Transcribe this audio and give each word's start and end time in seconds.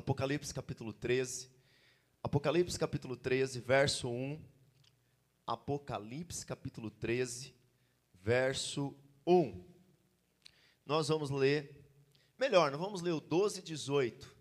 Apocalipse 0.00 0.54
capítulo 0.54 0.94
13. 0.94 1.50
Apocalipse 2.22 2.78
capítulo 2.78 3.16
13, 3.16 3.60
verso 3.60 4.08
1. 4.08 4.42
Apocalipse 5.46 6.46
capítulo 6.46 6.90
13, 6.90 7.54
verso 8.14 8.96
1. 9.26 9.62
Nós 10.86 11.08
vamos 11.08 11.28
ler, 11.28 11.84
melhor, 12.38 12.70
nós 12.70 12.80
vamos 12.80 13.02
ler 13.02 13.12
o 13.12 13.20
12 13.20 13.60
e 13.60 13.62
18. 13.62 14.36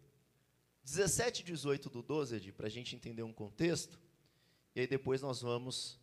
17 0.82 1.42
e 1.42 1.44
18 1.44 1.90
do 1.90 2.02
12, 2.02 2.54
para 2.54 2.68
a 2.68 2.72
gente 2.72 2.96
entender 2.96 3.24
um 3.24 3.34
contexto. 3.34 4.00
E 4.74 4.80
aí 4.80 4.88
depois 4.88 5.22
nós 5.22 5.42
vamos 5.42 6.00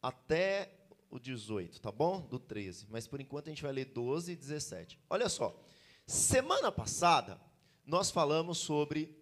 até 0.00 0.72
o 1.10 1.18
18, 1.18 1.82
tá 1.82 1.92
bom? 1.92 2.22
Do 2.22 2.38
13. 2.38 2.86
Mas 2.88 3.06
por 3.06 3.20
enquanto 3.20 3.48
a 3.48 3.50
gente 3.50 3.62
vai 3.62 3.72
ler 3.72 3.84
12 3.84 4.32
e 4.32 4.36
17. 4.36 4.98
Olha 5.10 5.28
só. 5.28 5.54
Semana 6.06 6.72
passada 6.72 7.38
nós 7.86 8.10
falamos 8.10 8.58
sobre 8.58 9.16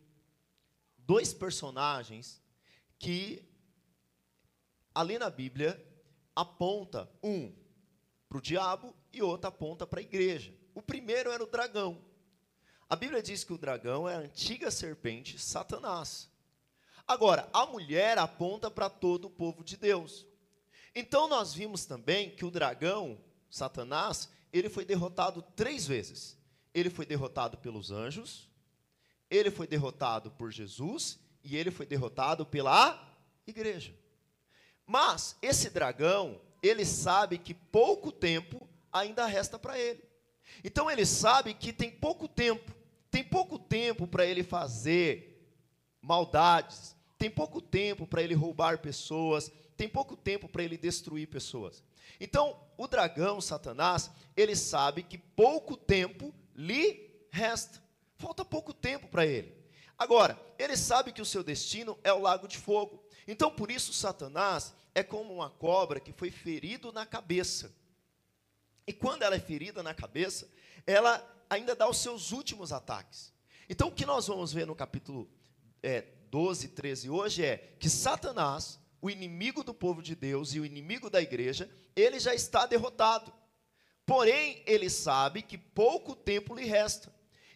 dois 0.98 1.34
personagens 1.34 2.40
que 2.98 3.44
ali 4.94 5.18
na 5.18 5.30
Bíblia 5.30 5.82
aponta 6.34 7.10
um 7.22 7.52
para 8.28 8.38
o 8.38 8.42
diabo 8.42 8.94
e 9.12 9.20
outro 9.22 9.48
aponta 9.48 9.86
para 9.86 10.00
a 10.00 10.02
igreja. 10.02 10.54
O 10.74 10.80
primeiro 10.80 11.30
era 11.30 11.42
o 11.42 11.46
dragão. 11.46 12.02
A 12.88 12.96
Bíblia 12.96 13.22
diz 13.22 13.44
que 13.44 13.52
o 13.52 13.58
dragão 13.58 14.08
é 14.08 14.14
a 14.14 14.20
antiga 14.20 14.70
serpente, 14.70 15.38
Satanás. 15.38 16.30
Agora, 17.06 17.48
a 17.52 17.66
mulher 17.66 18.18
aponta 18.18 18.70
para 18.70 18.88
todo 18.88 19.26
o 19.26 19.30
povo 19.30 19.64
de 19.64 19.76
Deus. 19.76 20.26
Então 20.94 21.26
nós 21.26 21.52
vimos 21.52 21.84
também 21.84 22.30
que 22.30 22.44
o 22.44 22.50
dragão, 22.50 23.18
Satanás, 23.50 24.30
ele 24.52 24.68
foi 24.68 24.84
derrotado 24.84 25.42
três 25.56 25.86
vezes. 25.86 26.38
Ele 26.74 26.90
foi 26.90 27.04
derrotado 27.04 27.58
pelos 27.58 27.90
anjos, 27.90 28.48
ele 29.32 29.50
foi 29.50 29.66
derrotado 29.66 30.30
por 30.32 30.52
Jesus 30.52 31.18
e 31.42 31.56
ele 31.56 31.70
foi 31.70 31.86
derrotado 31.86 32.44
pela 32.44 33.10
igreja. 33.46 33.94
Mas 34.86 35.36
esse 35.40 35.70
dragão, 35.70 36.38
ele 36.62 36.84
sabe 36.84 37.38
que 37.38 37.54
pouco 37.54 38.12
tempo 38.12 38.68
ainda 38.92 39.24
resta 39.24 39.58
para 39.58 39.78
ele. 39.78 40.04
Então 40.62 40.90
ele 40.90 41.06
sabe 41.06 41.54
que 41.54 41.72
tem 41.72 41.90
pouco 41.90 42.28
tempo, 42.28 42.72
tem 43.10 43.24
pouco 43.24 43.58
tempo 43.58 44.06
para 44.06 44.26
ele 44.26 44.42
fazer 44.42 45.50
maldades, 46.02 46.94
tem 47.16 47.30
pouco 47.30 47.60
tempo 47.62 48.06
para 48.06 48.22
ele 48.22 48.34
roubar 48.34 48.78
pessoas, 48.82 49.50
tem 49.78 49.88
pouco 49.88 50.14
tempo 50.14 50.46
para 50.46 50.62
ele 50.62 50.76
destruir 50.76 51.26
pessoas. 51.26 51.82
Então, 52.20 52.60
o 52.76 52.86
dragão, 52.86 53.40
Satanás, 53.40 54.10
ele 54.36 54.54
sabe 54.54 55.02
que 55.02 55.16
pouco 55.16 55.74
tempo 55.76 56.34
lhe 56.54 57.10
resta. 57.30 57.82
Falta 58.22 58.44
pouco 58.44 58.72
tempo 58.72 59.08
para 59.08 59.26
ele. 59.26 59.52
Agora, 59.98 60.40
ele 60.56 60.76
sabe 60.76 61.10
que 61.10 61.20
o 61.20 61.24
seu 61.26 61.42
destino 61.42 61.98
é 62.04 62.12
o 62.12 62.20
lago 62.20 62.46
de 62.46 62.56
fogo. 62.56 63.04
Então, 63.26 63.50
por 63.50 63.68
isso, 63.68 63.92
Satanás 63.92 64.72
é 64.94 65.02
como 65.02 65.34
uma 65.34 65.50
cobra 65.50 65.98
que 65.98 66.12
foi 66.12 66.30
ferido 66.30 66.92
na 66.92 67.04
cabeça. 67.04 67.74
E 68.86 68.92
quando 68.92 69.22
ela 69.22 69.34
é 69.34 69.40
ferida 69.40 69.82
na 69.82 69.92
cabeça, 69.92 70.48
ela 70.86 71.20
ainda 71.50 71.74
dá 71.74 71.88
os 71.88 71.96
seus 71.96 72.30
últimos 72.30 72.72
ataques. 72.72 73.32
Então, 73.68 73.88
o 73.88 73.92
que 73.92 74.06
nós 74.06 74.28
vamos 74.28 74.52
ver 74.52 74.68
no 74.68 74.76
capítulo 74.76 75.28
é, 75.82 76.02
12, 76.30 76.68
13 76.68 77.10
hoje 77.10 77.44
é 77.44 77.74
que 77.80 77.90
Satanás, 77.90 78.78
o 79.00 79.10
inimigo 79.10 79.64
do 79.64 79.74
povo 79.74 80.00
de 80.00 80.14
Deus 80.14 80.54
e 80.54 80.60
o 80.60 80.64
inimigo 80.64 81.10
da 81.10 81.20
igreja, 81.20 81.68
ele 81.96 82.20
já 82.20 82.32
está 82.32 82.66
derrotado. 82.66 83.32
Porém, 84.06 84.62
ele 84.64 84.88
sabe 84.88 85.42
que 85.42 85.58
pouco 85.58 86.14
tempo 86.14 86.54
lhe 86.54 86.66
resta. 86.66 87.12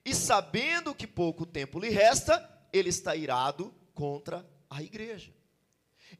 E 0.06 0.14
sabendo 0.14 0.94
que 0.94 1.04
pouco 1.04 1.44
tempo 1.44 1.80
lhe 1.80 1.88
resta, 1.88 2.48
ele 2.72 2.90
está 2.90 3.16
irado 3.16 3.74
contra 3.92 4.48
a 4.70 4.80
igreja. 4.80 5.34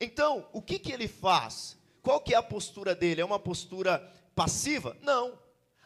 Então, 0.01 0.49
o 0.53 0.61
que, 0.61 0.81
que 0.81 0.91
ele 0.91 1.07
faz? 1.07 1.79
Qual 2.03 2.21
que 2.21 2.35
é 2.35 2.37
a 2.37 2.43
postura 2.43 2.97
dele? 2.97 3.21
É 3.21 3.25
uma 3.25 3.39
postura 3.39 4.01
passiva? 4.35 4.97
Não. 5.03 5.39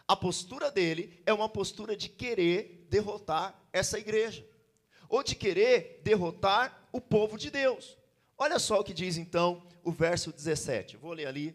A 0.09 0.17
postura 0.17 0.71
dele 0.71 1.23
é 1.27 1.33
uma 1.35 1.47
postura 1.47 1.95
de 1.95 2.09
querer 2.09 2.87
derrotar 2.89 3.55
essa 3.71 3.99
igreja, 3.99 4.49
ou 5.07 5.23
de 5.23 5.35
querer 5.35 6.01
derrotar 6.03 6.89
o 6.91 7.03
povo 7.03 7.37
de 7.37 7.51
Deus. 7.51 7.99
Olha 8.39 8.59
só 8.59 8.81
o 8.81 8.85
que 8.85 8.95
diz 8.95 9.19
então 9.19 9.63
o 9.85 9.93
verso 9.93 10.33
17. 10.33 10.97
vou 10.97 11.13
ler 11.13 11.27
ali, 11.27 11.55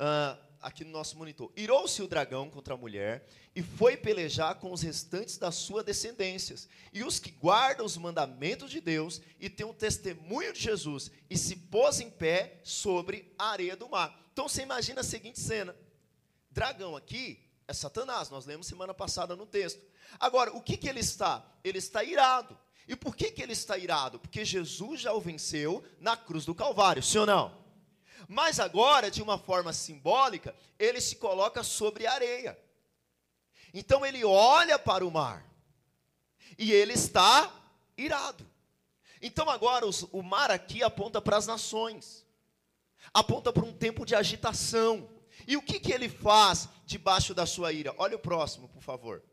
uh, 0.00 0.49
aqui 0.60 0.84
no 0.84 0.90
nosso 0.90 1.16
monitor. 1.16 1.50
Irou-se 1.56 2.02
o 2.02 2.08
dragão 2.08 2.50
contra 2.50 2.74
a 2.74 2.76
mulher 2.76 3.26
e 3.54 3.62
foi 3.62 3.96
pelejar 3.96 4.56
com 4.56 4.72
os 4.72 4.82
restantes 4.82 5.36
das 5.38 5.54
suas 5.54 5.84
descendências, 5.84 6.68
e 6.92 7.02
os 7.02 7.18
que 7.18 7.30
guardam 7.30 7.84
os 7.84 7.96
mandamentos 7.96 8.70
de 8.70 8.80
Deus 8.80 9.20
e 9.38 9.48
têm 9.48 9.66
o 9.66 9.74
testemunho 9.74 10.52
de 10.52 10.60
Jesus, 10.60 11.10
e 11.28 11.36
se 11.36 11.56
pôs 11.56 12.00
em 12.00 12.10
pé 12.10 12.60
sobre 12.62 13.32
a 13.38 13.50
areia 13.50 13.76
do 13.76 13.88
mar. 13.88 14.18
Então 14.32 14.48
você 14.48 14.62
imagina 14.62 15.00
a 15.00 15.04
seguinte 15.04 15.40
cena 15.40 15.74
Dragão 16.50 16.96
aqui 16.96 17.38
é 17.68 17.72
Satanás, 17.72 18.28
nós 18.28 18.46
lemos 18.46 18.66
semana 18.66 18.92
passada 18.92 19.36
no 19.36 19.46
texto. 19.46 19.80
Agora, 20.18 20.52
o 20.52 20.60
que, 20.60 20.76
que 20.76 20.88
ele 20.88 20.98
está? 20.98 21.44
Ele 21.62 21.78
está 21.78 22.02
irado. 22.02 22.58
E 22.88 22.96
por 22.96 23.14
que, 23.14 23.30
que 23.30 23.40
ele 23.40 23.52
está 23.52 23.78
irado? 23.78 24.18
Porque 24.18 24.44
Jesus 24.44 25.00
já 25.00 25.12
o 25.12 25.20
venceu 25.20 25.84
na 26.00 26.16
cruz 26.16 26.44
do 26.44 26.54
Calvário, 26.54 27.00
sim 27.00 27.18
ou 27.18 27.26
não? 27.26 27.59
Mas 28.32 28.60
agora, 28.60 29.10
de 29.10 29.20
uma 29.20 29.36
forma 29.36 29.72
simbólica, 29.72 30.54
ele 30.78 31.00
se 31.00 31.16
coloca 31.16 31.64
sobre 31.64 32.06
a 32.06 32.12
areia. 32.12 32.56
Então 33.74 34.06
ele 34.06 34.24
olha 34.24 34.78
para 34.78 35.04
o 35.04 35.10
mar. 35.10 35.44
E 36.56 36.70
ele 36.70 36.92
está 36.92 37.52
irado. 37.96 38.48
Então 39.20 39.50
agora 39.50 39.84
os, 39.84 40.04
o 40.12 40.22
mar 40.22 40.48
aqui 40.48 40.80
aponta 40.80 41.20
para 41.20 41.38
as 41.38 41.48
nações. 41.48 42.24
Aponta 43.12 43.52
para 43.52 43.64
um 43.64 43.72
tempo 43.72 44.06
de 44.06 44.14
agitação 44.14 45.10
e 45.44 45.56
o 45.56 45.62
que, 45.62 45.80
que 45.80 45.92
ele 45.92 46.08
faz 46.08 46.68
debaixo 46.86 47.34
da 47.34 47.46
sua 47.46 47.72
ira? 47.72 47.92
Olha 47.98 48.14
o 48.14 48.20
próximo, 48.20 48.68
por 48.68 48.80
favor. 48.80 49.24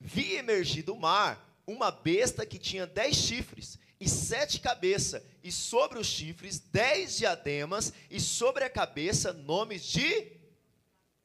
Vi 0.00 0.36
emergir 0.36 0.84
do 0.84 0.96
mar 0.96 1.54
uma 1.66 1.90
besta 1.90 2.46
que 2.46 2.58
tinha 2.58 2.86
dez 2.86 3.14
chifres 3.14 3.78
e 4.04 4.08
sete 4.08 4.60
cabeças, 4.60 5.22
e 5.42 5.50
sobre 5.50 5.98
os 5.98 6.06
chifres 6.06 6.58
dez 6.58 7.16
diademas, 7.16 7.92
e 8.10 8.20
sobre 8.20 8.64
a 8.64 8.70
cabeça 8.70 9.32
nomes 9.32 9.84
de. 9.84 10.32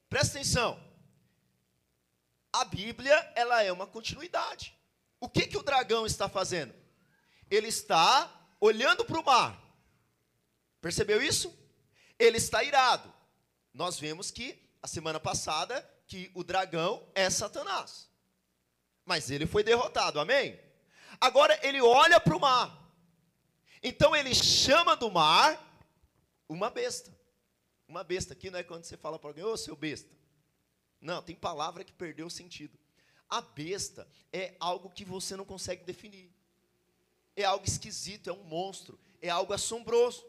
Presta 0.09 0.37
atenção. 0.37 0.79
A 2.51 2.65
Bíblia 2.65 3.15
ela 3.35 3.63
é 3.63 3.71
uma 3.71 3.85
continuidade. 3.85 4.75
O 5.19 5.29
que, 5.29 5.45
que 5.45 5.57
o 5.57 5.63
dragão 5.63 6.05
está 6.05 6.27
fazendo? 6.27 6.73
Ele 7.49 7.67
está 7.67 8.31
olhando 8.59 9.05
para 9.05 9.19
o 9.19 9.25
mar. 9.25 9.61
Percebeu 10.81 11.21
isso? 11.21 11.59
ele 12.19 12.37
está 12.37 12.61
irado. 12.63 13.11
Nós 13.73 13.97
vemos 13.97 14.29
que 14.29 14.61
a 14.81 14.87
semana 14.87 15.19
passada 15.19 15.89
que 16.05 16.29
o 16.33 16.43
dragão 16.43 17.07
é 17.15 17.29
Satanás. 17.29 18.09
Mas 19.05 19.31
ele 19.31 19.47
foi 19.47 19.63
derrotado, 19.63 20.19
amém? 20.19 20.59
Agora 21.19 21.59
ele 21.61 21.81
olha 21.81 22.19
para 22.19 22.35
o 22.35 22.39
mar. 22.39 22.77
Então 23.81 24.15
ele 24.15 24.33
chama 24.33 24.95
do 24.95 25.09
mar 25.11 25.59
uma 26.47 26.69
besta. 26.69 27.17
Uma 27.87 28.03
besta 28.03 28.33
aqui 28.33 28.49
não 28.49 28.59
é 28.59 28.63
quando 28.63 28.83
você 28.83 28.95
fala 28.95 29.17
para 29.17 29.29
alguém, 29.29 29.43
ô 29.43 29.57
seu 29.57 29.75
besta. 29.75 30.09
Não, 31.01 31.21
tem 31.21 31.35
palavra 31.35 31.83
que 31.83 31.93
perdeu 31.93 32.27
o 32.27 32.31
sentido. 32.31 32.77
A 33.29 33.41
besta 33.41 34.07
é 34.33 34.55
algo 34.59 34.89
que 34.89 35.05
você 35.05 35.35
não 35.35 35.45
consegue 35.45 35.83
definir. 35.83 36.31
É 37.35 37.43
algo 37.43 37.65
esquisito, 37.65 38.29
é 38.29 38.33
um 38.33 38.43
monstro, 38.43 38.99
é 39.21 39.29
algo 39.29 39.53
assombroso. 39.53 40.25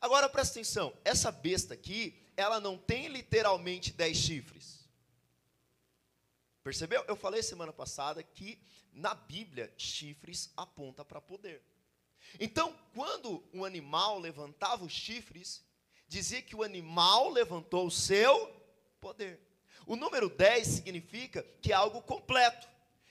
Agora 0.00 0.28
presta 0.28 0.60
atenção, 0.60 0.92
essa 1.04 1.32
besta 1.32 1.74
aqui, 1.74 2.22
ela 2.36 2.60
não 2.60 2.76
tem 2.76 3.08
literalmente 3.08 3.92
dez 3.92 4.18
chifres. 4.18 4.83
Percebeu? 6.64 7.04
Eu 7.06 7.14
falei 7.14 7.42
semana 7.42 7.74
passada 7.74 8.22
que 8.22 8.58
na 8.90 9.14
Bíblia 9.14 9.70
chifres 9.76 10.50
aponta 10.56 11.04
para 11.04 11.20
poder. 11.20 11.62
Então, 12.40 12.74
quando 12.94 13.44
um 13.52 13.66
animal 13.66 14.18
levantava 14.18 14.82
os 14.82 14.92
chifres, 14.92 15.62
dizia 16.08 16.40
que 16.40 16.56
o 16.56 16.62
animal 16.62 17.28
levantou 17.28 17.86
o 17.86 17.90
seu 17.90 18.50
poder. 18.98 19.38
O 19.86 19.94
número 19.94 20.30
10 20.30 20.66
significa 20.66 21.42
que 21.60 21.70
é 21.70 21.74
algo 21.74 22.00
completo. 22.00 22.66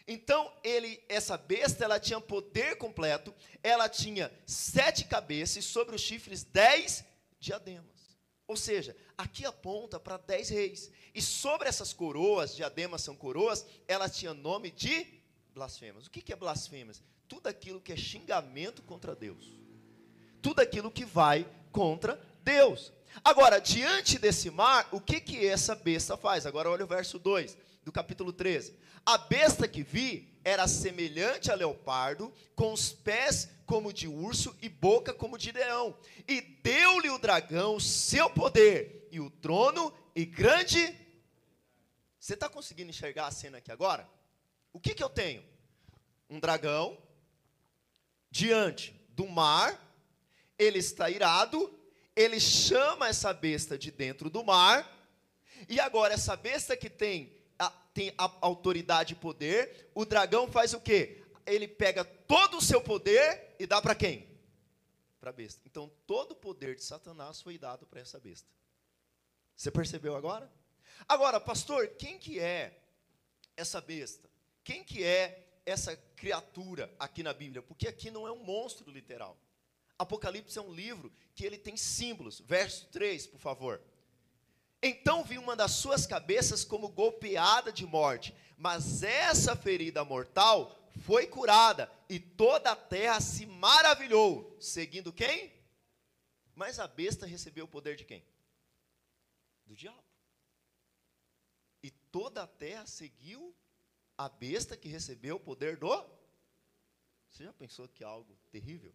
Então, 0.07 0.51
ele, 0.63 0.99
essa 1.07 1.37
besta, 1.37 1.83
ela 1.83 1.99
tinha 1.99 2.19
poder 2.19 2.77
completo, 2.77 3.33
ela 3.61 3.87
tinha 3.87 4.33
sete 4.47 5.05
cabeças 5.05 5.57
e 5.57 5.61
sobre 5.61 5.95
os 5.95 6.01
chifres 6.01 6.43
dez 6.43 7.05
diademas. 7.39 8.17
Ou 8.47 8.57
seja, 8.57 8.97
aqui 9.17 9.45
aponta 9.45 9.99
para 9.99 10.17
dez 10.17 10.49
reis. 10.49 10.91
E 11.13 11.21
sobre 11.21 11.67
essas 11.67 11.93
coroas, 11.93 12.55
diademas 12.55 13.01
são 13.01 13.15
coroas, 13.15 13.65
ela 13.87 14.09
tinha 14.09 14.33
nome 14.33 14.71
de 14.71 15.05
blasfemas. 15.53 16.07
O 16.07 16.09
que, 16.09 16.33
é 16.33 16.35
blasfemas? 16.35 17.01
Tudo 17.27 17.47
aquilo 17.47 17.79
que 17.79 17.93
é 17.93 17.97
xingamento 17.97 18.81
contra 18.83 19.15
Deus. 19.15 19.53
Tudo 20.41 20.59
aquilo 20.59 20.91
que 20.91 21.05
vai 21.05 21.47
contra 21.71 22.19
Deus. 22.43 22.91
Agora, 23.23 23.59
diante 23.59 24.17
desse 24.17 24.49
mar, 24.49 24.87
o 24.91 24.99
que, 24.99 25.19
que 25.19 25.45
essa 25.45 25.75
besta 25.75 26.17
faz? 26.17 26.45
Agora 26.45 26.69
olha 26.69 26.83
o 26.83 26.87
verso 26.87 27.19
2 27.19 27.55
do 27.83 27.91
capítulo 27.91 28.31
13. 28.31 28.75
A 29.05 29.17
besta 29.17 29.67
que 29.67 29.83
vi 29.83 30.33
era 30.43 30.67
semelhante 30.67 31.51
a 31.51 31.55
leopardo, 31.55 32.33
com 32.55 32.71
os 32.73 32.91
pés 32.91 33.49
como 33.65 33.93
de 33.93 34.07
urso 34.07 34.55
e 34.61 34.69
boca 34.69 35.13
como 35.13 35.37
de 35.37 35.51
leão. 35.51 35.97
E 36.27 36.41
deu-lhe 36.41 37.09
o 37.09 37.17
dragão 37.17 37.79
seu 37.79 38.29
poder 38.29 39.07
e 39.11 39.19
o 39.19 39.29
trono 39.29 39.93
e 40.15 40.25
grande. 40.25 40.95
Você 42.19 42.33
está 42.33 42.49
conseguindo 42.49 42.89
enxergar 42.89 43.27
a 43.27 43.31
cena 43.31 43.57
aqui 43.57 43.71
agora? 43.71 44.07
O 44.71 44.79
que, 44.79 44.95
que 44.95 45.03
eu 45.03 45.09
tenho? 45.09 45.43
Um 46.29 46.39
dragão 46.39 46.97
diante 48.31 48.91
do 49.09 49.27
mar, 49.27 49.79
ele 50.57 50.79
está 50.79 51.09
irado, 51.09 51.71
ele 52.15 52.39
chama 52.39 53.07
essa 53.07 53.33
besta 53.33 53.77
de 53.77 53.91
dentro 53.91 54.29
do 54.29 54.43
mar, 54.43 54.89
e 55.69 55.79
agora 55.79 56.13
essa 56.13 56.35
besta 56.35 56.75
que 56.75 56.89
tem 56.89 57.31
tem 57.93 58.13
autoridade 58.17 59.13
e 59.13 59.15
poder, 59.15 59.91
o 59.93 60.03
dragão 60.05 60.51
faz 60.51 60.73
o 60.73 60.79
quê? 60.79 61.23
Ele 61.45 61.67
pega 61.67 62.03
todo 62.03 62.57
o 62.57 62.61
seu 62.61 62.81
poder 62.81 63.55
e 63.59 63.67
dá 63.67 63.81
para 63.81 63.93
quem? 63.93 64.27
Para 65.19 65.29
a 65.29 65.33
besta. 65.33 65.61
Então 65.65 65.91
todo 66.07 66.31
o 66.31 66.35
poder 66.35 66.75
de 66.75 66.83
Satanás 66.83 67.41
foi 67.41 67.57
dado 67.57 67.85
para 67.85 68.01
essa 68.01 68.19
besta. 68.19 68.47
Você 69.55 69.69
percebeu 69.69 70.15
agora? 70.15 70.51
Agora, 71.07 71.39
pastor, 71.39 71.87
quem 71.89 72.17
que 72.17 72.39
é 72.39 72.81
essa 73.55 73.79
besta? 73.79 74.29
Quem 74.63 74.83
que 74.83 75.03
é 75.03 75.59
essa 75.65 75.95
criatura 76.15 76.93
aqui 76.97 77.21
na 77.21 77.33
Bíblia? 77.33 77.61
Porque 77.61 77.87
aqui 77.87 78.09
não 78.09 78.27
é 78.27 78.31
um 78.31 78.43
monstro 78.43 78.89
literal. 78.89 79.37
Apocalipse 79.97 80.57
é 80.57 80.61
um 80.61 80.73
livro 80.73 81.13
que 81.35 81.45
ele 81.45 81.57
tem 81.57 81.77
símbolos. 81.77 82.39
Verso 82.39 82.87
3, 82.87 83.27
por 83.27 83.39
favor. 83.39 83.81
Então 84.85 85.23
vi 85.23 85.37
uma 85.37 85.55
das 85.55 85.71
suas 85.71 86.05
cabeças 86.05 86.65
como 86.65 86.89
golpeada 86.89 87.71
de 87.71 87.85
morte, 87.85 88.35
mas 88.57 89.01
essa 89.01 89.55
ferida 89.55 90.03
mortal 90.03 90.77
foi 91.05 91.25
curada, 91.25 91.89
e 92.09 92.19
toda 92.19 92.71
a 92.71 92.75
terra 92.75 93.21
se 93.21 93.45
maravilhou, 93.45 94.55
seguindo 94.59 95.13
quem? 95.13 95.53
Mas 96.53 96.79
a 96.79 96.87
besta 96.87 97.25
recebeu 97.25 97.63
o 97.63 97.67
poder 97.67 97.95
de 97.95 98.03
quem? 98.03 98.23
Do 99.65 99.73
diabo. 99.73 100.03
E 101.81 101.89
toda 101.89 102.43
a 102.43 102.47
terra 102.47 102.85
seguiu 102.85 103.55
a 104.17 104.27
besta 104.27 104.75
que 104.75 104.89
recebeu 104.89 105.37
o 105.37 105.39
poder 105.39 105.77
do. 105.77 106.05
Você 107.29 107.45
já 107.45 107.53
pensou 107.53 107.87
que 107.87 108.03
é 108.03 108.07
algo 108.07 108.37
terrível? 108.51 108.93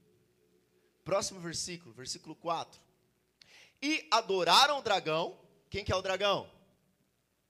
Próximo 1.02 1.40
versículo, 1.40 1.94
versículo 1.94 2.36
4. 2.36 2.78
E 3.82 4.06
adoraram 4.10 4.78
o 4.78 4.82
dragão. 4.82 5.47
Quem 5.70 5.84
que 5.84 5.92
é 5.92 5.96
o 5.96 6.02
dragão? 6.02 6.50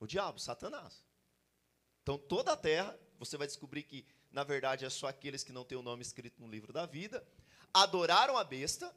O 0.00 0.06
diabo, 0.06 0.38
Satanás. 0.38 1.02
Então 2.02 2.18
toda 2.18 2.52
a 2.52 2.56
terra, 2.56 2.98
você 3.18 3.36
vai 3.36 3.46
descobrir 3.46 3.82
que 3.82 4.06
na 4.30 4.44
verdade 4.44 4.84
é 4.84 4.90
só 4.90 5.08
aqueles 5.08 5.42
que 5.42 5.52
não 5.52 5.64
têm 5.64 5.78
o 5.78 5.82
nome 5.82 6.02
escrito 6.02 6.40
no 6.40 6.48
livro 6.48 6.72
da 6.72 6.86
vida, 6.86 7.26
adoraram 7.72 8.36
a 8.36 8.44
besta, 8.44 8.94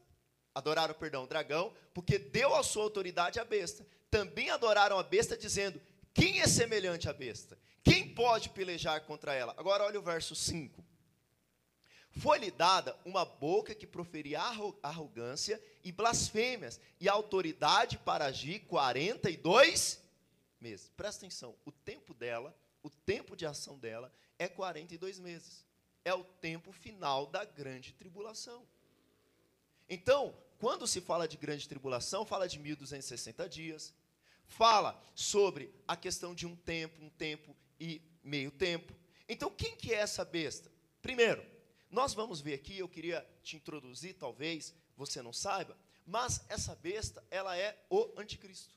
adoraram, 0.54 0.94
perdão, 0.94 1.24
o 1.24 1.28
dragão, 1.28 1.74
porque 1.94 2.18
deu 2.18 2.56
a 2.56 2.64
sua 2.64 2.84
autoridade 2.84 3.40
à 3.40 3.46
besta. 3.46 3.86
Também 4.10 4.50
adoraram 4.50 4.98
a 4.98 5.04
besta 5.04 5.38
dizendo: 5.38 5.82
"Quem 6.14 6.42
é 6.42 6.48
semelhante 6.48 7.10
à 7.10 7.14
besta? 7.14 7.58
Quem 7.84 8.14
pode 8.14 8.50
pelejar 8.50 9.02
contra 9.06 9.34
ela?" 9.34 9.54
Agora 9.58 9.84
olha 9.84 10.00
o 10.00 10.04
verso 10.04 10.36
5. 10.36 10.84
Foi-lhe 12.12 12.52
dada 12.52 12.98
uma 13.06 13.24
boca 13.24 13.74
que 13.74 13.88
proferia 13.88 14.42
arrogância 14.84 15.62
e 15.84 15.92
blasfêmias, 15.92 16.80
e 17.00 17.08
autoridade 17.08 17.98
para 17.98 18.26
agir 18.26 18.60
42 18.62 20.02
meses. 20.60 20.92
Presta 20.96 21.26
atenção, 21.26 21.56
o 21.66 21.72
tempo 21.72 22.14
dela, 22.14 22.56
o 22.84 22.90
tempo 22.90 23.36
de 23.36 23.46
ação 23.46 23.78
dela 23.80 24.12
é 24.38 24.48
42 24.48 25.20
meses. 25.20 25.66
É 26.04 26.14
o 26.14 26.24
tempo 26.24 26.72
final 26.72 27.28
da 27.28 27.46
grande 27.46 27.94
tribulação. 27.94 28.66
Então, 29.90 30.36
quando 30.60 30.88
se 30.88 31.00
fala 31.00 31.28
de 31.28 31.38
grande 31.38 31.68
tribulação, 31.68 32.26
fala 32.26 32.48
de 32.48 32.60
1260 32.60 33.48
dias, 33.48 33.94
fala 34.46 35.02
sobre 35.16 35.74
a 35.88 35.96
questão 35.96 36.36
de 36.36 36.46
um 36.46 36.56
tempo, 36.56 37.04
um 37.04 37.10
tempo 37.10 37.56
e 37.80 38.02
meio 38.24 38.52
tempo. 38.52 38.94
Então, 39.30 39.50
quem 39.50 39.76
que 39.76 39.94
é 39.94 39.98
essa 39.98 40.26
besta? 40.26 40.72
Primeiro, 41.02 41.44
nós 41.92 42.14
vamos 42.14 42.40
ver 42.40 42.54
aqui, 42.54 42.78
eu 42.78 42.88
queria 42.88 43.28
te 43.44 43.58
introduzir, 43.58 44.16
talvez 44.16 44.74
você 44.96 45.22
não 45.22 45.34
saiba, 45.34 45.78
mas 46.06 46.44
essa 46.48 46.74
besta, 46.76 47.24
ela 47.30 47.58
é 47.58 47.78
o 47.90 48.12
anticristo. 48.18 48.74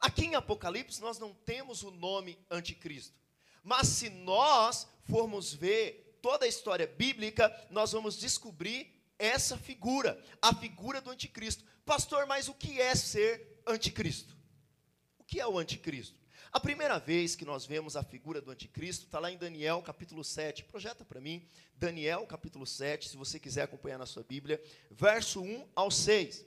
Aqui 0.00 0.26
em 0.26 0.34
Apocalipse 0.36 1.00
nós 1.00 1.18
não 1.18 1.34
temos 1.34 1.82
o 1.82 1.90
nome 1.90 2.38
anticristo. 2.50 3.18
Mas 3.62 3.88
se 3.88 4.08
nós 4.08 4.86
formos 5.04 5.52
ver 5.52 6.18
toda 6.22 6.44
a 6.44 6.48
história 6.48 6.86
bíblica, 6.86 7.52
nós 7.70 7.92
vamos 7.92 8.16
descobrir 8.16 8.94
essa 9.18 9.58
figura, 9.58 10.22
a 10.40 10.54
figura 10.54 11.00
do 11.00 11.10
anticristo. 11.10 11.64
Pastor, 11.84 12.26
mas 12.26 12.48
o 12.48 12.54
que 12.54 12.80
é 12.80 12.94
ser 12.94 13.60
anticristo? 13.66 14.36
O 15.18 15.24
que 15.24 15.40
é 15.40 15.46
o 15.46 15.58
anticristo? 15.58 16.17
A 16.50 16.58
primeira 16.58 16.98
vez 16.98 17.36
que 17.36 17.44
nós 17.44 17.66
vemos 17.66 17.94
a 17.94 18.02
figura 18.02 18.40
do 18.40 18.50
anticristo 18.50 19.04
está 19.04 19.18
lá 19.18 19.30
em 19.30 19.36
Daniel 19.36 19.82
capítulo 19.82 20.24
7. 20.24 20.64
Projeta 20.64 21.04
para 21.04 21.20
mim, 21.20 21.46
Daniel 21.76 22.26
capítulo 22.26 22.66
7, 22.66 23.10
se 23.10 23.18
você 23.18 23.38
quiser 23.38 23.62
acompanhar 23.62 23.98
na 23.98 24.06
sua 24.06 24.22
Bíblia, 24.22 24.62
verso 24.90 25.42
1 25.42 25.68
ao 25.76 25.90
6. 25.90 26.46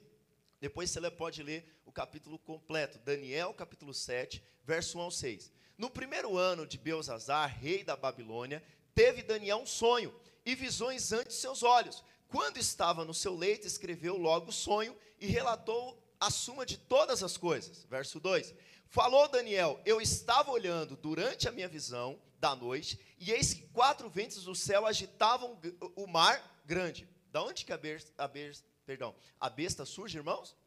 Depois 0.59 0.89
você 0.89 1.11
pode 1.11 1.43
ler 1.43 1.81
o 1.85 1.91
capítulo 1.91 2.39
completo, 2.39 2.97
Daniel 3.05 3.53
capítulo 3.53 3.93
7, 3.93 4.43
verso 4.63 4.97
1 4.97 5.01
ao 5.01 5.11
6. 5.11 5.51
No 5.77 5.89
primeiro 5.89 6.35
ano 6.35 6.65
de 6.65 6.79
Belzazar, 6.79 7.55
rei 7.59 7.83
da 7.83 7.95
Babilônia, 7.95 8.63
teve 8.95 9.21
Daniel 9.21 9.57
um 9.57 9.67
sonho 9.67 10.13
e 10.43 10.55
visões 10.55 11.13
ante 11.13 11.31
seus 11.31 11.61
olhos. 11.61 12.03
Quando 12.27 12.57
estava 12.57 13.05
no 13.05 13.13
seu 13.13 13.35
leito, 13.35 13.67
escreveu 13.67 14.17
logo 14.17 14.49
o 14.49 14.53
sonho 14.53 14.97
e 15.19 15.27
relatou 15.27 16.01
a 16.19 16.31
suma 16.31 16.65
de 16.65 16.77
todas 16.77 17.21
as 17.21 17.37
coisas. 17.37 17.85
Verso 17.87 18.19
2. 18.19 18.53
Falou 18.91 19.25
Daniel: 19.29 19.81
Eu 19.85 20.01
estava 20.01 20.51
olhando 20.51 20.97
durante 20.97 21.47
a 21.47 21.51
minha 21.51 21.67
visão 21.67 22.21
da 22.37 22.53
noite, 22.53 22.99
e 23.17 23.31
eis 23.31 23.53
que 23.53 23.61
quatro 23.69 24.09
ventos 24.09 24.43
do 24.43 24.53
céu 24.53 24.85
agitavam 24.85 25.57
o 25.95 26.05
mar 26.05 26.61
grande. 26.65 27.07
Da 27.31 27.41
onde 27.41 27.63
que 27.63 27.71
a 27.71 27.77
besta, 27.77 28.11
a 28.17 28.27
besta, 28.27 28.67
perdão, 28.85 29.15
a 29.39 29.49
besta 29.49 29.85
surge, 29.85 30.17
irmãos? 30.17 30.57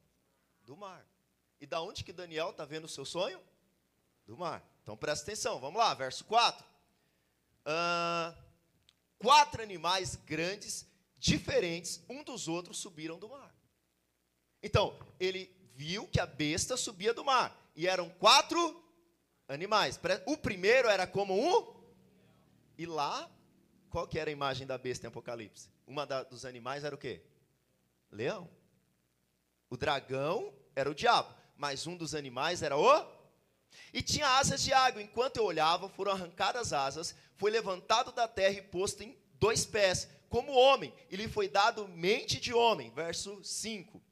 Do 0.62 0.74
mar. 0.74 1.06
E 1.60 1.66
da 1.66 1.82
onde 1.82 2.02
que 2.02 2.14
Daniel 2.14 2.50
está 2.50 2.64
vendo 2.64 2.84
o 2.84 2.88
seu 2.88 3.04
sonho? 3.04 3.38
Do 4.26 4.38
mar. 4.38 4.66
Então 4.82 4.96
presta 4.96 5.26
atenção, 5.26 5.60
vamos 5.60 5.78
lá, 5.78 5.92
verso 5.92 6.24
4. 6.24 6.66
Ah, 7.66 8.34
quatro 9.18 9.62
animais 9.62 10.16
grandes, 10.16 10.86
diferentes, 11.18 12.02
um 12.08 12.24
dos 12.24 12.48
outros, 12.48 12.78
subiram 12.78 13.18
do 13.18 13.28
mar. 13.28 13.54
Então, 14.62 14.98
ele 15.20 15.54
viu 15.74 16.08
que 16.08 16.18
a 16.18 16.24
besta 16.24 16.74
subia 16.74 17.12
do 17.12 17.22
mar 17.22 17.63
e 17.74 17.86
eram 17.86 18.08
quatro 18.08 18.82
animais. 19.48 19.98
O 20.26 20.36
primeiro 20.36 20.88
era 20.88 21.06
como 21.06 21.34
um. 21.34 21.74
E 22.76 22.86
lá, 22.86 23.30
qual 23.90 24.06
que 24.06 24.18
era 24.18 24.30
a 24.30 24.32
imagem 24.32 24.66
da 24.66 24.78
besta 24.78 25.06
em 25.06 25.08
Apocalipse? 25.08 25.70
Uma 25.86 26.06
da, 26.06 26.22
dos 26.22 26.44
animais 26.44 26.84
era 26.84 26.94
o 26.94 26.98
quê? 26.98 27.22
Leão. 28.10 28.48
O 29.68 29.76
dragão 29.76 30.52
era 30.74 30.90
o 30.90 30.94
diabo, 30.94 31.34
mas 31.56 31.86
um 31.86 31.96
dos 31.96 32.14
animais 32.14 32.62
era 32.62 32.76
o. 32.76 33.06
E 33.92 34.02
tinha 34.02 34.28
asas 34.38 34.62
de 34.62 34.72
água. 34.72 35.02
Enquanto 35.02 35.36
eu 35.36 35.44
olhava, 35.44 35.88
foram 35.88 36.12
arrancadas 36.12 36.72
asas, 36.72 37.14
foi 37.36 37.50
levantado 37.50 38.12
da 38.12 38.26
terra 38.26 38.58
e 38.58 38.62
posto 38.62 39.02
em 39.02 39.16
dois 39.34 39.66
pés, 39.66 40.08
como 40.28 40.52
homem, 40.52 40.92
e 41.10 41.16
lhe 41.16 41.28
foi 41.28 41.48
dado 41.48 41.86
mente 41.88 42.40
de 42.40 42.52
homem. 42.52 42.90
Verso 42.90 43.42
5. 43.44 44.02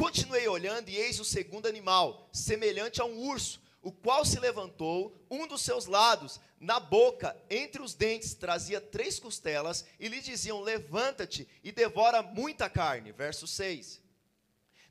Continuei 0.00 0.48
olhando 0.48 0.88
e 0.88 0.96
eis 0.96 1.20
o 1.20 1.26
segundo 1.26 1.68
animal, 1.68 2.26
semelhante 2.32 3.02
a 3.02 3.04
um 3.04 3.18
urso, 3.18 3.60
o 3.82 3.92
qual 3.92 4.24
se 4.24 4.40
levantou, 4.40 5.14
um 5.30 5.46
dos 5.46 5.60
seus 5.60 5.84
lados, 5.84 6.40
na 6.58 6.80
boca, 6.80 7.36
entre 7.50 7.82
os 7.82 7.92
dentes, 7.92 8.32
trazia 8.32 8.80
três 8.80 9.20
costelas, 9.20 9.84
e 9.98 10.08
lhe 10.08 10.22
diziam: 10.22 10.62
Levanta-te 10.62 11.46
e 11.62 11.70
devora 11.70 12.22
muita 12.22 12.70
carne. 12.70 13.12
Verso 13.12 13.46
6. 13.46 14.00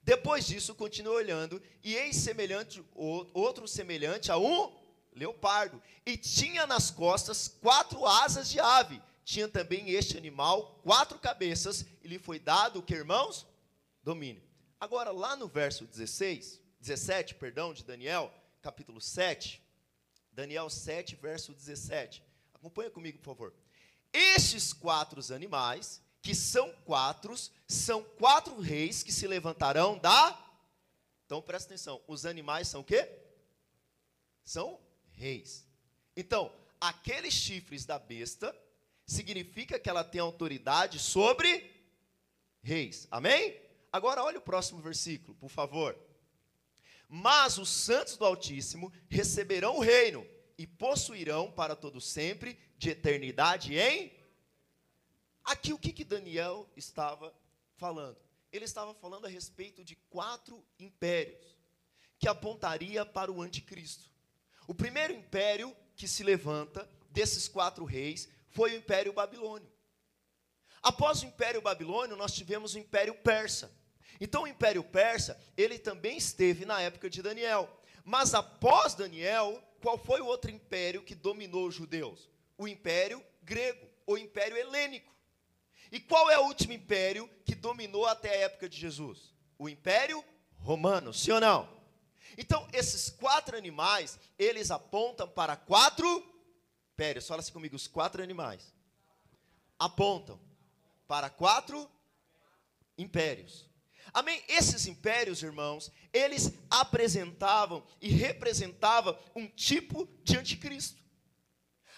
Depois 0.03 0.45
disso, 0.45 0.75
continuei 0.75 1.23
olhando, 1.23 1.59
e 1.83 1.95
eis 1.95 2.15
semelhante, 2.15 2.85
outro 2.93 3.67
semelhante 3.67 4.31
a 4.31 4.37
um 4.37 4.71
leopardo, 5.11 5.81
e 6.05 6.17
tinha 6.17 6.67
nas 6.67 6.91
costas 6.91 7.47
quatro 7.47 8.05
asas 8.05 8.47
de 8.47 8.59
ave. 8.59 9.01
Tinha 9.25 9.47
também 9.47 9.89
este 9.89 10.19
animal 10.19 10.79
quatro 10.83 11.17
cabeças, 11.17 11.83
e 12.03 12.07
lhe 12.07 12.19
foi 12.19 12.37
dado 12.37 12.77
o 12.77 12.83
que, 12.83 12.93
irmãos? 12.93 13.47
Domínio. 14.03 14.48
Agora, 14.79 15.11
lá 15.11 15.35
no 15.35 15.47
verso 15.47 15.85
16, 15.85 16.61
17, 16.79 17.35
perdão, 17.35 17.73
de 17.73 17.83
Daniel, 17.83 18.33
capítulo 18.61 19.01
7, 19.01 19.61
Daniel 20.31 20.69
7, 20.69 21.17
verso 21.17 21.53
17. 21.53 22.23
Acompanha 22.53 22.89
comigo, 22.89 23.17
por 23.17 23.25
favor. 23.25 23.53
Estes 24.13 24.71
quatro 24.71 25.21
animais, 25.33 26.01
que 26.21 26.33
são 26.33 26.71
quatro, 26.85 27.35
são 27.67 28.01
quatro 28.03 28.57
reis 28.57 29.03
que 29.03 29.11
se 29.11 29.27
levantarão 29.27 29.97
da. 29.97 30.39
Então 31.25 31.41
presta 31.41 31.73
atenção, 31.73 32.01
os 32.07 32.25
animais 32.25 32.69
são 32.69 32.79
o 32.79 32.85
quê? 32.85 33.07
São 34.45 34.79
reis. 35.11 35.67
Então, 36.15 36.53
aqueles 36.79 37.33
chifres 37.33 37.85
da 37.85 37.99
besta 37.99 38.55
significa 39.05 39.77
que 39.77 39.89
ela 39.89 40.05
tem 40.05 40.21
autoridade 40.21 40.99
sobre 40.99 41.69
reis. 42.61 43.07
Amém? 43.11 43.68
Agora 43.91 44.23
olha 44.23 44.39
o 44.39 44.41
próximo 44.41 44.81
versículo, 44.81 45.35
por 45.35 45.49
favor. 45.49 45.97
Mas 47.07 47.57
os 47.57 47.69
santos 47.69 48.17
do 48.17 48.25
Altíssimo 48.25 48.93
receberão 49.09 49.77
o 49.77 49.81
reino 49.81 50.25
e 50.57 50.67
possuirão 50.67 51.51
para 51.51 51.75
todo 51.75 51.99
sempre 51.99 52.59
de 52.77 52.89
eternidade 52.89 53.77
em 53.77 54.19
Aqui 55.49 55.73
o 55.73 55.79
que, 55.79 55.91
que 55.91 56.03
Daniel 56.03 56.69
estava 56.75 57.35
falando? 57.75 58.17
Ele 58.51 58.65
estava 58.65 58.93
falando 58.93 59.25
a 59.25 59.29
respeito 59.29 59.83
de 59.83 59.95
quatro 59.95 60.63
impérios 60.77 61.57
que 62.19 62.27
apontaria 62.27 63.03
para 63.03 63.31
o 63.31 63.41
anticristo. 63.41 64.11
O 64.67 64.75
primeiro 64.75 65.11
império 65.11 65.75
que 65.95 66.07
se 66.07 66.21
levanta 66.21 66.87
desses 67.09 67.47
quatro 67.47 67.83
reis 67.83 68.29
foi 68.49 68.73
o 68.73 68.77
Império 68.77 69.11
Babilônio. 69.11 69.67
Após 70.83 71.23
o 71.23 71.25
Império 71.25 71.63
Babilônio, 71.63 72.15
nós 72.15 72.33
tivemos 72.33 72.75
o 72.75 72.79
Império 72.79 73.15
Persa. 73.15 73.71
Então, 74.19 74.43
o 74.43 74.47
Império 74.47 74.83
Persa, 74.83 75.39
ele 75.55 75.79
também 75.79 76.17
esteve 76.17 76.65
na 76.65 76.81
época 76.81 77.09
de 77.09 77.21
Daniel. 77.21 77.69
Mas 78.03 78.33
após 78.33 78.93
Daniel, 78.93 79.63
qual 79.81 79.97
foi 79.97 80.19
o 80.19 80.25
outro 80.25 80.51
império 80.51 81.03
que 81.03 81.15
dominou 81.15 81.67
os 81.67 81.75
judeus? 81.75 82.29
O 82.57 82.67
Império 82.67 83.23
Grego, 83.43 83.87
o 84.05 84.17
Império 84.17 84.57
Helênico. 84.57 85.13
E 85.91 85.99
qual 85.99 86.29
é 86.29 86.37
o 86.37 86.43
último 86.43 86.73
império 86.73 87.29
que 87.45 87.55
dominou 87.55 88.05
até 88.05 88.29
a 88.29 88.41
época 88.41 88.67
de 88.67 88.77
Jesus? 88.77 89.33
O 89.57 89.69
Império 89.69 90.23
Romano, 90.57 91.13
sim 91.13 91.31
ou 91.31 91.39
não? 91.39 91.79
Então, 92.37 92.67
esses 92.73 93.09
quatro 93.09 93.57
animais, 93.57 94.19
eles 94.37 94.71
apontam 94.71 95.27
para 95.27 95.55
quatro 95.55 96.07
impérios. 96.93 97.27
Fala 97.27 97.41
assim 97.41 97.53
comigo, 97.53 97.75
os 97.75 97.87
quatro 97.87 98.21
animais 98.21 98.73
apontam 99.79 100.39
para 101.07 101.29
quatro 101.29 101.89
impérios. 102.97 103.68
Amém? 104.13 104.43
Esses 104.47 104.87
impérios, 104.87 105.43
irmãos, 105.43 105.91
eles 106.11 106.51
apresentavam 106.69 107.83
e 108.01 108.09
representavam 108.09 109.17
um 109.35 109.47
tipo 109.47 110.07
de 110.23 110.37
anticristo. 110.37 110.99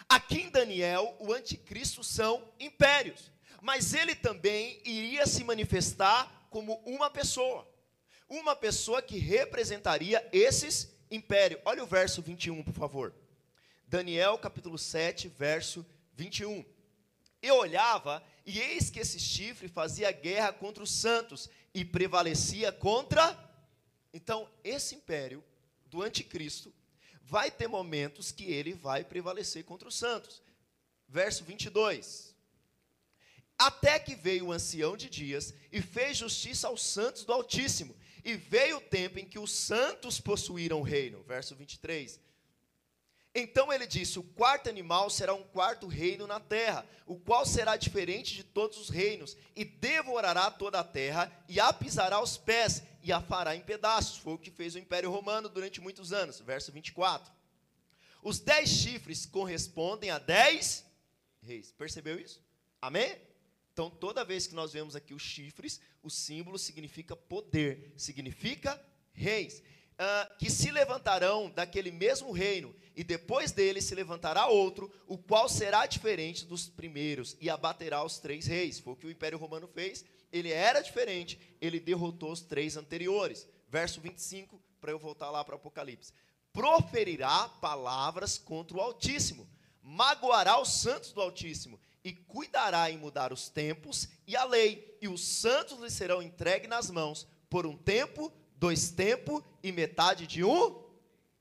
Aqui 0.10 0.42
em 0.42 0.50
Daniel, 0.50 1.16
o 1.20 1.34
anticristo 1.34 2.04
são 2.04 2.52
impérios, 2.60 3.32
mas 3.62 3.94
ele 3.94 4.14
também 4.14 4.82
iria 4.84 5.26
se 5.26 5.44
manifestar 5.44 6.48
como 6.50 6.76
uma 6.86 7.10
pessoa. 7.10 7.68
Uma 8.28 8.56
pessoa 8.56 9.02
que 9.02 9.18
representaria 9.18 10.28
esses 10.32 10.90
impérios. 11.10 11.62
Olha 11.66 11.84
o 11.84 11.88
verso 11.88 12.22
21, 12.22 12.64
por 12.64 12.74
favor. 12.74 13.14
Daniel 13.88 14.38
capítulo 14.38 14.78
7, 14.78 15.28
verso 15.28 15.86
21. 16.14 16.64
Eu 17.42 17.56
olhava, 17.58 18.24
e 18.46 18.60
eis 18.60 18.90
que 18.90 19.00
esse 19.00 19.20
chifre 19.20 19.68
fazia 19.68 20.12
guerra 20.12 20.52
contra 20.52 20.84
os 20.84 20.92
santos 20.92 21.50
e 21.74 21.86
prevalecia 21.86 22.72
contra. 22.72 23.38
Então, 24.14 24.50
esse 24.64 24.96
império 24.96 25.44
do 25.86 26.02
anticristo 26.02 26.74
vai 27.22 27.52
ter 27.52 27.68
momentos 27.68 28.32
que 28.32 28.46
ele 28.46 28.74
vai 28.74 29.04
prevalecer 29.04 29.64
contra 29.64 29.88
os 29.88 29.96
santos. 29.96 30.42
Verso 31.08 31.44
22. 31.44 32.36
Até 33.58 34.00
que 34.00 34.16
veio 34.16 34.48
o 34.48 34.52
ancião 34.52 34.98
de 34.98 35.10
dias 35.10 35.54
e 35.72 35.82
fez 35.82 36.18
justiça 36.18 36.68
aos 36.68 36.84
santos 36.84 37.24
do 37.24 37.32
Altíssimo, 37.32 37.96
e 38.24 38.36
veio 38.36 38.78
o 38.78 38.82
tempo 38.82 39.20
em 39.20 39.26
que 39.26 39.40
os 39.40 39.52
santos 39.52 40.20
possuíram 40.20 40.80
o 40.80 40.84
reino. 40.84 41.24
Verso 41.24 41.56
23. 41.56 42.20
Então 43.34 43.72
ele 43.72 43.88
disse: 43.88 44.20
O 44.20 44.24
quarto 44.24 44.70
animal 44.70 45.10
será 45.10 45.34
um 45.34 45.44
quarto 45.44 45.88
reino 45.88 46.28
na 46.28 46.40
terra, 46.40 46.86
o 47.06 47.18
qual 47.18 47.46
será 47.46 47.78
diferente 47.78 48.36
de 48.36 48.44
todos 48.44 48.78
os 48.78 48.90
reinos, 48.90 49.38
e 49.56 49.64
devorará 49.64 50.52
toda 50.52 50.80
a 50.80 50.84
terra, 50.84 51.32
e 51.48 51.60
a 51.60 51.72
pisará 51.72 52.18
aos 52.18 52.38
pés, 52.38 52.84
e 53.02 53.12
a 53.12 53.22
fará 53.22 53.56
em 53.56 53.62
pedaços. 53.62 54.18
Foi 54.18 54.34
o 54.34 54.38
que 54.38 54.52
fez 54.52 54.76
o 54.76 54.80
Império 54.80 55.10
Romano 55.10 55.48
durante 55.48 55.80
muitos 55.80 56.12
anos. 56.12 56.40
Verso 56.42 56.72
24. 56.72 57.32
Os 58.22 58.40
dez 58.40 58.70
chifres 58.70 59.26
correspondem 59.26 60.10
a 60.10 60.20
dez 60.20 60.86
reis. 61.42 61.72
Percebeu 61.72 62.20
isso? 62.20 62.42
Amém? 62.82 63.18
Então, 63.74 63.90
toda 63.90 64.26
vez 64.26 64.46
que 64.46 64.54
nós 64.54 64.74
vemos 64.74 64.96
aqui 64.96 65.14
os 65.14 65.22
chifres, 65.22 65.80
o 66.04 66.10
símbolo 66.10 66.60
significa 66.60 67.16
poder, 67.16 67.94
significa 67.96 68.80
reis 69.14 69.60
uh, 69.60 70.38
que 70.38 70.50
se 70.50 70.72
levantarão 70.72 71.50
daquele 71.50 71.92
mesmo 71.92 72.32
reino, 72.32 72.76
e 72.96 73.04
depois 73.04 73.52
dele 73.52 73.82
se 73.82 73.96
levantará 73.96 74.48
outro, 74.48 74.92
o 75.08 75.18
qual 75.18 75.48
será 75.48 75.86
diferente 75.86 76.46
dos 76.46 76.68
primeiros, 76.68 77.36
e 77.40 77.50
abaterá 77.50 78.04
os 78.04 78.20
três 78.20 78.46
reis. 78.46 78.80
Foi 78.80 78.94
o 78.94 78.96
que 78.96 79.08
o 79.08 79.12
Império 79.12 79.38
Romano 79.38 79.68
fez. 79.68 80.06
Ele 80.32 80.52
era 80.52 80.82
diferente, 80.82 81.40
ele 81.60 81.80
derrotou 81.80 82.32
os 82.32 82.42
três 82.42 82.78
anteriores. 82.78 83.48
Verso 83.70 84.02
25, 84.02 84.62
para 84.80 84.92
eu 84.92 85.00
voltar 85.00 85.30
lá 85.30 85.44
para 85.44 85.54
o 85.54 85.58
Apocalipse. 85.58 86.14
Proferirá 86.54 87.48
palavras 87.62 88.38
contra 88.38 88.78
o 88.78 88.82
Altíssimo, 88.82 89.48
magoará 89.82 90.60
os 90.62 90.74
santos 90.74 91.14
do 91.14 91.22
Altíssimo, 91.22 91.80
e 92.04 92.14
cuidará 92.14 92.90
em 92.90 92.98
mudar 92.98 93.32
os 93.32 93.48
tempos 93.48 94.10
e 94.26 94.36
a 94.36 94.44
lei, 94.44 94.98
e 95.02 95.08
os 95.08 95.24
santos 95.24 95.80
lhe 95.80 95.90
serão 95.90 96.22
entregues 96.22 96.70
nas 96.70 96.90
mãos 96.90 97.28
por 97.50 97.66
um 97.66 97.78
tempo, 97.78 98.32
dois 98.56 98.92
tempos 98.92 99.44
e 99.62 99.72
metade 99.72 100.26
de 100.26 100.44
um, 100.44 100.81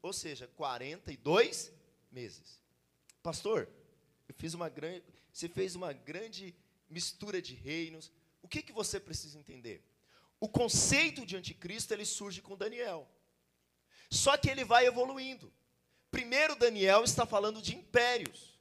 ou 0.02 0.12
seja, 0.12 0.46
42 0.56 1.72
meses. 2.10 2.60
Pastor, 3.22 3.68
eu 4.28 4.34
fiz 4.34 4.54
uma 4.54 4.68
grande, 4.68 5.04
você 5.32 5.48
fez 5.48 5.74
uma 5.74 5.92
grande 5.92 6.54
mistura 6.88 7.40
de 7.40 7.54
reinos. 7.54 8.10
O 8.42 8.48
que, 8.48 8.62
que 8.62 8.72
você 8.72 8.98
precisa 8.98 9.38
entender? 9.38 9.84
O 10.38 10.48
conceito 10.48 11.26
de 11.26 11.36
anticristo 11.36 11.92
ele 11.92 12.04
surge 12.04 12.40
com 12.40 12.56
Daniel. 12.56 13.08
Só 14.08 14.36
que 14.36 14.48
ele 14.48 14.64
vai 14.64 14.86
evoluindo. 14.86 15.52
Primeiro 16.10 16.56
Daniel 16.56 17.04
está 17.04 17.26
falando 17.26 17.62
de 17.62 17.76
impérios. 17.76 18.58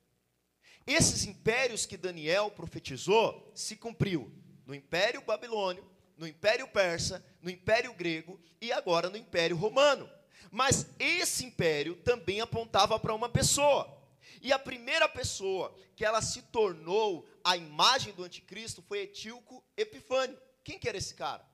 Esses 0.85 1.25
impérios 1.25 1.85
que 1.85 1.97
Daniel 1.97 2.51
profetizou 2.51 3.51
se 3.55 3.75
cumpriu 3.75 4.31
no 4.65 4.75
Império 4.75 5.21
Babilônio, 5.21 5.87
no 6.17 6.27
Império 6.27 6.67
Persa, 6.67 7.25
no 7.41 7.49
Império 7.49 7.93
Grego 7.93 8.39
e 8.59 8.71
agora 8.71 9.09
no 9.09 9.17
Império 9.17 9.55
Romano. 9.55 10.09
Mas 10.51 10.87
esse 10.97 11.45
império 11.45 11.95
também 11.97 12.41
apontava 12.41 12.99
para 12.99 13.13
uma 13.13 13.29
pessoa. 13.29 13.97
E 14.41 14.51
a 14.51 14.59
primeira 14.59 15.07
pessoa 15.07 15.75
que 15.95 16.05
ela 16.05 16.21
se 16.21 16.41
tornou 16.43 17.27
a 17.43 17.57
imagem 17.57 18.13
do 18.13 18.23
anticristo 18.23 18.81
foi 18.81 18.99
Etíoco 18.99 19.63
Epifânio. 19.75 20.39
Quem 20.63 20.79
que 20.79 20.87
era 20.87 20.97
esse 20.97 21.13
cara? 21.13 21.45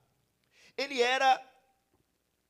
Ele 0.76 1.00
era 1.00 1.42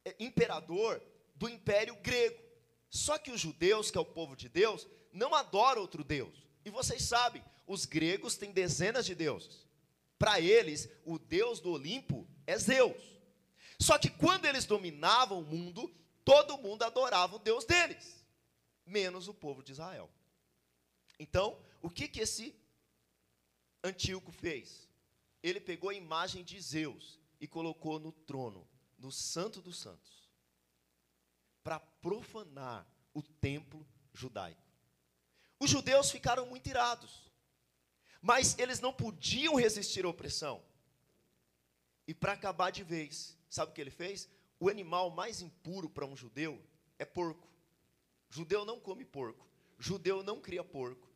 é, 0.05 0.15
imperador 0.19 1.03
do 1.35 1.49
Império 1.49 1.97
Grego. 1.97 2.43
Só 2.91 3.19
que 3.19 3.31
os 3.31 3.41
judeus, 3.41 3.91
que 3.91 3.99
é 3.99 4.01
o 4.01 4.05
povo 4.05 4.37
de 4.37 4.49
Deus, 4.49 4.87
não 5.13 5.35
adoram 5.35 5.83
outro 5.83 6.05
Deus. 6.05 6.47
E 6.65 6.71
vocês 6.71 7.03
sabem, 7.03 7.43
os 7.67 7.85
gregos 7.85 8.37
têm 8.37 8.53
dezenas 8.53 9.07
de 9.07 9.15
deuses. 9.15 9.67
Para 10.19 10.41
eles, 10.41 10.89
o 11.05 11.19
Deus 11.19 11.61
do 11.61 11.73
Olimpo 11.73 12.27
é 12.47 12.59
Zeus. 12.59 13.17
Só 13.79 13.99
que 13.99 14.09
quando 14.09 14.47
eles 14.47 14.65
dominavam 14.65 15.41
o 15.41 15.45
mundo, 15.45 15.95
todo 16.27 16.59
mundo 16.59 16.83
adorava 16.83 17.37
o 17.37 17.39
Deus 17.39 17.65
deles, 17.65 18.27
menos 18.85 19.29
o 19.29 19.33
povo 19.33 19.63
de 19.63 19.71
Israel. 19.71 20.11
Então, 21.21 21.57
o 21.81 21.89
que, 21.89 22.09
que 22.09 22.21
esse 22.21 22.53
Antíoco 23.83 24.33
fez? 24.33 24.89
Ele 25.41 25.61
pegou 25.61 25.91
a 25.91 25.95
imagem 25.95 26.43
de 26.43 26.61
Zeus 26.61 27.21
e 27.41 27.47
colocou 27.47 28.01
no 28.01 28.11
trono, 28.11 28.69
no 28.99 29.13
Santo 29.13 29.63
dos 29.63 29.79
Santos, 29.79 30.29
para 31.63 31.79
profanar 31.79 32.85
o 33.15 33.23
templo 33.23 33.87
judaico. 34.13 34.61
Os 35.61 35.71
judeus 35.71 36.11
ficaram 36.11 36.45
muito 36.47 36.69
irados. 36.69 37.31
Mas 38.21 38.59
eles 38.59 38.81
não 38.81 38.93
podiam 38.93 39.55
resistir 39.55 40.05
à 40.05 40.09
opressão. 40.09 40.61
E 42.09 42.13
para 42.13 42.33
acabar 42.33 42.73
de 42.73 42.83
vez, 42.83 43.39
sabe 43.49 43.71
o 43.71 43.75
que 43.75 43.81
ele 43.81 43.91
fez? 43.91 44.29
O 44.59 44.69
animal 44.69 45.11
mais 45.11 45.41
impuro 45.43 45.89
para 45.89 46.07
um 46.07 46.17
judeu 46.17 46.61
é 46.99 47.05
porco. 47.05 47.47
Judeu 48.31 48.65
não 48.65 48.81
come 48.81 49.05
porco. 49.05 49.47
Judeu 49.79 50.23
não 50.23 50.41
cria 50.41 50.65
porco. 50.65 51.09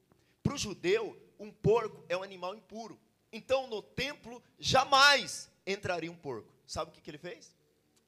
Para 0.42 0.54
o 0.54 0.58
judeu, 0.58 1.18
um 1.38 1.50
porco 1.50 2.04
é 2.08 2.16
um 2.16 2.22
animal 2.22 2.54
impuro. 2.54 3.00
Então, 3.32 3.66
no 3.66 3.82
templo, 3.82 4.42
jamais 4.58 5.50
entraria 5.66 6.10
um 6.10 6.16
porco. 6.16 6.52
Sabe 6.66 6.90
o 6.90 6.94
que, 6.94 7.00
que 7.00 7.10
ele 7.10 7.18
fez? 7.18 7.54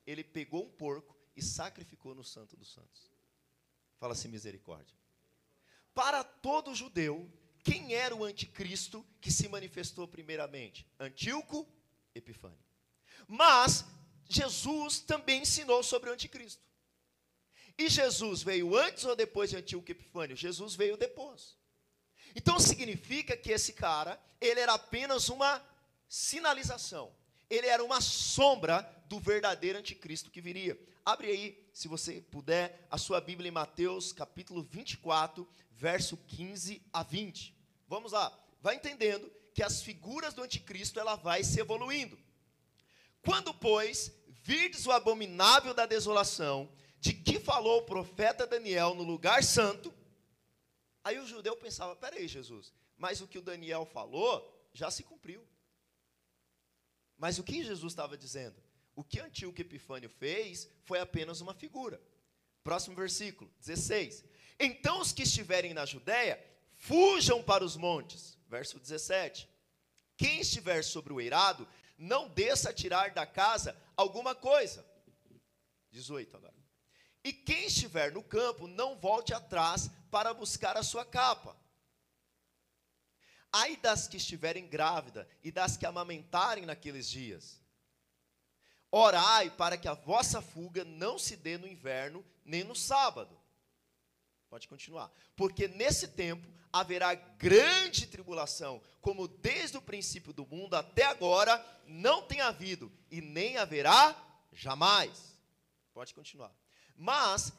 Ele 0.07 0.25
pegou 0.25 0.65
um 0.65 0.71
porco 0.71 1.17
e 1.37 1.43
sacrificou 1.43 2.15
no 2.15 2.25
Santo 2.25 2.57
dos 2.57 2.73
Santos. 2.73 3.11
Fala 3.99 4.13
assim, 4.13 4.29
misericórdia. 4.29 4.97
Para 5.95 6.25
todo 6.25 6.75
judeu, 6.75 7.31
quem 7.63 7.95
era 7.95 8.15
o 8.15 8.25
anticristo 8.25 9.07
que 9.21 9.31
se 9.31 9.49
manifestou 9.49 10.09
primeiramente? 10.09 10.87
Antíoco 10.99 11.69
Epifânio. 12.15 12.59
Mas 13.29 13.87
Jesus 14.33 15.01
também 15.01 15.43
ensinou 15.43 15.83
sobre 15.83 16.11
o 16.11 16.13
anticristo. 16.13 16.63
E 17.77 17.89
Jesus 17.89 18.43
veio 18.43 18.77
antes 18.77 19.05
ou 19.05 19.17
depois 19.17 19.51
de 19.51 19.57
Antíoco 19.57 19.91
Epifânio? 19.91 20.37
Jesus 20.37 20.75
veio 20.75 20.97
depois. 20.97 21.57
Então 22.35 22.59
significa 22.59 23.37
que 23.37 23.53
esse 23.53 23.73
cara, 23.73 24.21
ele 24.41 24.61
era 24.61 24.75
apenas 24.75 25.29
uma 25.29 25.63
sinalização. 26.09 27.13
Ele 27.49 27.67
era 27.67 27.85
uma 27.85 28.01
sombra 28.01 28.81
do 29.07 29.19
verdadeiro 29.21 29.79
anticristo 29.79 30.31
que 30.31 30.41
viria. 30.41 30.79
Abre 31.05 31.29
aí, 31.29 31.69
se 31.73 31.89
você 31.89 32.21
puder, 32.21 32.87
a 32.91 32.97
sua 32.97 33.21
Bíblia 33.21 33.49
em 33.49 33.53
Mateus, 33.53 34.13
capítulo 34.13 34.63
24, 34.63 35.47
verso 35.73 36.17
15 36.17 36.81
a 36.93 37.03
20. 37.03 37.55
Vamos 37.89 38.13
lá. 38.13 38.33
Vai 38.61 38.77
entendendo 38.77 39.31
que 39.53 39.63
as 39.63 39.83
figuras 39.83 40.33
do 40.33 40.43
anticristo 40.43 40.99
ela 40.99 41.17
vai 41.17 41.45
se 41.45 41.61
evoluindo. 41.61 42.19
Quando, 43.23 43.53
pois, 43.53 44.13
virdes 44.43 44.87
o 44.87 44.93
abominável 44.93 45.73
da 45.73 45.87
desolação, 45.87 46.71
de 47.01 47.13
que 47.13 47.41
falou 47.41 47.81
o 47.81 47.85
profeta 47.85 48.47
Daniel 48.47 48.95
no 48.95 49.03
lugar 49.03 49.43
santo, 49.43 49.93
aí 51.03 51.19
o 51.19 51.27
judeu 51.27 51.57
pensava: 51.57 51.97
peraí, 51.97 52.29
Jesus, 52.29 52.73
mas 52.97 53.21
o 53.21 53.27
que 53.27 53.39
o 53.39 53.43
Daniel 53.43 53.87
falou 53.87 54.49
já 54.73 54.91
se 54.91 55.03
cumpriu. 55.03 55.47
Mas 57.17 57.39
o 57.39 57.45
que 57.45 57.63
Jesus 57.63 57.93
estava 57.93 58.17
dizendo? 58.17 58.57
O 58.95 59.05
que 59.05 59.21
Antíoco 59.21 59.61
Epifânio 59.61 60.11
fez 60.11 60.69
foi 60.85 60.99
apenas 60.99 61.41
uma 61.41 61.55
figura. 61.55 62.01
Próximo 62.65 62.97
versículo, 62.97 63.51
16. 63.61 64.25
Então 64.59 65.01
os 65.01 65.13
que 65.13 65.23
estiverem 65.23 65.73
na 65.73 65.87
Judéia, 65.87 66.45
fujam 66.75 67.43
para 67.43 67.65
os 67.65 67.77
montes. 67.77 68.37
Verso 68.49 68.79
17. 68.79 69.49
Quem 70.17 70.41
estiver 70.41 70.83
sobre 70.85 71.13
o 71.13 71.21
eirado, 71.21 71.67
não 71.97 72.29
desça 72.29 72.73
tirar 72.73 73.11
da 73.11 73.27
casa 73.27 73.77
alguma 73.97 74.35
coisa. 74.35 74.85
18 75.91 76.37
agora. 76.37 76.55
E 77.25 77.33
quem 77.33 77.67
estiver 77.67 78.11
no 78.13 78.23
campo, 78.23 78.67
não 78.67 78.99
volte 78.99 79.33
atrás 79.33 79.91
para 80.11 80.35
buscar 80.35 80.77
a 80.77 80.83
sua 80.83 81.05
capa. 81.05 81.57
Ai 83.53 83.77
das 83.77 84.09
que 84.09 84.17
estiverem 84.17 84.67
grávidas 84.67 85.27
e 85.43 85.53
das 85.53 85.77
que 85.77 85.87
amamentarem 85.87 86.65
naqueles 86.65 87.09
dias. 87.09 87.61
Orai 88.91 89.51
para 89.51 89.77
que 89.77 89.89
a 89.89 89.95
vossa 89.95 90.41
fuga 90.41 90.85
não 90.85 91.19
se 91.19 91.37
dê 91.37 91.57
no 91.57 91.67
inverno 91.67 92.25
nem 92.45 92.65
no 92.65 92.75
sábado. 92.75 93.42
Pode 94.53 94.69
continuar. 94.69 95.11
Porque 95.35 95.67
nesse 95.67 96.09
tempo 96.09 96.47
haverá 96.71 97.15
grande 97.15 98.07
tribulação, 98.07 98.83
como 99.01 99.27
desde 99.27 99.79
o 99.79 99.81
princípio 99.81 100.31
do 100.31 100.45
mundo 100.45 100.75
até 100.75 101.05
agora 101.05 101.59
não 101.87 102.21
tem 102.21 102.43
havido 102.43 102.93
e 103.11 103.23
nem 103.23 103.57
haverá 103.57 104.15
jamais. 104.53 105.39
Pode 105.95 106.13
continuar. 106.13 106.55
Mas, 106.95 107.51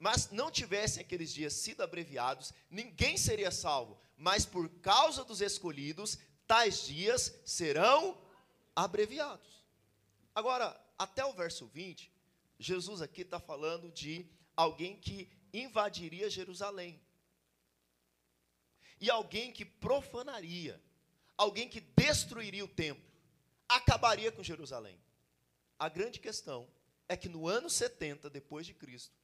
mas 0.00 0.32
não 0.32 0.50
tivessem 0.50 1.00
aqueles 1.00 1.32
dias 1.32 1.52
sido 1.52 1.80
abreviados, 1.84 2.52
ninguém 2.68 3.16
seria 3.16 3.52
salvo. 3.52 3.96
Mas 4.16 4.44
por 4.44 4.68
causa 4.80 5.24
dos 5.24 5.40
escolhidos, 5.40 6.18
tais 6.44 6.86
dias 6.86 7.40
serão 7.46 8.20
abreviados. 8.74 9.64
Agora, 10.34 10.76
até 10.98 11.24
o 11.24 11.32
verso 11.32 11.68
20, 11.68 12.12
Jesus 12.58 13.00
aqui 13.00 13.22
está 13.22 13.38
falando 13.38 13.92
de 13.92 14.28
alguém 14.56 14.96
que 14.96 15.30
invadiria 15.52 16.30
Jerusalém. 16.30 17.00
E 19.00 19.10
alguém 19.10 19.52
que 19.52 19.64
profanaria, 19.64 20.80
alguém 21.36 21.68
que 21.68 21.80
destruiria 21.80 22.64
o 22.64 22.68
templo, 22.68 23.04
acabaria 23.68 24.30
com 24.30 24.42
Jerusalém. 24.42 24.98
A 25.78 25.88
grande 25.88 26.20
questão 26.20 26.68
é 27.08 27.16
que 27.16 27.28
no 27.28 27.48
ano 27.48 27.68
70 27.68 28.30
depois 28.30 28.64
de 28.64 28.74
Cristo, 28.74 29.14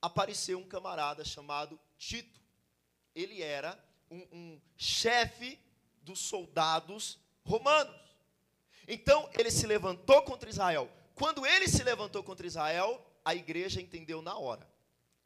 apareceu 0.00 0.58
um 0.58 0.66
camarada 0.66 1.24
chamado 1.24 1.78
Tito. 1.98 2.40
Ele 3.14 3.42
era 3.42 3.78
um, 4.10 4.26
um 4.32 4.60
chefe 4.76 5.58
dos 6.02 6.20
soldados 6.20 7.18
romanos. 7.44 7.94
Então 8.86 9.28
ele 9.38 9.50
se 9.50 9.66
levantou 9.66 10.22
contra 10.22 10.48
Israel. 10.48 10.90
Quando 11.14 11.44
ele 11.44 11.68
se 11.68 11.82
levantou 11.82 12.22
contra 12.22 12.46
Israel, 12.46 13.04
a 13.24 13.34
igreja 13.34 13.80
entendeu 13.80 14.22
na 14.22 14.38
hora. 14.38 14.69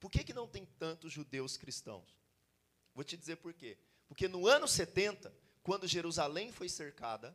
Por 0.04 0.10
que, 0.10 0.22
que 0.22 0.34
não 0.34 0.46
tem 0.46 0.66
tantos 0.78 1.10
judeus 1.10 1.56
cristãos? 1.56 2.14
Vou 2.94 3.02
te 3.02 3.16
dizer 3.16 3.36
por 3.36 3.54
quê. 3.54 3.78
Porque 4.06 4.28
no 4.28 4.46
ano 4.46 4.68
70, 4.68 5.34
quando 5.62 5.88
Jerusalém 5.88 6.52
foi 6.52 6.68
cercada, 6.68 7.34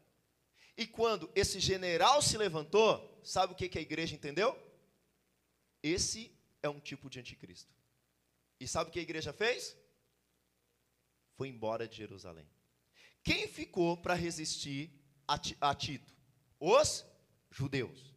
e 0.78 0.86
quando 0.86 1.32
esse 1.34 1.60
general 1.60 2.22
se 2.22 2.38
levantou, 2.38 3.20
sabe 3.24 3.54
o 3.54 3.56
que, 3.56 3.68
que 3.68 3.80
a 3.80 3.82
igreja 3.82 4.14
entendeu? 4.14 4.56
Esse 5.82 6.32
é 6.62 6.70
um 6.70 6.80
tipo 6.80 7.10
de 7.10 7.20
anticristo. 7.20 7.74
E 8.60 8.68
sabe 8.68 8.92
o 8.92 8.94
que 8.94 9.00
a 9.00 9.02
igreja 9.02 9.34
fez? 9.34 9.76
Foi 11.38 11.48
embora 11.48 11.88
de 11.88 11.98
Jerusalém. 11.98 12.48
Quem 13.24 13.48
ficou 13.48 13.98
para 13.98 14.14
resistir 14.14 14.92
a, 15.28 15.74
Tito? 15.74 16.14
Os 16.60 17.04
judeus. 17.50 18.14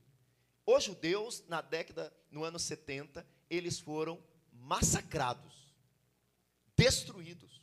Os 0.67 0.85
judeus, 0.85 1.43
na 1.49 1.62
década, 1.62 2.15
no 2.31 2.45
ano 2.45 2.59
70, 2.59 3.27
eles 3.49 3.81
foram 3.81 4.23
massacrados, 4.62 5.53
destruídos. 6.77 7.61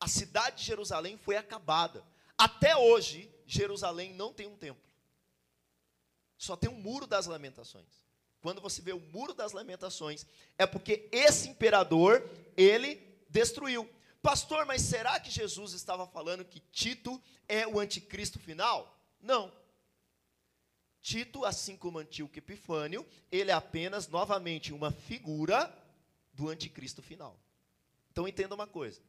A 0.00 0.08
cidade 0.08 0.58
de 0.58 0.64
Jerusalém 0.64 1.16
foi 1.16 1.36
acabada. 1.36 2.04
Até 2.36 2.76
hoje, 2.76 3.32
Jerusalém 3.46 4.12
não 4.14 4.32
tem 4.32 4.46
um 4.46 4.56
templo. 4.56 4.90
Só 6.36 6.56
tem 6.56 6.68
um 6.68 6.80
muro 6.80 7.06
das 7.06 7.26
lamentações. 7.26 8.02
Quando 8.40 8.60
você 8.60 8.82
vê 8.82 8.92
o 8.92 8.98
muro 8.98 9.32
das 9.32 9.52
lamentações, 9.52 10.26
é 10.58 10.66
porque 10.66 11.08
esse 11.12 11.48
imperador, 11.48 12.28
ele 12.56 13.00
destruiu. 13.28 13.88
Pastor, 14.20 14.66
mas 14.66 14.82
será 14.82 15.20
que 15.20 15.30
Jesus 15.30 15.72
estava 15.72 16.06
falando 16.06 16.44
que 16.44 16.58
Tito 16.58 17.22
é 17.48 17.66
o 17.66 17.78
anticristo 17.78 18.40
final? 18.40 18.98
Não. 19.20 19.52
Tito, 21.00 21.44
assim 21.44 21.76
como 21.76 21.98
Antíoco 21.98 22.38
Epifânio, 22.38 23.06
ele 23.30 23.50
é 23.50 23.54
apenas 23.54 24.08
novamente 24.08 24.72
uma 24.72 24.90
figura 24.90 25.72
do 26.32 26.48
anticristo 26.48 27.02
final. 27.02 27.38
Então 28.10 28.26
entenda 28.26 28.54
uma 28.54 28.66
coisa: 28.66 29.00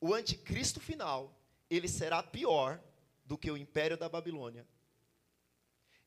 o 0.00 0.14
anticristo 0.14 0.80
final, 0.80 1.34
ele 1.68 1.88
será 1.88 2.22
pior 2.22 2.80
do 3.24 3.36
que 3.36 3.50
o 3.50 3.56
império 3.56 3.96
da 3.96 4.08
Babilônia. 4.08 4.66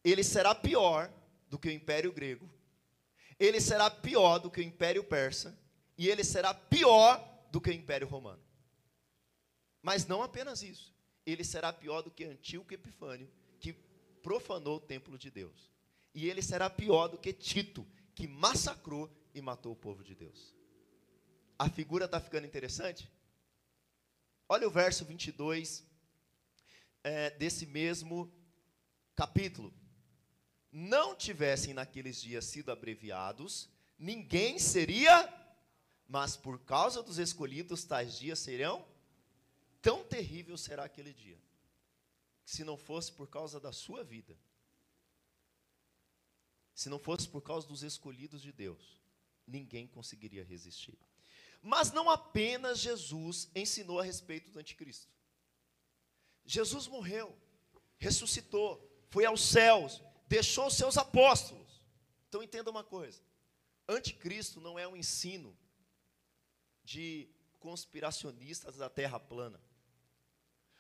Ele 0.04 0.24
será 0.24 0.56
pior 0.56 1.12
do 1.50 1.60
que 1.60 1.68
o 1.68 1.72
império 1.72 2.12
grego. 2.12 2.50
Ele 3.40 3.60
será 3.60 3.90
pior 3.90 4.40
do 4.40 4.50
que 4.50 4.62
o 4.62 4.64
império 4.64 5.04
persa. 5.04 5.58
E 5.98 6.08
ele 6.08 6.24
será 6.24 6.54
pior 6.54 7.22
do 7.52 7.60
que 7.60 7.70
o 7.70 7.74
império 7.74 8.08
romano. 8.08 8.42
Mas 9.82 10.06
não 10.06 10.24
apenas 10.24 10.64
isso. 10.64 10.94
Ele 11.26 11.44
será 11.44 11.74
pior 11.74 12.02
do 12.02 12.12
que 12.12 12.24
Antíoco 12.24 12.74
Epifânio, 12.74 13.30
que 13.60 13.74
profanou 14.24 14.78
o 14.78 14.82
templo 14.82 15.18
de 15.18 15.30
Deus. 15.30 15.70
E 16.14 16.30
ele 16.30 16.42
será 16.42 16.70
pior 16.70 17.08
do 17.08 17.18
que 17.18 17.34
Tito, 17.34 17.86
que 18.16 18.28
massacrou 18.28 19.10
e 19.34 19.42
matou 19.42 19.74
o 19.74 19.76
povo 19.76 20.04
de 20.04 20.16
Deus. 20.16 20.54
A 21.58 21.70
figura 21.70 22.06
está 22.06 22.20
ficando 22.20 22.48
interessante? 22.48 23.12
Olha 24.48 24.68
o 24.68 24.72
verso 24.72 25.06
22 25.06 25.86
é, 27.04 27.30
desse 27.32 27.66
mesmo 27.66 28.32
capítulo. 29.16 29.74
Não 30.72 31.16
tivessem 31.16 31.74
naqueles 31.74 32.22
dias 32.22 32.46
sido 32.46 32.72
abreviados, 32.72 33.70
ninguém 33.98 34.58
seria, 34.58 35.28
mas 36.08 36.38
por 36.38 36.60
causa 36.60 37.04
dos 37.04 37.18
escolhidos, 37.18 37.84
tais 37.84 38.18
dias 38.18 38.40
serão. 38.40 38.88
Tão 39.82 40.04
terrível 40.04 40.58
será 40.58 40.84
aquele 40.84 41.14
dia, 41.14 41.40
se 42.46 42.64
não 42.64 42.78
fosse 42.78 43.12
por 43.12 43.30
causa 43.30 43.60
da 43.60 43.72
sua 43.72 44.04
vida, 44.04 44.38
se 46.74 46.90
não 46.90 47.00
fosse 47.00 47.28
por 47.28 47.42
causa 47.42 47.68
dos 47.68 47.82
escolhidos 47.82 48.42
de 48.42 48.52
Deus, 48.52 49.00
ninguém 49.50 49.88
conseguiria 49.88 50.44
resistir. 50.44 50.98
Mas 51.62 51.92
não 51.92 52.10
apenas 52.10 52.80
Jesus 52.80 53.50
ensinou 53.54 54.00
a 54.00 54.04
respeito 54.04 54.50
do 54.52 54.60
anticristo. 54.60 55.12
Jesus 56.46 56.88
morreu, 56.88 57.38
ressuscitou, 57.98 58.82
foi 59.10 59.26
aos 59.26 59.42
céus, 59.42 60.02
deixou 60.28 60.68
os 60.68 60.76
seus 60.76 60.98
apóstolos. 60.98 61.84
Então 62.28 62.42
entenda 62.42 62.72
uma 62.72 62.84
coisa: 62.84 63.22
anticristo 63.88 64.62
não 64.62 64.80
é 64.80 64.88
um 64.88 64.96
ensino 64.96 65.58
de 66.84 67.30
conspiracionistas 67.60 68.78
da 68.78 68.90
terra 68.90 69.20
plana. 69.20 69.62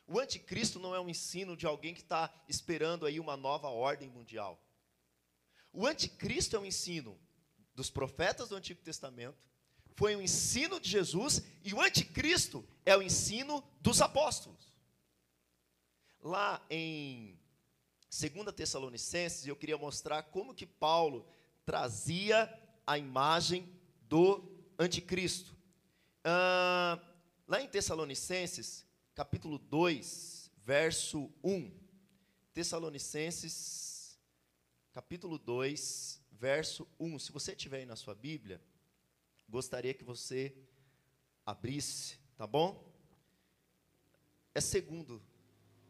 O 0.08 0.18
anticristo 0.20 0.80
não 0.80 0.96
é 0.96 1.00
um 1.00 1.10
ensino 1.10 1.56
de 1.56 1.68
alguém 1.68 1.94
que 1.94 2.02
está 2.02 2.34
esperando 2.48 3.06
aí 3.06 3.20
uma 3.20 3.38
nova 3.38 3.68
ordem 3.68 4.10
mundial. 4.10 4.60
O 5.72 5.86
anticristo 5.86 6.56
é 6.56 6.60
um 6.60 6.66
ensino 6.66 7.20
dos 7.80 7.90
profetas 7.90 8.50
do 8.50 8.58
Antigo 8.58 8.82
Testamento, 8.82 9.38
foi 9.96 10.14
um 10.14 10.22
ensino 10.22 10.82
de 10.82 10.90
Jesus, 10.90 11.42
e 11.64 11.74
o 11.74 11.80
anticristo 11.80 12.68
é 12.86 12.96
o 12.96 13.02
ensino 13.02 13.64
dos 13.80 14.02
apóstolos. 14.02 14.74
Lá 16.22 16.62
em 16.70 17.40
2 18.10 18.54
Tessalonicenses, 18.54 19.48
eu 19.48 19.56
queria 19.56 19.78
mostrar 19.78 20.24
como 20.24 20.54
que 20.54 20.66
Paulo 20.66 21.26
trazia 21.66 22.54
a 22.86 22.98
imagem 22.98 23.74
do 24.10 24.44
anticristo. 24.78 25.56
Ah, 26.22 27.00
lá 27.48 27.62
em 27.62 27.68
Tessalonicenses, 27.70 28.86
capítulo 29.16 29.58
2, 29.58 30.52
verso 30.66 31.32
1. 31.42 31.72
Tessalonicenses, 32.54 34.20
capítulo 34.92 35.40
2, 35.40 36.19
verso 36.40 36.88
1. 37.00 37.20
Se 37.20 37.32
você 37.32 37.56
tiver 37.56 37.80
aí 37.80 37.86
na 37.86 37.96
sua 37.96 38.16
Bíblia, 38.16 38.62
gostaria 39.48 39.94
que 39.94 40.04
você 40.04 40.56
abrisse, 41.46 42.18
tá 42.38 42.48
bom? 42.48 42.88
É 44.56 44.62
segundo, 44.62 45.22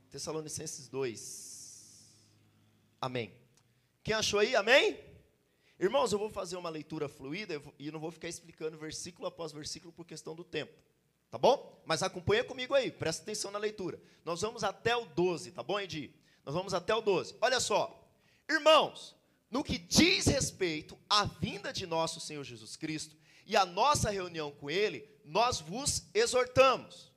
Tessalonicenses 0.10 0.88
2. 0.88 1.60
Amém. 3.00 3.34
Quem 4.04 4.16
achou 4.16 4.40
aí? 4.40 4.56
Amém? 4.56 5.00
Irmãos, 5.80 6.12
eu 6.12 6.20
vou 6.20 6.30
fazer 6.30 6.58
uma 6.58 6.70
leitura 6.70 7.08
fluida 7.08 7.62
e 7.78 7.92
não 7.92 8.00
vou 8.00 8.12
ficar 8.12 8.28
explicando 8.28 8.78
versículo 8.78 9.28
após 9.28 9.52
versículo 9.52 9.94
por 9.94 10.06
questão 10.06 10.36
do 10.36 10.44
tempo. 10.44 10.74
Tá 11.30 11.38
bom? 11.38 11.82
Mas 11.86 12.02
acompanha 12.02 12.44
comigo 12.44 12.74
aí, 12.74 12.92
presta 12.92 13.22
atenção 13.22 13.52
na 13.52 13.60
leitura. 13.60 14.02
Nós 14.26 14.42
vamos 14.42 14.64
até 14.64 14.98
o 14.98 15.06
12, 15.06 15.52
tá 15.52 15.62
bom, 15.62 15.80
Edi? 15.80 16.14
Nós 16.44 16.56
vamos 16.56 16.74
até 16.74 16.94
o 16.94 17.02
12. 17.02 17.38
Olha 17.40 17.60
só. 17.60 17.96
Irmãos, 18.50 19.16
no 19.50 19.64
que 19.64 19.78
diz 19.78 20.28
respeito 20.28 20.98
à 21.10 21.26
vinda 21.26 21.74
de 21.74 21.86
nosso 21.86 22.20
Senhor 22.20 22.44
Jesus 22.44 22.76
Cristo 22.76 23.16
e 23.46 23.56
à 23.56 23.66
nossa 23.66 24.10
reunião 24.10 24.52
com 24.52 24.70
Ele, 24.70 25.08
nós 25.26 25.60
vos 25.60 26.04
exortamos 26.14 27.10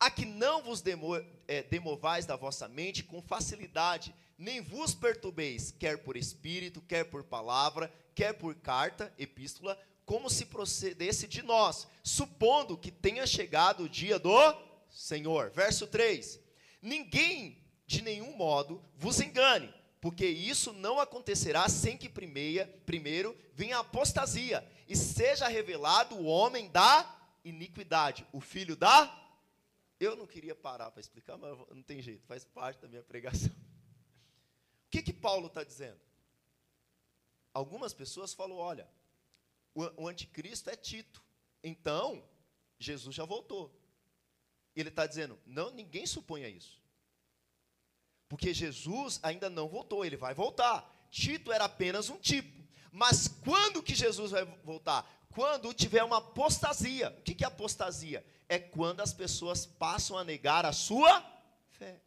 a 0.00 0.10
que 0.10 0.24
não 0.24 0.62
vos 0.62 0.80
demo, 0.80 1.16
é, 1.48 1.62
demovais 1.62 2.24
da 2.24 2.36
vossa 2.36 2.68
mente 2.68 3.02
com 3.02 3.20
facilidade, 3.20 4.14
nem 4.36 4.60
vos 4.60 4.94
perturbeis, 4.94 5.72
quer 5.72 5.98
por 5.98 6.16
espírito, 6.16 6.80
quer 6.80 7.04
por 7.04 7.24
palavra, 7.24 7.92
quer 8.14 8.34
por 8.34 8.54
carta, 8.54 9.12
epístola, 9.18 9.76
como 10.06 10.30
se 10.30 10.46
procedesse 10.46 11.26
de 11.26 11.42
nós, 11.42 11.88
supondo 12.02 12.78
que 12.78 12.90
tenha 12.90 13.26
chegado 13.26 13.84
o 13.84 13.88
dia 13.88 14.18
do 14.18 14.38
Senhor. 14.88 15.50
Verso 15.50 15.86
3: 15.86 16.40
Ninguém 16.80 17.60
de 17.86 18.00
nenhum 18.00 18.36
modo 18.36 18.82
vos 18.96 19.20
engane, 19.20 19.74
porque 20.00 20.26
isso 20.26 20.72
não 20.72 21.00
acontecerá 21.00 21.68
sem 21.68 21.96
que 21.96 22.08
primeia, 22.08 22.66
primeiro 22.86 23.36
venha 23.52 23.78
a 23.78 23.80
apostasia 23.80 24.66
e 24.88 24.96
seja 24.96 25.48
revelado 25.48 26.14
o 26.16 26.24
homem 26.24 26.70
da 26.70 27.18
iniquidade, 27.44 28.26
o 28.32 28.40
filho 28.40 28.76
da. 28.76 29.14
Eu 29.98 30.14
não 30.14 30.26
queria 30.26 30.54
parar 30.54 30.90
para 30.90 31.00
explicar, 31.00 31.36
mas 31.36 31.58
não 31.70 31.82
tem 31.82 32.00
jeito, 32.00 32.24
faz 32.26 32.44
parte 32.44 32.80
da 32.80 32.88
minha 32.88 33.02
pregação. 33.02 33.50
O 34.86 34.90
que 34.90 35.02
que 35.02 35.12
Paulo 35.12 35.48
está 35.48 35.62
dizendo? 35.62 36.00
Algumas 37.52 37.92
pessoas 37.92 38.32
falam: 38.32 38.56
olha, 38.56 38.88
o, 39.74 40.04
o 40.04 40.08
anticristo 40.08 40.70
é 40.70 40.76
Tito, 40.76 41.22
então 41.62 42.26
Jesus 42.78 43.14
já 43.14 43.26
voltou. 43.26 43.70
Ele 44.74 44.88
está 44.88 45.06
dizendo: 45.06 45.38
não, 45.44 45.70
ninguém 45.70 46.06
suponha 46.06 46.48
isso. 46.48 46.80
Porque 48.28 48.52
Jesus 48.52 49.18
ainda 49.22 49.48
não 49.48 49.68
voltou, 49.68 50.04
ele 50.04 50.16
vai 50.16 50.34
voltar. 50.34 50.94
Tito 51.10 51.52
era 51.52 51.64
apenas 51.64 52.10
um 52.10 52.18
tipo. 52.18 52.62
Mas 52.92 53.28
quando 53.28 53.82
que 53.82 53.94
Jesus 53.94 54.30
vai 54.30 54.44
voltar? 54.64 55.08
Quando 55.30 55.72
tiver 55.72 56.02
uma 56.04 56.18
apostasia. 56.18 57.14
O 57.18 57.22
que 57.22 57.44
é 57.44 57.46
apostasia? 57.46 58.24
É 58.48 58.58
quando 58.58 59.00
as 59.00 59.12
pessoas 59.12 59.64
passam 59.64 60.18
a 60.18 60.24
negar 60.24 60.66
a 60.66 60.72
sua 60.72 61.24
fé. 61.70 62.00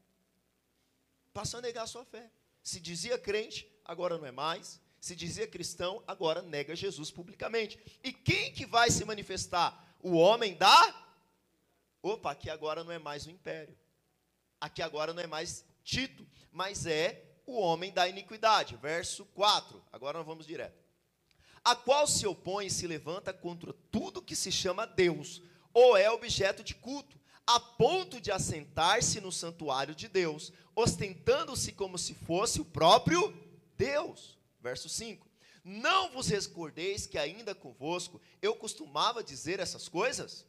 Passam 1.33 1.59
a 1.59 1.61
negar 1.61 1.83
a 1.83 1.87
sua 1.87 2.03
fé. 2.03 2.29
Se 2.61 2.79
dizia 2.79 3.17
crente, 3.17 3.67
agora 3.85 4.17
não 4.17 4.25
é 4.25 4.31
mais. 4.31 4.79
Se 4.99 5.15
dizia 5.15 5.47
cristão, 5.47 6.03
agora 6.05 6.41
nega 6.41 6.75
Jesus 6.75 7.09
publicamente. 7.09 7.79
E 8.03 8.13
quem 8.13 8.51
que 8.51 8.65
vai 8.65 8.91
se 8.91 9.03
manifestar? 9.03 9.95
O 9.99 10.15
homem 10.15 10.55
da. 10.55 10.95
Opa, 12.03 12.31
aqui 12.31 12.49
agora 12.49 12.83
não 12.83 12.91
é 12.91 12.99
mais 12.99 13.25
o 13.25 13.31
império. 13.31 13.75
Aqui 14.59 14.81
agora 14.81 15.13
não 15.13 15.23
é 15.23 15.27
mais 15.27 15.65
Tito, 15.83 16.27
mas 16.51 16.85
é 16.85 17.23
o 17.45 17.59
homem 17.59 17.91
da 17.91 18.07
iniquidade. 18.07 18.75
Verso 18.77 19.25
4. 19.25 19.83
Agora 19.91 20.17
nós 20.17 20.27
vamos 20.27 20.45
direto. 20.45 20.81
A 21.63 21.75
qual 21.75 22.07
se 22.07 22.25
opõe 22.25 22.67
e 22.67 22.71
se 22.71 22.87
levanta 22.87 23.31
contra 23.31 23.73
tudo 23.91 24.21
que 24.21 24.35
se 24.35 24.51
chama 24.51 24.87
Deus, 24.87 25.41
ou 25.73 25.95
é 25.95 26.09
objeto 26.09 26.63
de 26.63 26.73
culto, 26.73 27.19
a 27.45 27.59
ponto 27.59 28.19
de 28.19 28.31
assentar-se 28.31 29.19
no 29.21 29.31
santuário 29.31 29.93
de 29.93 30.07
Deus, 30.07 30.51
ostentando-se 30.75 31.71
como 31.71 31.97
se 31.97 32.13
fosse 32.13 32.61
o 32.61 32.65
próprio 32.65 33.31
Deus. 33.77 34.37
Verso 34.59 34.89
5. 34.89 35.29
Não 35.63 36.11
vos 36.11 36.27
recordeis 36.27 37.05
que 37.05 37.17
ainda 37.17 37.53
convosco 37.53 38.19
eu 38.41 38.55
costumava 38.55 39.23
dizer 39.23 39.59
essas 39.59 39.87
coisas? 39.87 40.45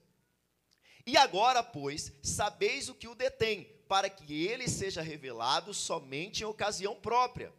E 1.04 1.16
agora, 1.16 1.62
pois, 1.62 2.12
sabeis 2.22 2.88
o 2.88 2.94
que 2.94 3.08
o 3.08 3.14
detém, 3.14 3.68
para 3.92 4.08
que 4.08 4.46
ele 4.46 4.68
seja 4.68 5.02
revelado 5.02 5.74
somente 5.74 6.42
em 6.42 6.46
ocasião 6.46 6.94
própria. 6.94 7.52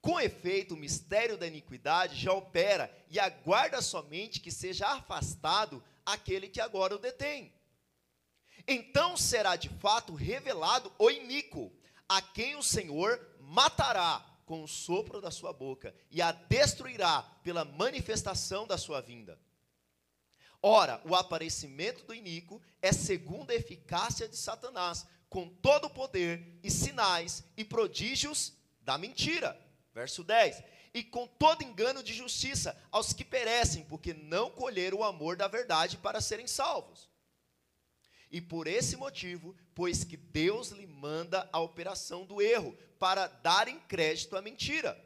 Com 0.00 0.18
efeito, 0.18 0.74
o 0.74 0.76
mistério 0.76 1.38
da 1.38 1.46
iniquidade 1.46 2.20
já 2.20 2.32
opera 2.32 2.92
e 3.08 3.20
aguarda 3.20 3.80
somente 3.80 4.40
que 4.40 4.50
seja 4.50 4.88
afastado 4.88 5.80
aquele 6.04 6.48
que 6.48 6.60
agora 6.60 6.96
o 6.96 6.98
detém. 6.98 7.54
Então 8.66 9.16
será 9.16 9.54
de 9.54 9.68
fato 9.68 10.12
revelado 10.12 10.92
o 10.98 11.08
iníquo, 11.08 11.72
a 12.08 12.20
quem 12.20 12.56
o 12.56 12.62
Senhor 12.62 13.24
matará 13.38 14.26
com 14.44 14.64
o 14.64 14.66
sopro 14.66 15.20
da 15.20 15.30
sua 15.30 15.52
boca 15.52 15.94
e 16.10 16.20
a 16.20 16.32
destruirá 16.32 17.22
pela 17.44 17.64
manifestação 17.64 18.66
da 18.66 18.76
sua 18.76 19.00
vinda. 19.00 19.38
Ora, 20.62 21.02
o 21.04 21.16
aparecimento 21.16 22.04
do 22.04 22.14
iníquo 22.14 22.62
é 22.80 22.92
segundo 22.92 23.50
a 23.50 23.54
eficácia 23.54 24.28
de 24.28 24.36
Satanás, 24.36 25.04
com 25.28 25.48
todo 25.48 25.86
o 25.86 25.90
poder 25.90 26.58
e 26.62 26.70
sinais 26.70 27.42
e 27.56 27.64
prodígios 27.64 28.52
da 28.80 28.96
mentira. 28.96 29.58
Verso 29.92 30.22
10. 30.22 30.62
E 30.94 31.02
com 31.02 31.26
todo 31.26 31.64
engano 31.64 32.00
de 32.00 32.14
justiça 32.14 32.80
aos 32.92 33.12
que 33.12 33.24
perecem, 33.24 33.84
porque 33.84 34.14
não 34.14 34.50
colheram 34.50 34.98
o 34.98 35.04
amor 35.04 35.36
da 35.36 35.48
verdade 35.48 35.96
para 35.96 36.20
serem 36.20 36.46
salvos. 36.46 37.10
E 38.30 38.40
por 38.40 38.66
esse 38.66 38.96
motivo, 38.96 39.56
pois 39.74 40.04
que 40.04 40.16
Deus 40.16 40.70
lhe 40.70 40.86
manda 40.86 41.48
a 41.52 41.58
operação 41.60 42.24
do 42.24 42.40
erro, 42.40 42.76
para 42.98 43.26
darem 43.26 43.80
crédito 43.80 44.36
à 44.36 44.42
mentira, 44.42 44.96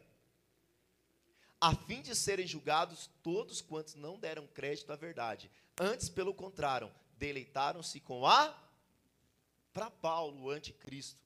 a 1.60 1.74
fim 1.74 2.02
de 2.02 2.14
serem 2.14 2.46
julgados 2.46 3.10
todos 3.22 3.60
quantos 3.60 3.94
não 3.94 4.18
deram 4.18 4.46
crédito 4.46 4.92
à 4.92 4.96
verdade. 4.96 5.50
Antes, 5.78 6.08
pelo 6.08 6.34
contrário, 6.34 6.92
deleitaram-se 7.18 8.00
com 8.00 8.26
a. 8.26 8.62
Para 9.72 9.90
Paulo, 9.90 10.44
o 10.44 10.50
anticristo 10.50 11.20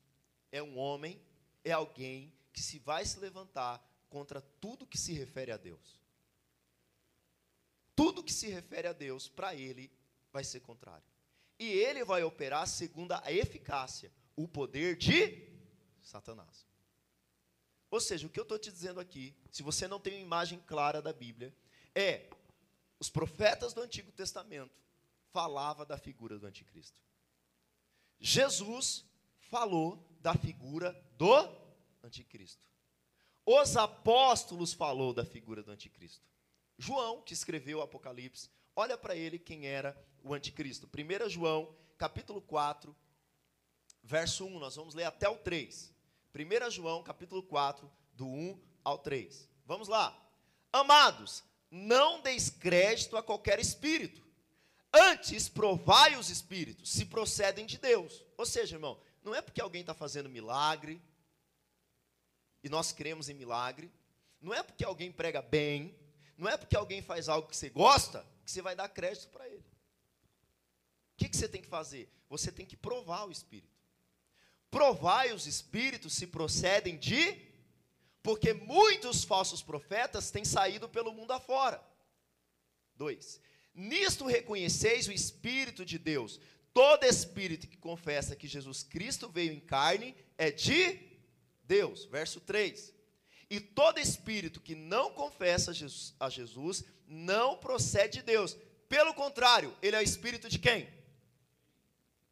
é 0.51 0.63
um 0.63 0.79
homem, 0.79 1.21
é 1.65 1.73
alguém 1.73 2.33
que 2.53 2.61
se 2.61 2.79
vai 2.79 3.05
se 3.05 3.19
levantar 3.19 3.85
contra 4.09 4.41
tudo 4.61 4.87
que 4.87 4.99
se 4.99 5.13
refere 5.13 5.53
a 5.53 5.57
Deus. 5.57 6.01
Tudo 7.95 8.25
que 8.25 8.33
se 8.33 8.49
refere 8.49 8.89
a 8.89 8.93
Deus, 8.93 9.29
para 9.29 9.55
ele, 9.55 9.91
vai 10.33 10.43
ser 10.43 10.61
contrário. 10.61 11.05
E 11.59 11.67
ele 11.67 12.05
vai 12.05 12.23
operar 12.23 12.67
segundo 12.67 13.13
a 13.13 13.31
eficácia, 13.31 14.11
o 14.35 14.49
poder 14.49 14.97
de 14.97 15.47
Satanás. 16.03 16.70
Ou 17.91 18.01
seja, 18.01 18.27
o 18.27 18.31
que 18.31 18.39
eu 18.39 18.45
estou 18.45 18.59
te 18.59 18.71
dizendo 18.71 19.01
aqui, 19.01 19.35
se 19.51 19.63
você 19.63 19.89
não 19.89 19.99
tem 19.99 20.15
uma 20.15 20.23
imagem 20.23 20.61
clara 20.61 21.03
da 21.03 21.13
Bíblia, 21.13 21.55
é 21.95 22.31
os 23.01 23.11
profetas 23.11 23.73
do 23.73 23.81
Antigo 23.81 24.13
Testamento 24.13 24.79
falava 25.33 25.85
da 25.85 25.97
figura 25.97 26.39
do 26.39 26.47
anticristo. 26.47 26.99
Jesus 28.21 29.05
falou 29.39 30.07
da 30.21 30.35
figura 30.35 30.93
do 31.17 31.35
anticristo. 32.03 32.69
Os 33.45 33.77
apóstolos 33.77 34.73
falou 34.73 35.15
da 35.15 35.25
figura 35.25 35.63
do 35.63 35.73
anticristo. 35.73 36.25
João, 36.79 37.23
que 37.23 37.33
escreveu 37.33 37.79
o 37.79 37.83
Apocalipse, 37.83 38.51
olha 38.77 38.97
para 38.97 39.17
ele 39.17 39.39
quem 39.39 39.67
era 39.67 39.97
o 40.23 40.35
anticristo. 40.35 40.87
1 40.87 41.29
João, 41.29 41.75
capítulo 41.97 42.41
4, 42.43 42.95
verso 44.03 44.47
1, 44.47 44.59
nós 44.59 44.77
vamos 44.77 44.95
ler 44.95 45.05
até 45.05 45.29
o 45.29 45.37
3. 45.37 45.93
1 46.35 46.71
João, 46.71 47.03
capítulo 47.03 47.43
4, 47.43 47.91
do 48.13 48.27
1 48.27 48.61
ao 48.85 48.99
3. 48.99 49.49
Vamos 49.67 49.89
lá. 49.89 50.17
Amados, 50.73 51.43
não 51.71 52.21
deis 52.21 52.51
crédito 52.51 53.17
a 53.17 53.23
qualquer 53.23 53.59
espírito. 53.59 54.23
Antes, 54.93 55.49
provai 55.49 56.17
os 56.17 56.31
espíritos, 56.31 56.91
se 56.91 57.05
procedem 57.05 57.67
de 57.67 57.79
Deus. 57.79 58.25
Ou 58.37 58.45
seja, 58.45 58.77
irmão, 58.77 59.01
não 59.23 59.35
é 59.35 59.41
porque 59.41 59.61
alguém 59.61 59.83
está 59.83 59.95
fazendo 59.95 60.29
milagre, 60.29 61.01
e 62.63 62.69
nós 62.69 62.93
cremos 62.93 63.29
em 63.29 63.35
milagre, 63.35 63.91
não 64.41 64.53
é 64.53 64.63
porque 64.63 64.85
alguém 64.85 65.13
prega 65.13 65.41
bem, 65.41 65.95
não 66.37 66.49
é 66.49 66.57
porque 66.57 66.77
alguém 66.77 67.03
faz 67.03 67.29
algo 67.29 67.49
que 67.49 67.57
você 67.57 67.69
gosta, 67.71 68.27
que 68.45 68.51
você 68.51 68.63
vai 68.63 68.75
dar 68.75 68.89
crédito 68.89 69.29
para 69.29 69.49
ele. 69.49 69.59
O 69.59 71.17
que, 71.17 71.29
que 71.29 71.37
você 71.37 71.49
tem 71.49 71.61
que 71.61 71.69
fazer? 71.69 72.11
Você 72.29 72.51
tem 72.51 72.65
que 72.65 72.77
provar 72.77 73.27
o 73.27 73.33
Espírito. 73.33 73.70
Provai 74.71 75.33
os 75.33 75.47
Espíritos 75.47 76.15
se 76.15 76.27
procedem 76.27 76.97
de. 76.99 77.37
Porque 78.23 78.53
muitos 78.53 79.25
falsos 79.25 79.63
profetas 79.63 80.31
têm 80.31 80.45
saído 80.45 80.89
pelo 80.89 81.13
mundo 81.13 81.33
afora. 81.33 81.83
2. 82.97 83.41
Nisto 83.75 84.27
reconheceis 84.27 85.09
o 85.09 85.13
Espírito 85.13 85.85
de 85.85 85.99
Deus. 85.99 86.39
Todo 86.73 87.05
espírito 87.05 87.67
que 87.67 87.77
confessa 87.77 88.37
que 88.37 88.47
Jesus 88.47 88.83
Cristo 88.83 89.29
veio 89.29 89.53
em 89.53 89.61
carne 89.61 90.15
é 90.39 90.51
de 90.51 91.01
Deus. 91.65 92.05
Verso 92.05 92.41
3. 92.41 92.95
E 93.49 93.59
todo 93.59 93.99
espírito 93.99 94.61
que 94.61 94.77
não 94.77 95.13
confessa 95.13 95.73
a 96.21 96.31
Jesus 96.31 96.85
não 97.09 97.57
procede 97.57 98.19
de 98.19 98.23
Deus. 98.23 98.57
Pelo 98.89 99.13
contrário, 99.15 99.77
ele 99.83 99.97
é 99.97 100.03
espírito 100.03 100.49
de 100.49 100.59
quem? 100.59 100.89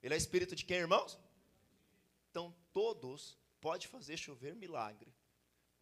Ele 0.01 0.15
é 0.15 0.17
espírito 0.17 0.55
de 0.55 0.65
quem, 0.65 0.79
irmãos? 0.79 1.19
Todos 2.79 3.37
pode 3.61 3.89
fazer 3.89 4.17
chover 4.17 4.55
milagre. 4.55 5.13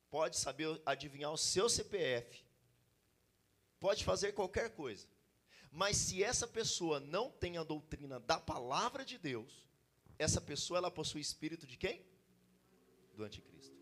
Pode 0.08 0.38
saber 0.38 0.80
adivinhar 0.86 1.30
o 1.30 1.36
seu 1.36 1.68
CPF. 1.68 2.42
Pode 3.78 4.02
fazer 4.02 4.32
qualquer 4.32 4.74
coisa. 4.74 5.06
Mas 5.70 5.98
se 5.98 6.24
essa 6.24 6.48
pessoa 6.48 6.98
não 6.98 7.30
tem 7.30 7.58
a 7.58 7.62
doutrina 7.62 8.18
da 8.18 8.40
palavra 8.40 9.04
de 9.04 9.18
Deus, 9.18 9.62
essa 10.18 10.40
pessoa 10.40 10.78
ela 10.78 10.90
possui 10.90 11.20
espírito 11.20 11.66
de 11.66 11.76
quem? 11.76 12.02
Do 13.14 13.24
anticristo. 13.24 13.76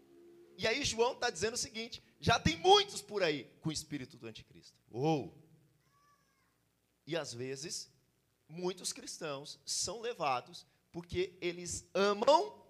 E 0.58 0.66
aí 0.66 0.84
João 0.84 1.12
está 1.12 1.30
dizendo 1.30 1.54
o 1.54 1.56
seguinte: 1.56 2.02
já 2.18 2.40
tem 2.40 2.56
muitos 2.56 3.00
por 3.00 3.22
aí 3.22 3.44
com 3.60 3.68
o 3.68 3.72
espírito 3.72 4.16
do 4.16 4.26
anticristo. 4.26 4.76
Ou 4.90 5.32
e 7.06 7.16
às 7.16 7.32
vezes 7.32 7.88
muitos 8.48 8.92
cristãos 8.92 9.60
são 9.64 10.00
levados 10.00 10.66
porque 10.90 11.38
eles 11.40 11.88
amam 11.94 12.63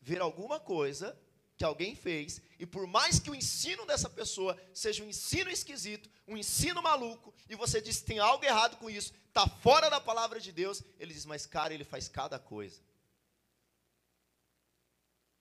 ver 0.00 0.20
alguma 0.20 0.58
coisa 0.60 1.18
que 1.56 1.64
alguém 1.64 1.96
fez, 1.96 2.40
e 2.56 2.64
por 2.64 2.86
mais 2.86 3.18
que 3.18 3.30
o 3.30 3.34
ensino 3.34 3.84
dessa 3.84 4.08
pessoa 4.08 4.56
seja 4.72 5.02
um 5.02 5.08
ensino 5.08 5.50
esquisito, 5.50 6.08
um 6.26 6.36
ensino 6.36 6.80
maluco, 6.80 7.34
e 7.48 7.56
você 7.56 7.80
diz 7.80 8.00
tem 8.00 8.20
algo 8.20 8.44
errado 8.44 8.76
com 8.76 8.88
isso, 8.88 9.12
está 9.26 9.46
fora 9.48 9.90
da 9.90 10.00
palavra 10.00 10.40
de 10.40 10.52
Deus, 10.52 10.82
ele 11.00 11.12
diz, 11.12 11.26
mas 11.26 11.46
cara, 11.46 11.74
ele 11.74 11.84
faz 11.84 12.08
cada 12.08 12.38
coisa. 12.38 12.80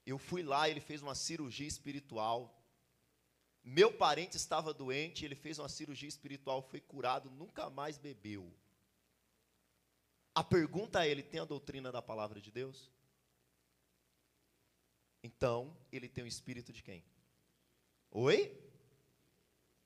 Eu 0.07 0.17
fui 0.17 0.41
lá, 0.41 0.69
ele 0.69 0.79
fez 0.79 1.01
uma 1.03 1.13
cirurgia 1.13 1.67
espiritual. 1.67 2.57
Meu 3.61 3.91
parente 3.91 4.37
estava 4.37 4.73
doente, 4.73 5.25
ele 5.25 5.35
fez 5.35 5.59
uma 5.59 5.67
cirurgia 5.67 6.07
espiritual, 6.07 6.61
foi 6.61 6.79
curado, 6.79 7.29
nunca 7.29 7.69
mais 7.69 7.97
bebeu. 7.97 8.49
A 10.33 10.43
pergunta 10.43 11.05
é: 11.05 11.09
ele 11.09 11.21
tem 11.21 11.41
a 11.41 11.45
doutrina 11.45 11.91
da 11.91 12.01
palavra 12.01 12.39
de 12.39 12.49
Deus? 12.49 12.89
Então, 15.23 15.75
ele 15.91 16.08
tem 16.08 16.23
o 16.23 16.27
espírito 16.27 16.71
de 16.71 16.82
quem? 16.82 17.03
Oi? 18.12 18.58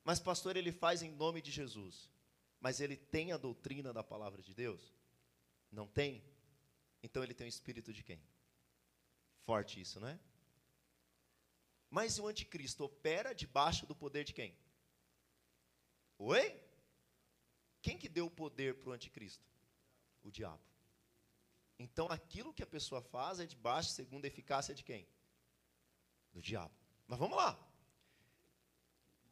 Mas, 0.04 0.20
pastor, 0.20 0.56
ele 0.56 0.72
faz 0.72 1.02
em 1.02 1.10
nome 1.10 1.40
de 1.40 1.50
Jesus. 1.50 2.10
Mas 2.60 2.80
ele 2.80 2.96
tem 2.96 3.32
a 3.32 3.36
doutrina 3.36 3.92
da 3.92 4.02
palavra 4.02 4.42
de 4.42 4.54
Deus? 4.54 4.94
Não 5.70 5.86
tem? 5.86 6.22
Então, 7.02 7.22
ele 7.22 7.34
tem 7.34 7.46
o 7.46 7.48
espírito 7.48 7.92
de 7.92 8.02
quem? 8.02 8.22
Forte 9.40 9.80
isso, 9.80 9.98
não 9.98 10.08
é? 10.08 10.18
Mas 11.90 12.18
o 12.18 12.26
anticristo 12.26 12.84
opera 12.84 13.34
debaixo 13.34 13.86
do 13.86 13.94
poder 13.94 14.24
de 14.24 14.32
quem? 14.32 14.56
Oi? 16.18 16.58
Quem 17.82 17.98
que 17.98 18.08
deu 18.08 18.26
o 18.26 18.30
poder 18.30 18.78
para 18.78 18.90
o 18.90 18.92
anticristo? 18.92 19.44
O 20.22 20.30
diabo. 20.30 20.62
Então 21.78 22.06
aquilo 22.06 22.54
que 22.54 22.62
a 22.62 22.66
pessoa 22.66 23.02
faz 23.02 23.40
é 23.40 23.46
debaixo, 23.46 23.90
segundo 23.90 24.24
a 24.24 24.28
eficácia 24.28 24.74
de 24.74 24.84
quem? 24.84 25.06
Do 26.32 26.40
diabo. 26.40 26.74
Mas 27.06 27.18
vamos 27.18 27.36
lá. 27.36 27.58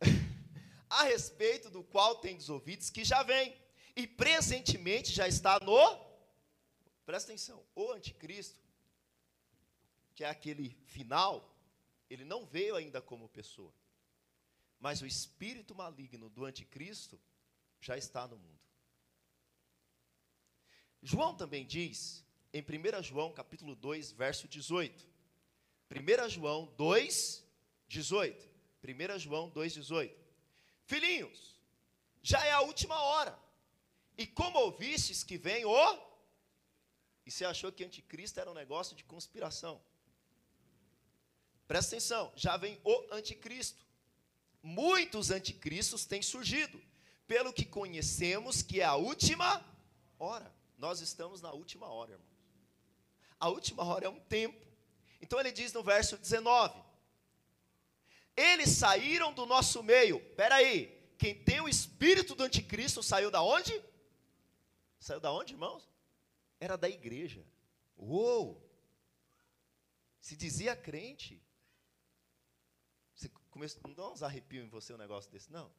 a 0.88 1.04
respeito 1.04 1.70
do 1.70 1.82
qual 1.82 2.16
tem 2.16 2.36
dos 2.36 2.48
ouvidos 2.48 2.90
que 2.90 3.04
já 3.04 3.22
vem 3.22 3.56
e 3.96 4.06
presentemente 4.06 5.12
já 5.12 5.26
está 5.26 5.58
no 5.60 6.10
Presta 7.04 7.32
atenção, 7.32 7.66
o 7.74 7.90
anticristo, 7.90 8.60
que 10.14 10.22
é 10.22 10.28
aquele 10.28 10.76
final, 10.86 11.56
ele 12.08 12.24
não 12.24 12.46
veio 12.46 12.76
ainda 12.76 13.02
como 13.02 13.28
pessoa. 13.28 13.74
Mas 14.78 15.02
o 15.02 15.06
espírito 15.06 15.74
maligno 15.74 16.30
do 16.30 16.44
anticristo 16.44 17.20
já 17.80 17.98
está 17.98 18.28
no 18.28 18.38
mundo. 18.38 18.60
João 21.02 21.34
também 21.34 21.66
diz, 21.66 22.24
em 22.52 22.62
1 22.62 23.02
João 23.02 23.32
capítulo 23.32 23.74
2, 23.74 24.12
verso 24.12 24.46
18, 24.46 25.09
1 25.90 26.28
João 26.28 26.72
2, 26.76 27.44
18. 27.88 28.48
1 28.84 29.18
João 29.18 29.48
2, 29.48 29.74
18. 29.74 30.16
Filhinhos, 30.84 31.56
já 32.22 32.44
é 32.44 32.52
a 32.52 32.60
última 32.60 33.00
hora. 33.00 33.38
E 34.16 34.26
como 34.26 34.58
ouvistes 34.58 35.24
que 35.24 35.36
vem 35.36 35.64
o. 35.64 35.98
E 37.26 37.30
você 37.30 37.44
achou 37.44 37.72
que 37.72 37.84
anticristo 37.84 38.38
era 38.38 38.50
um 38.50 38.54
negócio 38.54 38.94
de 38.96 39.04
conspiração? 39.04 39.80
Presta 41.66 41.96
atenção, 41.96 42.32
já 42.34 42.56
vem 42.56 42.80
o 42.84 43.06
anticristo. 43.12 43.84
Muitos 44.62 45.30
anticristos 45.30 46.04
têm 46.04 46.20
surgido, 46.20 46.82
pelo 47.26 47.52
que 47.52 47.64
conhecemos 47.64 48.62
que 48.62 48.80
é 48.80 48.84
a 48.84 48.96
última 48.96 49.64
hora. 50.18 50.52
Nós 50.76 51.00
estamos 51.00 51.40
na 51.40 51.52
última 51.52 51.86
hora, 51.86 52.12
irmãos. 52.12 52.28
A 53.38 53.48
última 53.48 53.84
hora 53.84 54.06
é 54.06 54.08
um 54.08 54.20
tempo. 54.20 54.69
Então 55.20 55.38
ele 55.38 55.52
diz 55.52 55.72
no 55.72 55.82
verso 55.82 56.16
19: 56.16 56.82
Eles 58.36 58.70
saíram 58.70 59.32
do 59.32 59.46
nosso 59.46 59.82
meio. 59.82 60.16
Espera 60.16 60.56
aí, 60.56 61.14
quem 61.18 61.34
tem 61.34 61.60
o 61.60 61.68
espírito 61.68 62.34
do 62.34 62.44
anticristo 62.44 63.02
saiu 63.02 63.30
da 63.30 63.42
onde? 63.42 63.72
Saiu 64.98 65.20
da 65.20 65.32
onde, 65.32 65.52
irmãos? 65.52 65.88
Era 66.58 66.76
da 66.76 66.88
igreja. 66.88 67.44
Uou! 67.96 68.66
Se 70.20 70.36
dizia 70.36 70.74
crente. 70.74 71.42
Você 73.14 73.28
começou, 73.50 73.80
não 73.84 73.94
dá 73.94 74.10
uns 74.10 74.22
arrepios 74.22 74.64
em 74.64 74.68
você 74.68 74.92
um 74.94 74.98
negócio 74.98 75.30
desse, 75.30 75.52
não? 75.52 75.70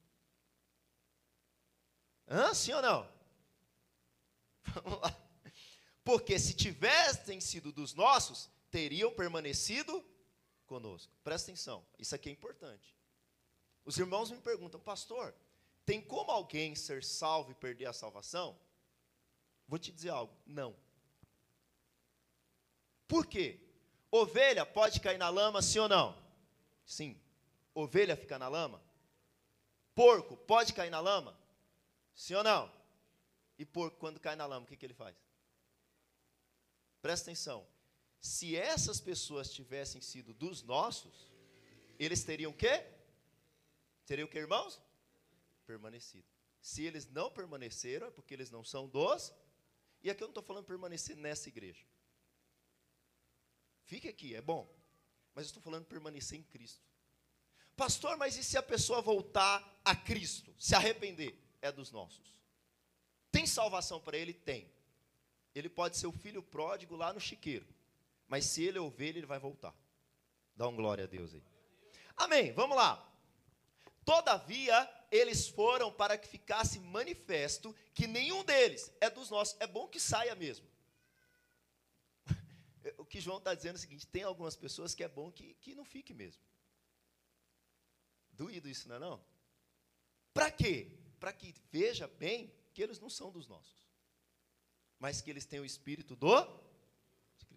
Hã? 2.27 2.53
Sim 2.53 2.73
ou 2.73 2.81
não? 2.81 3.11
Vamos 4.83 5.01
lá. 5.01 5.17
Porque 6.03 6.39
se 6.39 6.53
tivessem 6.53 7.39
sido 7.39 7.71
dos 7.71 7.93
nossos, 7.93 8.49
teriam 8.71 9.13
permanecido 9.13 10.03
conosco. 10.65 11.13
Presta 11.23 11.51
atenção, 11.51 11.85
isso 11.99 12.15
aqui 12.15 12.29
é 12.29 12.31
importante. 12.31 12.95
Os 13.83 13.97
irmãos 13.97 14.31
me 14.31 14.39
perguntam, 14.39 14.79
pastor, 14.79 15.35
tem 15.85 16.01
como 16.01 16.31
alguém 16.31 16.73
ser 16.75 17.03
salvo 17.03 17.51
e 17.51 17.55
perder 17.55 17.87
a 17.87 17.93
salvação? 17.93 18.57
Vou 19.67 19.77
te 19.77 19.91
dizer 19.91 20.09
algo, 20.09 20.33
não. 20.45 20.75
Por 23.07 23.25
quê? 23.25 23.59
Ovelha 24.09 24.65
pode 24.65 24.99
cair 24.99 25.17
na 25.17 25.29
lama, 25.29 25.61
sim 25.61 25.79
ou 25.79 25.89
não? 25.89 26.17
Sim. 26.85 27.19
Ovelha 27.73 28.15
fica 28.15 28.39
na 28.39 28.47
lama? 28.47 28.81
Porco 29.93 30.37
pode 30.37 30.73
cair 30.73 30.89
na 30.89 30.99
lama? 30.99 31.37
Sim 32.13 32.35
ou 32.35 32.43
não? 32.43 32.71
E 33.57 33.65
porco, 33.65 33.97
quando 33.97 34.19
cai 34.19 34.35
na 34.35 34.45
lama, 34.45 34.65
o 34.65 34.67
que, 34.67 34.75
que 34.75 34.85
ele 34.85 34.93
faz? 34.93 35.15
Presta 37.01 37.29
atenção 37.29 37.65
se 38.21 38.55
essas 38.55 39.01
pessoas 39.01 39.51
tivessem 39.51 39.99
sido 39.99 40.31
dos 40.31 40.61
nossos, 40.61 41.27
eles 41.97 42.23
teriam 42.23 42.51
o 42.51 42.55
quê? 42.55 42.85
Teriam 44.05 44.27
o 44.27 44.29
que, 44.29 44.37
irmãos? 44.37 44.79
Permanecido. 45.65 46.27
Se 46.61 46.83
eles 46.83 47.07
não 47.07 47.31
permaneceram, 47.31 48.07
é 48.07 48.11
porque 48.11 48.35
eles 48.35 48.51
não 48.51 48.63
são 48.63 48.87
dos. 48.87 49.33
E 50.03 50.09
aqui 50.11 50.21
eu 50.21 50.27
não 50.27 50.31
estou 50.31 50.43
falando 50.43 50.65
permanecer 50.65 51.17
nessa 51.17 51.49
igreja. 51.49 51.83
Fique 53.85 54.07
aqui, 54.07 54.35
é 54.35 54.41
bom. 54.41 54.71
Mas 55.33 55.45
eu 55.45 55.49
estou 55.49 55.63
falando 55.63 55.85
permanecer 55.85 56.37
em 56.37 56.43
Cristo. 56.43 56.85
Pastor, 57.75 58.17
mas 58.17 58.37
e 58.37 58.43
se 58.43 58.55
a 58.55 58.61
pessoa 58.61 59.01
voltar 59.01 59.81
a 59.83 59.95
Cristo, 59.95 60.53
se 60.59 60.75
arrepender? 60.75 61.35
É 61.59 61.71
dos 61.71 61.91
nossos. 61.91 62.39
Tem 63.31 63.47
salvação 63.47 63.99
para 63.99 64.15
ele? 64.15 64.33
Tem. 64.33 64.71
Ele 65.55 65.69
pode 65.69 65.97
ser 65.97 66.05
o 66.05 66.11
filho 66.11 66.43
pródigo 66.43 66.95
lá 66.95 67.11
no 67.11 67.19
chiqueiro. 67.19 67.65
Mas 68.31 68.45
se 68.45 68.63
ele 68.63 68.77
é 68.77 68.81
ovelha, 68.81 69.17
ele 69.17 69.25
vai 69.25 69.37
voltar. 69.37 69.75
Dá 70.55 70.65
um 70.65 70.73
glória 70.73 71.03
a 71.03 71.07
Deus 71.07 71.33
aí. 71.33 71.43
Amém. 72.15 72.53
Vamos 72.53 72.77
lá. 72.77 73.05
Todavia, 74.05 74.89
eles 75.11 75.49
foram 75.49 75.91
para 75.91 76.17
que 76.17 76.29
ficasse 76.29 76.79
manifesto 76.79 77.75
que 77.93 78.07
nenhum 78.07 78.41
deles 78.45 78.89
é 79.01 79.09
dos 79.09 79.29
nossos. 79.29 79.59
É 79.59 79.67
bom 79.67 79.85
que 79.85 79.99
saia 79.99 80.33
mesmo. 80.33 80.65
O 82.97 83.05
que 83.05 83.19
João 83.19 83.37
está 83.37 83.53
dizendo 83.53 83.75
é 83.75 83.79
o 83.79 83.81
seguinte: 83.81 84.07
tem 84.07 84.23
algumas 84.23 84.55
pessoas 84.55 84.95
que 84.95 85.03
é 85.03 85.09
bom 85.09 85.29
que, 85.29 85.53
que 85.55 85.75
não 85.75 85.83
fique 85.83 86.13
mesmo. 86.13 86.41
Doído 88.31 88.69
isso, 88.69 88.87
não 88.87 88.95
é 88.95 88.99
não? 88.99 89.21
Para 90.33 90.49
quê? 90.49 90.97
Para 91.19 91.33
que 91.33 91.53
veja 91.69 92.07
bem 92.07 92.55
que 92.73 92.81
eles 92.81 92.97
não 92.97 93.09
são 93.09 93.29
dos 93.29 93.45
nossos, 93.45 93.85
mas 94.97 95.19
que 95.19 95.29
eles 95.29 95.43
têm 95.43 95.59
o 95.59 95.65
espírito 95.65 96.15
do 96.15 96.70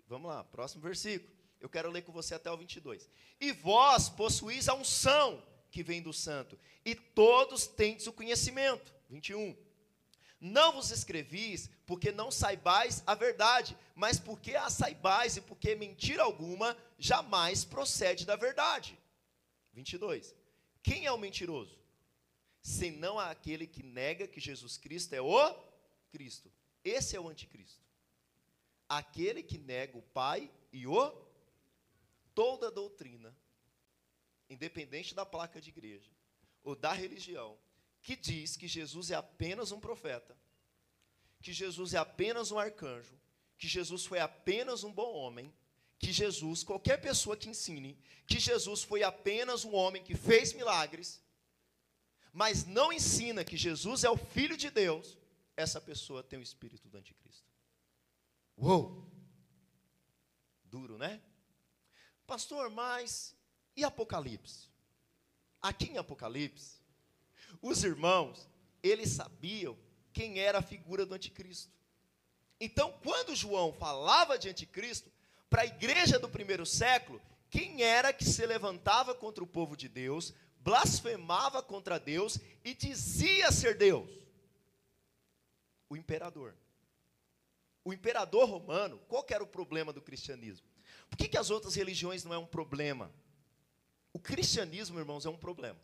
Vamos 0.07 0.29
lá, 0.29 0.45
próximo 0.45 0.83
versículo. 0.83 1.33
Eu 1.61 1.69
quero 1.69 1.91
ler 1.91 2.03
com 2.03 2.13
você 2.13 2.35
até 2.35 2.51
o 2.51 2.57
22. 2.57 3.09
E 3.41 3.53
vós 3.53 4.09
possuís 4.09 4.69
a 4.69 4.75
unção 4.75 5.43
que 5.71 5.83
vem 5.83 6.01
do 6.01 6.13
santo, 6.13 6.57
e 6.85 6.95
todos 6.95 7.67
tendes 7.67 8.07
o 8.07 8.13
conhecimento. 8.13 8.95
21. 9.11 9.57
Não 10.41 10.73
vos 10.73 10.91
escrevis 10.91 11.71
porque 11.87 12.13
não 12.13 12.31
saibais 12.31 13.03
a 13.07 13.15
verdade, 13.15 13.77
mas 13.95 14.19
porque 14.19 14.55
a 14.55 14.69
saibais 14.71 15.37
e 15.37 15.41
porque 15.41 15.75
mentira 15.75 16.23
alguma 16.23 16.77
jamais 16.99 17.65
procede 17.65 18.25
da 18.25 18.37
verdade. 18.37 18.99
22. 19.73 20.35
Quem 20.83 21.07
é 21.07 21.13
o 21.13 21.19
mentiroso? 21.19 21.79
Senão 22.63 23.19
aquele 23.19 23.67
que 23.67 23.83
nega 23.83 24.29
que 24.29 24.41
Jesus 24.41 24.77
Cristo 24.77 25.13
é 25.15 25.21
o 25.21 25.55
Cristo. 26.11 26.53
Esse 26.85 27.17
é 27.17 27.21
o 27.21 27.29
anticristo. 27.29 27.84
Aquele 28.97 29.43
que 29.43 29.59
nega 29.59 29.99
o 29.99 30.03
Pai 30.03 30.51
e 30.73 30.87
o 30.87 31.13
toda 32.35 32.71
doutrina, 32.71 33.37
independente 34.49 35.15
da 35.15 35.27
placa 35.27 35.61
de 35.61 35.71
igreja 35.71 36.11
ou 36.63 36.77
da 36.77 36.93
religião, 36.93 37.59
que 38.03 38.15
diz 38.15 38.57
que 38.57 38.69
Jesus 38.69 39.11
é 39.11 39.17
apenas 39.17 39.73
um 39.73 39.81
profeta, 39.81 40.37
que 41.43 41.53
Jesus 41.53 41.93
é 41.93 41.99
apenas 41.99 42.53
um 42.53 42.59
arcanjo, 42.59 43.19
que 43.59 43.67
Jesus 43.67 44.05
foi 44.07 44.21
apenas 44.21 44.85
um 44.85 44.93
bom 44.93 45.13
homem, 45.13 45.53
que 45.99 46.13
Jesus, 46.13 46.63
qualquer 46.63 47.01
pessoa 47.01 47.37
que 47.37 47.49
ensine, 47.49 47.99
que 48.27 48.39
Jesus 48.39 48.83
foi 48.83 49.03
apenas 49.03 49.65
um 49.65 49.75
homem 49.75 50.05
que 50.05 50.15
fez 50.15 50.53
milagres, 50.53 51.21
mas 52.33 52.65
não 52.65 52.93
ensina 52.93 53.45
que 53.45 53.57
Jesus 53.57 54.05
é 54.05 54.11
o 54.11 54.17
Filho 54.17 54.57
de 54.57 54.71
Deus, 54.71 55.19
essa 55.57 55.81
pessoa 55.81 56.23
tem 56.23 56.39
o 56.39 56.43
espírito 56.43 56.89
do 56.89 56.99
anticristo. 56.99 57.44
Uou! 58.57 59.05
Duro, 60.65 60.99
né? 60.99 61.21
Pastor, 62.27 62.71
mas 62.71 63.35
e 63.77 63.85
Apocalipse? 63.85 64.69
Aqui 65.61 65.87
em 65.87 65.99
Apocalipse, 65.99 66.79
os 67.63 67.83
irmãos, 67.83 68.49
eles 68.83 69.11
sabiam 69.11 69.77
quem 70.13 70.39
era 70.39 70.59
a 70.59 70.63
figura 70.63 71.07
do 71.07 71.15
anticristo. 71.15 71.73
Então, 72.61 72.93
quando 73.03 73.35
João 73.35 73.73
falava 73.73 74.39
de 74.39 74.49
anticristo, 74.49 75.11
para 75.49 75.63
a 75.63 75.67
igreja 75.67 76.19
do 76.19 76.29
primeiro 76.29 76.67
século, 76.67 77.21
quem 77.51 77.83
era 77.83 78.13
que 78.13 78.25
se 78.25 78.45
levantava 78.45 79.15
contra 79.15 79.43
o 79.43 79.47
povo 79.47 79.77
de 79.77 79.89
Deus, 79.89 80.35
blasfemava 80.61 81.63
contra 81.63 82.01
Deus 82.01 82.39
e 82.65 82.75
dizia 82.75 83.53
ser 83.53 83.77
Deus? 83.77 84.11
O 85.89 85.97
imperador. 85.97 86.55
O 87.85 87.93
imperador 87.93 88.49
romano, 88.49 88.99
qual 89.09 89.25
era 89.29 89.45
o 89.45 89.47
problema 89.47 89.93
do 89.93 90.01
cristianismo? 90.01 90.67
Por 91.09 91.19
que, 91.19 91.29
que 91.29 91.37
as 91.37 91.51
outras 91.51 91.75
religiões 91.75 92.25
não 92.25 92.33
é 92.33 92.39
um 92.39 92.47
problema? 92.47 93.13
O 94.13 94.19
cristianismo, 94.19 94.99
irmãos, 94.99 95.27
é 95.27 95.29
um 95.29 95.37
problema. 95.37 95.79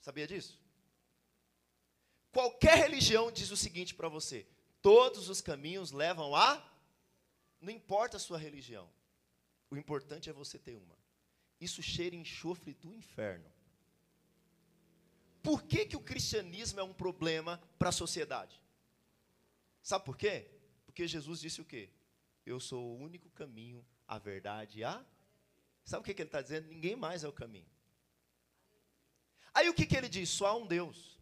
Sabia 0.00 0.26
disso? 0.26 0.60
Qualquer 2.30 2.76
religião 2.76 3.32
diz 3.32 3.50
o 3.50 3.56
seguinte 3.56 3.94
para 3.94 4.08
você: 4.08 4.46
todos 4.80 5.28
os 5.28 5.40
caminhos 5.40 5.90
levam 5.90 6.36
a. 6.36 6.62
Não 7.60 7.72
importa 7.72 8.18
a 8.18 8.20
sua 8.20 8.38
religião, 8.38 8.88
o 9.70 9.76
importante 9.76 10.30
é 10.30 10.32
você 10.32 10.58
ter 10.58 10.76
uma. 10.76 10.96
Isso 11.60 11.82
cheira 11.82 12.14
enxofre 12.14 12.74
do 12.74 12.92
inferno. 12.92 13.50
Por 15.42 15.62
que, 15.62 15.86
que 15.86 15.96
o 15.96 16.00
cristianismo 16.00 16.78
é 16.78 16.82
um 16.82 16.92
problema 16.92 17.60
para 17.78 17.88
a 17.88 17.92
sociedade? 17.92 18.60
Sabe 19.86 20.04
por 20.04 20.16
quê? 20.16 20.50
Porque 20.84 21.06
Jesus 21.06 21.38
disse 21.38 21.60
o 21.60 21.64
quê? 21.64 21.88
Eu 22.44 22.58
sou 22.58 22.96
o 22.96 22.98
único 22.98 23.30
caminho, 23.30 23.86
a 24.08 24.18
verdade 24.18 24.80
e 24.80 24.84
a. 24.84 25.06
Sabe 25.84 26.00
o 26.00 26.04
que, 26.04 26.12
que 26.12 26.22
ele 26.22 26.28
está 26.28 26.42
dizendo? 26.42 26.66
Ninguém 26.66 26.96
mais 26.96 27.22
é 27.22 27.28
o 27.28 27.32
caminho. 27.32 27.70
Aí 29.54 29.68
o 29.68 29.74
que, 29.74 29.86
que 29.86 29.96
ele 29.96 30.08
diz? 30.08 30.28
Só 30.28 30.46
há 30.48 30.56
um 30.56 30.66
Deus. 30.66 31.20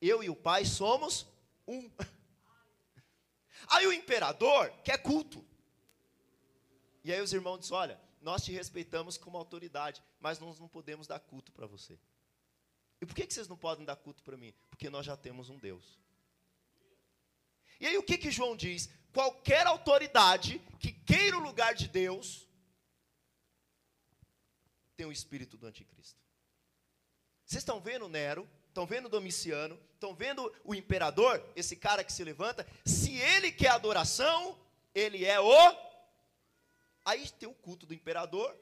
Eu 0.00 0.22
e 0.22 0.30
o 0.30 0.36
Pai 0.36 0.64
somos 0.64 1.26
um. 1.66 1.90
Aí 3.70 3.84
o 3.88 3.92
imperador 3.92 4.70
quer 4.84 5.02
culto. 5.02 5.44
E 7.02 7.12
aí 7.12 7.20
os 7.20 7.32
irmãos 7.32 7.58
dizem: 7.58 7.76
Olha, 7.76 8.00
nós 8.20 8.44
te 8.44 8.52
respeitamos 8.52 9.18
como 9.18 9.36
autoridade, 9.36 10.00
mas 10.20 10.38
nós 10.38 10.60
não 10.60 10.68
podemos 10.68 11.08
dar 11.08 11.18
culto 11.18 11.50
para 11.50 11.66
você. 11.66 11.98
E 13.00 13.06
por 13.06 13.16
que, 13.16 13.26
que 13.26 13.34
vocês 13.34 13.48
não 13.48 13.56
podem 13.56 13.84
dar 13.84 13.96
culto 13.96 14.22
para 14.22 14.36
mim? 14.36 14.54
Porque 14.70 14.88
nós 14.88 15.04
já 15.04 15.16
temos 15.16 15.50
um 15.50 15.58
Deus. 15.58 16.05
E 17.80 17.86
aí 17.86 17.98
o 17.98 18.02
que, 18.02 18.18
que 18.18 18.30
João 18.30 18.56
diz? 18.56 18.88
Qualquer 19.12 19.66
autoridade 19.66 20.60
que 20.78 20.92
queira 20.92 21.36
o 21.36 21.42
lugar 21.42 21.74
de 21.74 21.88
Deus 21.88 22.46
tem 24.96 25.06
o 25.06 25.12
espírito 25.12 25.56
do 25.56 25.66
anticristo. 25.66 26.20
Vocês 27.44 27.60
estão 27.60 27.80
vendo 27.80 28.08
Nero? 28.08 28.48
Estão 28.68 28.86
vendo 28.86 29.08
Domiciano? 29.08 29.78
Estão 29.94 30.14
vendo 30.14 30.52
o 30.64 30.74
imperador? 30.74 31.42
Esse 31.54 31.76
cara 31.76 32.02
que 32.02 32.12
se 32.12 32.24
levanta? 32.24 32.66
Se 32.84 33.14
ele 33.14 33.52
quer 33.52 33.68
adoração, 33.68 34.58
ele 34.94 35.24
é 35.24 35.40
o. 35.40 35.86
Aí 37.04 37.28
tem 37.30 37.48
o 37.48 37.54
culto 37.54 37.86
do 37.86 37.94
imperador. 37.94 38.56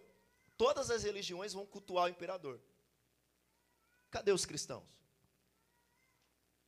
Todas 0.57 0.91
as 0.91 1.03
religiões 1.03 1.53
vão 1.53 1.67
cultuar 1.67 2.07
o 2.07 2.09
imperador. 2.09 2.61
Cadê 4.11 4.31
os 4.31 4.45
cristãos? 4.45 4.85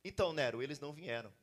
Então, 0.03 0.33
Nero, 0.33 0.61
eles 0.61 0.79
não 0.79 0.91
vieram. 0.91 1.33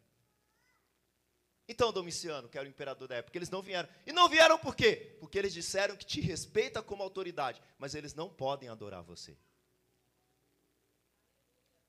Então, 1.66 1.92
Domiciano, 1.92 2.48
que 2.48 2.58
era 2.58 2.66
o 2.66 2.70
imperador 2.70 3.08
da 3.08 3.16
época, 3.16 3.38
eles 3.38 3.48
não 3.48 3.62
vieram. 3.62 3.88
E 4.06 4.12
não 4.12 4.28
vieram 4.28 4.58
por 4.58 4.76
quê? 4.76 5.16
Porque 5.18 5.38
eles 5.38 5.52
disseram 5.52 5.96
que 5.96 6.04
te 6.04 6.20
respeita 6.20 6.82
como 6.82 7.02
autoridade, 7.02 7.62
mas 7.78 7.94
eles 7.94 8.14
não 8.14 8.28
podem 8.28 8.68
adorar 8.68 9.02
você. 9.02 9.36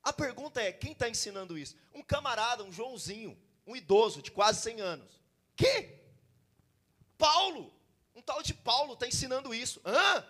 A 0.02 0.12
pergunta 0.12 0.62
é: 0.62 0.72
quem 0.72 0.92
está 0.92 1.08
ensinando 1.08 1.58
isso? 1.58 1.76
Um 1.92 2.02
camarada, 2.02 2.64
um 2.64 2.72
Joãozinho, 2.72 3.38
um 3.66 3.76
idoso 3.76 4.22
de 4.22 4.30
quase 4.30 4.62
100 4.62 4.80
anos. 4.80 5.20
Que? 5.54 6.00
Paulo, 7.18 7.74
um 8.14 8.22
tal 8.22 8.42
de 8.42 8.54
Paulo 8.54 8.94
está 8.94 9.06
ensinando 9.06 9.54
isso. 9.54 9.80
Hã? 9.84 10.24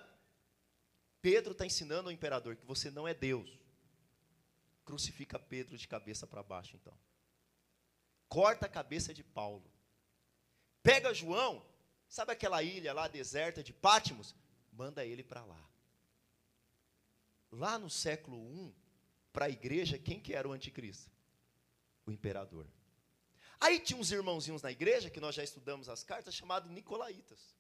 Pedro 1.23 1.53
está 1.53 1.65
ensinando 1.65 2.09
ao 2.09 2.13
imperador 2.13 2.57
que 2.57 2.65
você 2.67 2.91
não 2.91 3.07
é 3.07 3.15
Deus. 3.15 3.51
Crucifica 4.85 5.39
Pedro 5.39 5.77
de 5.77 5.87
cabeça 5.87 6.27
para 6.27 6.43
baixo, 6.43 6.77
então. 6.77 6.97
Corta 8.29 8.67
a 8.67 8.69
cabeça 8.69 9.15
de 9.15 9.23
Paulo. 9.23 9.71
Pega 10.83 11.15
João, 11.15 11.65
sabe 12.09 12.33
aquela 12.33 12.63
ilha 12.63 12.93
lá 12.93 13.09
deserta 13.09 13.63
de 13.63 13.73
Pátimos? 13.73 14.35
Manda 14.73 15.05
ele 15.05 15.23
para 15.23 15.45
lá. 15.45 15.69
Lá 17.51 17.79
no 17.79 17.89
século 17.89 18.37
I, 18.53 18.75
para 19.33 19.47
a 19.47 19.51
igreja, 19.51 19.99
quem 19.99 20.21
que 20.21 20.35
era 20.35 20.49
o 20.49 20.53
anticristo? 20.53 21.11
O 22.05 22.11
imperador. 22.11 22.67
Aí 23.61 23.81
tinha 23.81 23.99
uns 23.99 24.11
irmãozinhos 24.11 24.63
na 24.63 24.71
igreja, 24.71 25.11
que 25.11 25.21
nós 25.21 25.35
já 25.35 25.43
estudamos 25.43 25.89
as 25.89 26.03
cartas, 26.03 26.35
chamados 26.35 26.71
Nicolaitas. 26.71 27.57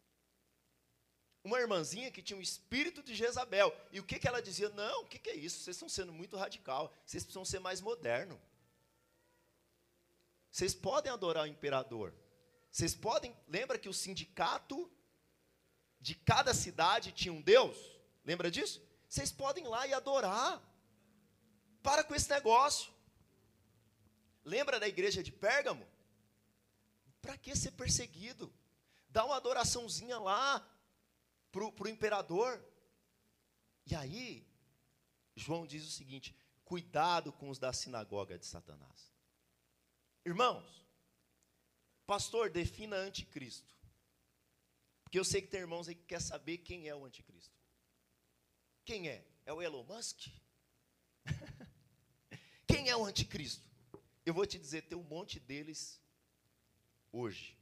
Uma 1.42 1.60
irmãzinha 1.60 2.10
que 2.10 2.22
tinha 2.22 2.36
um 2.36 2.42
espírito 2.42 3.02
de 3.02 3.14
Jezabel. 3.14 3.74
E 3.92 4.00
o 4.00 4.04
que, 4.04 4.18
que 4.18 4.26
ela 4.26 4.42
dizia? 4.42 4.68
Não, 4.70 5.02
o 5.02 5.06
que, 5.06 5.18
que 5.18 5.30
é 5.30 5.36
isso? 5.36 5.60
Vocês 5.60 5.76
estão 5.76 5.88
sendo 5.88 6.12
muito 6.12 6.36
radical. 6.36 6.92
Vocês 7.04 7.22
precisam 7.22 7.44
ser 7.44 7.60
mais 7.60 7.80
moderno. 7.80 8.40
Vocês 10.56 10.74
podem 10.74 11.12
adorar 11.12 11.44
o 11.44 11.46
imperador. 11.46 12.14
Vocês 12.70 12.94
podem. 12.94 13.36
Lembra 13.46 13.78
que 13.78 13.90
o 13.90 13.92
sindicato 13.92 14.90
de 16.00 16.14
cada 16.14 16.54
cidade 16.54 17.12
tinha 17.12 17.30
um 17.30 17.42
Deus? 17.42 17.76
Lembra 18.24 18.50
disso? 18.50 18.82
Vocês 19.06 19.30
podem 19.30 19.64
ir 19.64 19.68
lá 19.68 19.86
e 19.86 19.92
adorar. 19.92 20.62
Para 21.82 22.02
com 22.02 22.14
esse 22.14 22.30
negócio. 22.30 22.90
Lembra 24.42 24.80
da 24.80 24.88
igreja 24.88 25.22
de 25.22 25.30
Pérgamo? 25.30 25.86
Para 27.20 27.36
que 27.36 27.54
ser 27.54 27.72
perseguido? 27.72 28.50
Dá 29.10 29.26
uma 29.26 29.36
adoraçãozinha 29.36 30.18
lá 30.18 30.66
para 31.52 31.64
o 31.66 31.88
imperador. 31.88 32.64
E 33.84 33.94
aí, 33.94 34.48
João 35.34 35.66
diz 35.66 35.86
o 35.86 35.90
seguinte: 35.90 36.34
cuidado 36.64 37.30
com 37.30 37.50
os 37.50 37.58
da 37.58 37.74
sinagoga 37.74 38.38
de 38.38 38.46
Satanás. 38.46 39.15
Irmãos, 40.26 40.84
pastor, 42.04 42.50
defina 42.50 42.96
anticristo. 42.96 43.72
Porque 45.04 45.20
eu 45.20 45.24
sei 45.24 45.40
que 45.40 45.46
tem 45.46 45.60
irmãos 45.60 45.86
aí 45.86 45.94
que 45.94 46.02
quer 46.02 46.20
saber 46.20 46.58
quem 46.58 46.88
é 46.88 46.94
o 46.96 47.04
anticristo. 47.04 47.54
Quem 48.84 49.08
é? 49.08 49.24
É 49.44 49.52
o 49.52 49.62
Elon 49.62 49.84
Musk? 49.84 50.26
Quem 52.66 52.88
é 52.88 52.96
o 52.96 53.04
anticristo? 53.04 53.64
Eu 54.24 54.34
vou 54.34 54.44
te 54.44 54.58
dizer, 54.58 54.82
tem 54.82 54.98
um 54.98 55.04
monte 55.04 55.38
deles 55.38 56.00
hoje. 57.12 57.56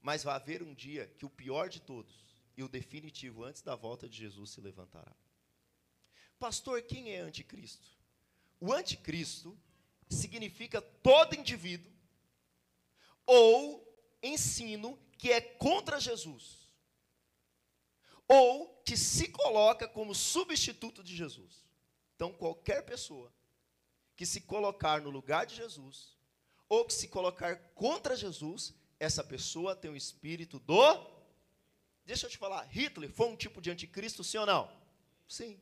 Mas 0.00 0.24
vai 0.24 0.34
haver 0.34 0.62
um 0.62 0.72
dia 0.72 1.06
que 1.18 1.26
o 1.26 1.30
pior 1.30 1.68
de 1.68 1.80
todos 1.80 2.24
e 2.56 2.62
o 2.62 2.68
definitivo 2.68 3.44
antes 3.44 3.60
da 3.60 3.74
volta 3.74 4.08
de 4.08 4.16
Jesus 4.16 4.50
se 4.50 4.62
levantará. 4.62 5.14
Pastor, 6.38 6.80
quem 6.80 7.12
é 7.12 7.20
anticristo? 7.20 7.86
O 8.58 8.72
anticristo 8.72 9.58
significa 10.08 10.80
todo 10.80 11.34
indivíduo 11.34 11.90
ou 13.26 13.84
ensino 14.22 14.98
que 15.18 15.32
é 15.32 15.40
contra 15.40 15.98
Jesus. 16.00 16.66
ou 18.28 18.82
que 18.84 18.96
se 18.96 19.28
coloca 19.28 19.86
como 19.88 20.14
substituto 20.14 21.02
de 21.02 21.14
Jesus. 21.16 21.64
Então, 22.14 22.32
qualquer 22.32 22.84
pessoa 22.84 23.32
que 24.16 24.26
se 24.26 24.40
colocar 24.40 25.00
no 25.00 25.10
lugar 25.10 25.46
de 25.46 25.54
Jesus, 25.54 26.16
ou 26.68 26.84
que 26.84 26.94
se 26.94 27.08
colocar 27.08 27.56
contra 27.74 28.16
Jesus, 28.16 28.74
essa 28.98 29.22
pessoa 29.22 29.76
tem 29.76 29.90
o 29.90 29.96
espírito 29.96 30.58
do. 30.58 31.16
Deixa 32.04 32.26
eu 32.26 32.30
te 32.30 32.38
falar, 32.38 32.64
Hitler 32.64 33.10
foi 33.12 33.28
um 33.28 33.36
tipo 33.36 33.60
de 33.60 33.70
anticristo, 33.70 34.24
sim 34.24 34.38
ou 34.38 34.46
não? 34.46 34.70
Sim. 35.28 35.60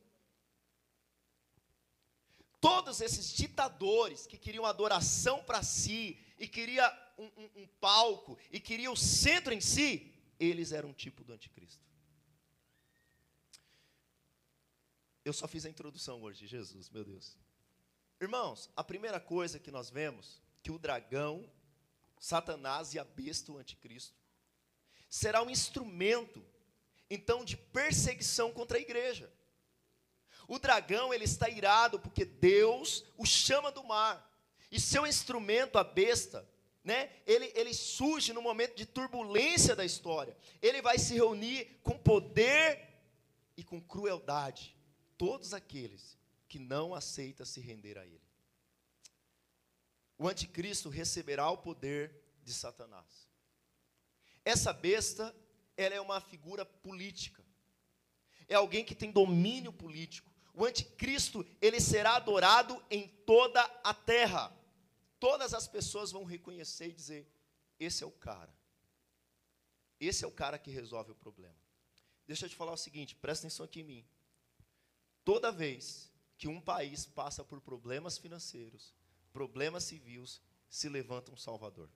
Todos 2.65 2.99
esses 2.99 3.31
ditadores 3.31 4.25
que 4.25 4.39
queriam 4.39 4.65
adoração 4.65 5.43
para 5.43 5.61
si, 5.61 6.19
e 6.39 6.47
queria 6.47 6.91
um, 7.15 7.25
um, 7.25 7.49
um 7.57 7.67
palco, 7.79 8.39
e 8.51 8.59
queria 8.59 8.91
o 8.91 8.97
centro 8.97 9.53
em 9.53 9.61
si, 9.61 10.11
eles 10.39 10.71
eram 10.71 10.89
um 10.89 10.93
tipo 10.93 11.23
do 11.23 11.31
anticristo. 11.31 11.85
Eu 15.23 15.31
só 15.31 15.47
fiz 15.47 15.63
a 15.63 15.69
introdução 15.69 16.23
hoje, 16.23 16.47
Jesus, 16.47 16.89
meu 16.89 17.05
Deus. 17.05 17.37
Irmãos, 18.19 18.67
a 18.75 18.83
primeira 18.83 19.19
coisa 19.19 19.59
que 19.59 19.69
nós 19.69 19.91
vemos, 19.91 20.41
que 20.63 20.71
o 20.71 20.79
dragão, 20.79 21.47
Satanás 22.17 22.95
e 22.95 22.97
a 22.97 23.03
besta, 23.03 23.51
o 23.51 23.59
anticristo, 23.59 24.17
será 25.07 25.43
um 25.43 25.51
instrumento, 25.51 26.43
então, 27.11 27.45
de 27.45 27.55
perseguição 27.55 28.51
contra 28.51 28.79
a 28.79 28.81
igreja. 28.81 29.31
O 30.47 30.59
dragão, 30.59 31.13
ele 31.13 31.23
está 31.23 31.49
irado 31.49 31.99
porque 31.99 32.25
Deus 32.25 33.03
o 33.17 33.25
chama 33.25 33.71
do 33.71 33.83
mar. 33.83 34.31
E 34.71 34.79
seu 34.79 35.05
instrumento, 35.05 35.77
a 35.77 35.83
besta, 35.83 36.47
né, 36.83 37.11
ele, 37.25 37.51
ele 37.55 37.73
surge 37.73 38.31
no 38.33 38.41
momento 38.41 38.75
de 38.75 38.85
turbulência 38.85 39.75
da 39.75 39.83
história. 39.83 40.37
Ele 40.61 40.81
vai 40.81 40.99
se 40.99 41.15
reunir 41.15 41.79
com 41.81 41.97
poder 41.97 42.95
e 43.57 43.63
com 43.63 43.81
crueldade 43.81 44.75
todos 45.17 45.53
aqueles 45.53 46.17
que 46.47 46.59
não 46.59 46.93
aceitam 46.93 47.45
se 47.45 47.59
render 47.59 47.97
a 47.97 48.05
ele. 48.05 48.21
O 50.17 50.27
anticristo 50.27 50.89
receberá 50.89 51.49
o 51.49 51.57
poder 51.57 52.15
de 52.43 52.53
Satanás. 52.53 53.29
Essa 54.43 54.71
besta, 54.71 55.35
ela 55.75 55.95
é 55.95 56.01
uma 56.01 56.21
figura 56.21 56.65
política. 56.65 57.43
É 58.47 58.55
alguém 58.55 58.85
que 58.85 58.93
tem 58.93 59.11
domínio 59.11 59.73
político. 59.73 60.31
O 60.55 60.63
anticristo, 60.63 61.45
ele 61.61 61.81
será 61.81 62.15
adorado 62.15 62.81
em 62.89 63.07
toda 63.25 63.61
a 63.83 63.93
terra. 63.93 64.55
Todas 65.19 65.53
as 65.53 65.67
pessoas 65.67 66.11
vão 66.11 66.23
reconhecer 66.23 66.87
e 66.87 66.93
dizer: 66.93 67.27
esse 67.79 68.03
é 68.03 68.07
o 68.07 68.11
cara. 68.11 68.53
Esse 69.99 70.23
é 70.23 70.27
o 70.27 70.31
cara 70.31 70.57
que 70.57 70.71
resolve 70.71 71.11
o 71.11 71.15
problema. 71.15 71.55
Deixa 72.27 72.45
eu 72.45 72.49
te 72.49 72.55
falar 72.55 72.73
o 72.73 72.77
seguinte, 72.77 73.15
presta 73.15 73.45
atenção 73.47 73.65
aqui 73.65 73.81
em 73.81 73.83
mim. 73.83 74.07
Toda 75.23 75.51
vez 75.51 76.11
que 76.37 76.47
um 76.47 76.59
país 76.61 77.05
passa 77.05 77.43
por 77.43 77.61
problemas 77.61 78.17
financeiros, 78.17 78.93
problemas 79.31 79.83
civis, 79.83 80.41
se 80.69 80.89
levanta 80.89 81.31
um 81.31 81.37
salvador. 81.37 81.89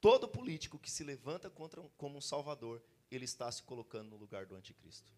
Todo 0.00 0.28
político 0.28 0.78
que 0.78 0.90
se 0.90 1.04
levanta 1.04 1.48
contra 1.48 1.80
um, 1.80 1.88
como 1.90 2.18
um 2.18 2.20
salvador, 2.20 2.82
ele 3.10 3.24
está 3.24 3.50
se 3.50 3.62
colocando 3.62 4.10
no 4.10 4.16
lugar 4.16 4.46
do 4.46 4.54
anticristo. 4.54 5.12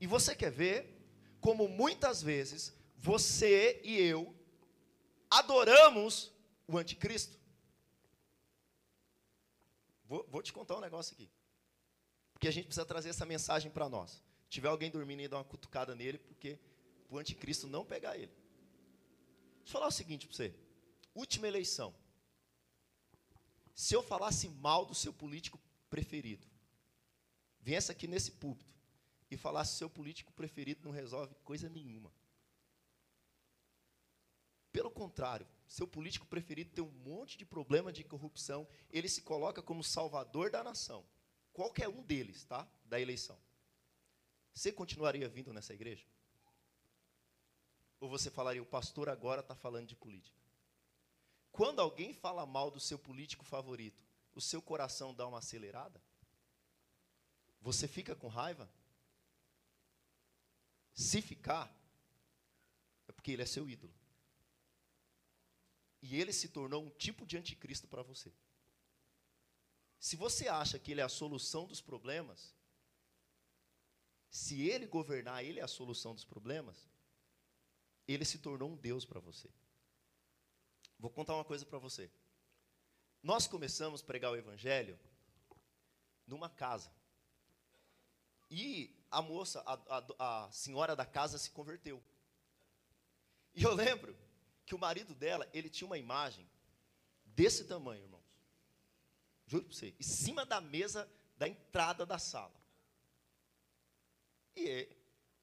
E 0.00 0.06
você 0.06 0.34
quer 0.34 0.50
ver 0.50 0.94
como 1.40 1.68
muitas 1.68 2.22
vezes 2.22 2.74
você 2.96 3.80
e 3.84 3.96
eu 3.96 4.34
adoramos 5.30 6.32
o 6.66 6.76
anticristo? 6.76 7.38
Vou, 10.04 10.26
vou 10.30 10.42
te 10.42 10.52
contar 10.52 10.76
um 10.76 10.80
negócio 10.80 11.14
aqui. 11.14 11.30
Porque 12.32 12.48
a 12.48 12.50
gente 12.50 12.66
precisa 12.66 12.84
trazer 12.84 13.08
essa 13.08 13.26
mensagem 13.26 13.70
para 13.70 13.88
nós 13.88 14.22
tiver 14.48 14.68
alguém 14.68 14.90
dormindo 14.90 15.22
e 15.22 15.28
dar 15.28 15.38
uma 15.38 15.44
cutucada 15.44 15.94
nele, 15.94 16.18
porque 16.18 16.58
o 17.08 17.18
anticristo 17.18 17.66
não 17.66 17.84
pegar 17.84 18.16
ele. 18.16 18.32
Deixa 19.58 19.68
eu 19.68 19.72
falar 19.72 19.88
o 19.88 19.92
seguinte 19.92 20.26
para 20.26 20.36
você. 20.36 20.54
Última 21.14 21.48
eleição. 21.48 21.94
Se 23.74 23.94
eu 23.94 24.02
falasse 24.02 24.48
mal 24.48 24.86
do 24.86 24.94
seu 24.94 25.12
político 25.12 25.60
preferido, 25.90 26.46
viesse 27.60 27.92
aqui 27.92 28.06
nesse 28.06 28.30
púlpito 28.32 28.74
e 29.36 29.38
falasse 29.38 29.76
seu 29.76 29.88
político 29.88 30.32
preferido 30.32 30.82
não 30.84 30.90
resolve 30.90 31.34
coisa 31.44 31.68
nenhuma. 31.68 32.10
Pelo 34.72 34.90
contrário, 34.90 35.46
seu 35.68 35.86
político 35.86 36.26
preferido 36.26 36.70
tem 36.70 36.82
um 36.82 36.90
monte 36.90 37.36
de 37.36 37.44
problema 37.44 37.92
de 37.92 38.02
corrupção, 38.02 38.66
ele 38.90 39.08
se 39.08 39.22
coloca 39.22 39.62
como 39.62 39.84
salvador 39.84 40.50
da 40.50 40.64
nação. 40.64 41.04
Qualquer 41.52 41.88
um 41.88 42.02
deles, 42.02 42.44
tá? 42.44 42.66
Da 42.84 43.00
eleição. 43.00 43.38
Você 44.54 44.72
continuaria 44.72 45.28
vindo 45.28 45.52
nessa 45.52 45.74
igreja? 45.74 46.06
Ou 48.00 48.08
você 48.08 48.30
falaria, 48.30 48.62
o 48.62 48.66
pastor 48.66 49.08
agora 49.08 49.40
está 49.40 49.54
falando 49.54 49.86
de 49.86 49.96
política? 49.96 50.40
Quando 51.52 51.80
alguém 51.80 52.12
fala 52.12 52.44
mal 52.44 52.70
do 52.70 52.80
seu 52.80 52.98
político 52.98 53.44
favorito, 53.44 54.02
o 54.34 54.40
seu 54.40 54.60
coração 54.60 55.14
dá 55.14 55.26
uma 55.26 55.38
acelerada? 55.38 56.02
Você 57.60 57.88
fica 57.88 58.14
com 58.14 58.28
raiva? 58.28 58.70
Se 60.96 61.20
ficar, 61.20 61.70
é 63.06 63.12
porque 63.12 63.30
ele 63.30 63.42
é 63.42 63.46
seu 63.46 63.68
ídolo. 63.68 63.94
E 66.00 66.18
ele 66.18 66.32
se 66.32 66.48
tornou 66.48 66.82
um 66.82 66.88
tipo 66.90 67.26
de 67.26 67.36
anticristo 67.36 67.86
para 67.86 68.02
você. 68.02 68.32
Se 70.00 70.16
você 70.16 70.48
acha 70.48 70.78
que 70.78 70.92
ele 70.92 71.02
é 71.02 71.04
a 71.04 71.08
solução 71.08 71.66
dos 71.66 71.82
problemas, 71.82 72.54
se 74.30 74.62
ele 74.62 74.86
governar, 74.86 75.44
ele 75.44 75.60
é 75.60 75.62
a 75.62 75.68
solução 75.68 76.14
dos 76.14 76.24
problemas, 76.24 76.88
ele 78.08 78.24
se 78.24 78.38
tornou 78.38 78.70
um 78.70 78.76
Deus 78.76 79.04
para 79.04 79.20
você. 79.20 79.50
Vou 80.98 81.10
contar 81.10 81.34
uma 81.34 81.44
coisa 81.44 81.66
para 81.66 81.78
você. 81.78 82.10
Nós 83.22 83.46
começamos 83.46 84.00
a 84.00 84.04
pregar 84.04 84.32
o 84.32 84.36
Evangelho 84.36 84.98
numa 86.26 86.48
casa. 86.48 86.90
E 88.50 88.94
a 89.10 89.20
moça, 89.20 89.62
a, 89.66 89.74
a, 90.18 90.46
a 90.46 90.52
senhora 90.52 90.94
da 90.94 91.04
casa 91.04 91.38
se 91.38 91.50
converteu. 91.50 92.02
E 93.54 93.62
eu 93.62 93.74
lembro 93.74 94.16
que 94.64 94.74
o 94.74 94.78
marido 94.78 95.14
dela, 95.14 95.48
ele 95.52 95.70
tinha 95.70 95.86
uma 95.86 95.98
imagem 95.98 96.48
desse 97.24 97.64
tamanho, 97.64 98.02
irmãos. 98.02 98.24
Juro 99.46 99.64
para 99.64 99.74
você, 99.74 99.94
em 99.98 100.02
cima 100.02 100.44
da 100.44 100.60
mesa 100.60 101.10
da 101.36 101.48
entrada 101.48 102.04
da 102.04 102.18
sala. 102.18 102.54
E 104.56 104.88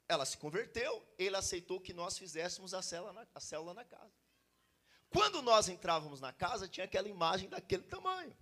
ela 0.08 0.26
se 0.26 0.38
converteu, 0.38 1.06
ele 1.18 1.36
aceitou 1.36 1.80
que 1.80 1.94
nós 1.94 2.18
fizéssemos 2.18 2.74
a 2.74 2.82
célula, 2.82 3.14
na, 3.14 3.28
a 3.34 3.40
célula 3.40 3.74
na 3.74 3.86
casa. 3.86 4.14
Quando 5.10 5.42
nós 5.42 5.70
entrávamos 5.70 6.20
na 6.20 6.34
casa, 6.34 6.68
tinha 6.68 6.86
aquela 6.86 7.08
imagem 7.08 7.48
daquele 7.48 7.84
tamanho. 7.84 8.36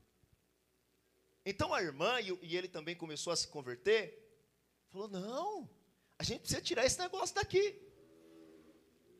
Então 1.46 1.74
a 1.74 1.82
irmã, 1.82 2.20
e, 2.22 2.38
e 2.42 2.58
ele 2.58 2.68
também 2.68 2.96
começou 2.96 3.32
a 3.34 3.36
se 3.36 3.48
converter, 3.48 4.21
falou: 4.92 5.08
não, 5.08 5.70
a 6.20 6.24
gente 6.24 6.42
precisa 6.42 6.62
tirar 6.62 6.86
esse 6.86 7.00
negócio 7.00 7.34
daqui. 7.36 7.82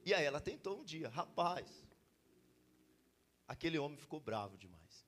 E 0.06 0.14
aí 0.14 0.26
ela 0.26 0.40
tentou 0.40 0.80
um 0.80 0.84
dia, 0.84 1.10
rapaz, 1.10 1.86
aquele 3.48 3.78
homem 3.78 3.98
ficou 3.98 4.20
bravo 4.20 4.58
demais. 4.58 5.06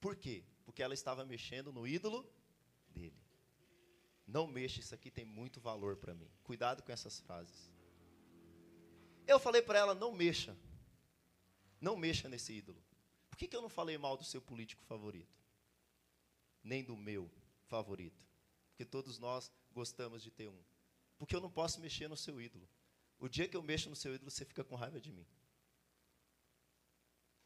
Por 0.00 0.16
quê? 0.16 0.44
Porque 0.64 0.82
ela 0.82 0.94
estava 0.94 1.24
mexendo 1.24 1.72
no 1.72 1.86
ídolo 1.86 2.28
dele. 2.88 3.16
Não 4.26 4.46
mexa, 4.46 4.80
isso 4.80 4.94
aqui 4.94 5.10
tem 5.10 5.24
muito 5.24 5.60
valor 5.60 5.96
para 5.96 6.14
mim. 6.14 6.30
Cuidado 6.42 6.82
com 6.82 6.90
essas 6.90 7.20
frases. 7.20 7.70
Eu 9.26 9.38
falei 9.38 9.62
para 9.62 9.78
ela: 9.78 9.94
não 9.94 10.12
mexa. 10.12 10.56
Não 11.80 11.96
mexa 11.96 12.28
nesse 12.28 12.52
ídolo. 12.52 12.82
Por 13.28 13.36
que, 13.36 13.46
que 13.46 13.54
eu 13.54 13.62
não 13.62 13.68
falei 13.68 13.98
mal 13.98 14.16
do 14.16 14.24
seu 14.24 14.40
político 14.40 14.82
favorito? 14.84 15.38
Nem 16.64 16.82
do 16.82 16.96
meu 16.96 17.30
favorito. 17.66 18.24
Porque 18.70 18.84
todos 18.84 19.18
nós 19.18 19.52
gostamos 19.76 20.22
de 20.22 20.30
ter 20.30 20.48
um. 20.48 20.62
Porque 21.18 21.36
eu 21.36 21.40
não 21.40 21.50
posso 21.50 21.80
mexer 21.80 22.08
no 22.08 22.16
seu 22.16 22.40
ídolo. 22.40 22.66
O 23.18 23.28
dia 23.28 23.46
que 23.46 23.56
eu 23.56 23.62
mexo 23.62 23.90
no 23.90 23.96
seu 24.02 24.14
ídolo, 24.14 24.30
você 24.30 24.44
fica 24.44 24.64
com 24.64 24.74
raiva 24.74 24.98
de 24.98 25.12
mim. 25.12 25.26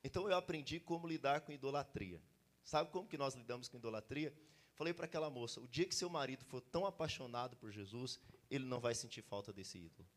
Então 0.02 0.28
eu 0.28 0.36
aprendi 0.36 0.78
como 0.80 1.06
lidar 1.06 1.40
com 1.42 1.52
idolatria. 1.52 2.22
Sabe 2.62 2.90
como 2.90 3.08
que 3.08 3.18
nós 3.18 3.34
lidamos 3.34 3.68
com 3.68 3.76
idolatria? 3.76 4.34
Falei 4.74 4.94
para 4.94 5.06
aquela 5.06 5.28
moça: 5.28 5.60
o 5.60 5.68
dia 5.68 5.86
que 5.86 5.94
seu 5.94 6.08
marido 6.08 6.44
for 6.44 6.60
tão 6.60 6.86
apaixonado 6.86 7.56
por 7.56 7.70
Jesus, 7.70 8.18
ele 8.48 8.64
não 8.64 8.80
vai 8.80 8.94
sentir 8.94 9.22
falta 9.22 9.52
desse 9.52 9.78
ídolo. 9.78 10.08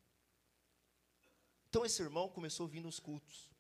Então 1.68 1.84
esse 1.84 2.02
irmão 2.02 2.30
começou 2.30 2.68
a 2.68 2.70
vir 2.70 2.82
nos 2.82 3.00
cultos. 3.00 3.52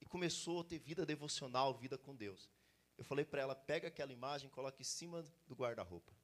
E 0.00 0.06
começou 0.06 0.60
a 0.60 0.64
ter 0.64 0.78
vida 0.78 1.04
devocional, 1.04 1.74
vida 1.74 1.98
com 1.98 2.14
Deus. 2.14 2.48
Eu 2.96 3.04
falei 3.04 3.24
para 3.24 3.42
ela: 3.42 3.54
pega 3.54 3.88
aquela 3.88 4.12
imagem, 4.12 4.48
coloca 4.48 4.80
em 4.80 4.84
cima 4.84 5.24
do 5.46 5.54
guarda-roupa. 5.54 6.17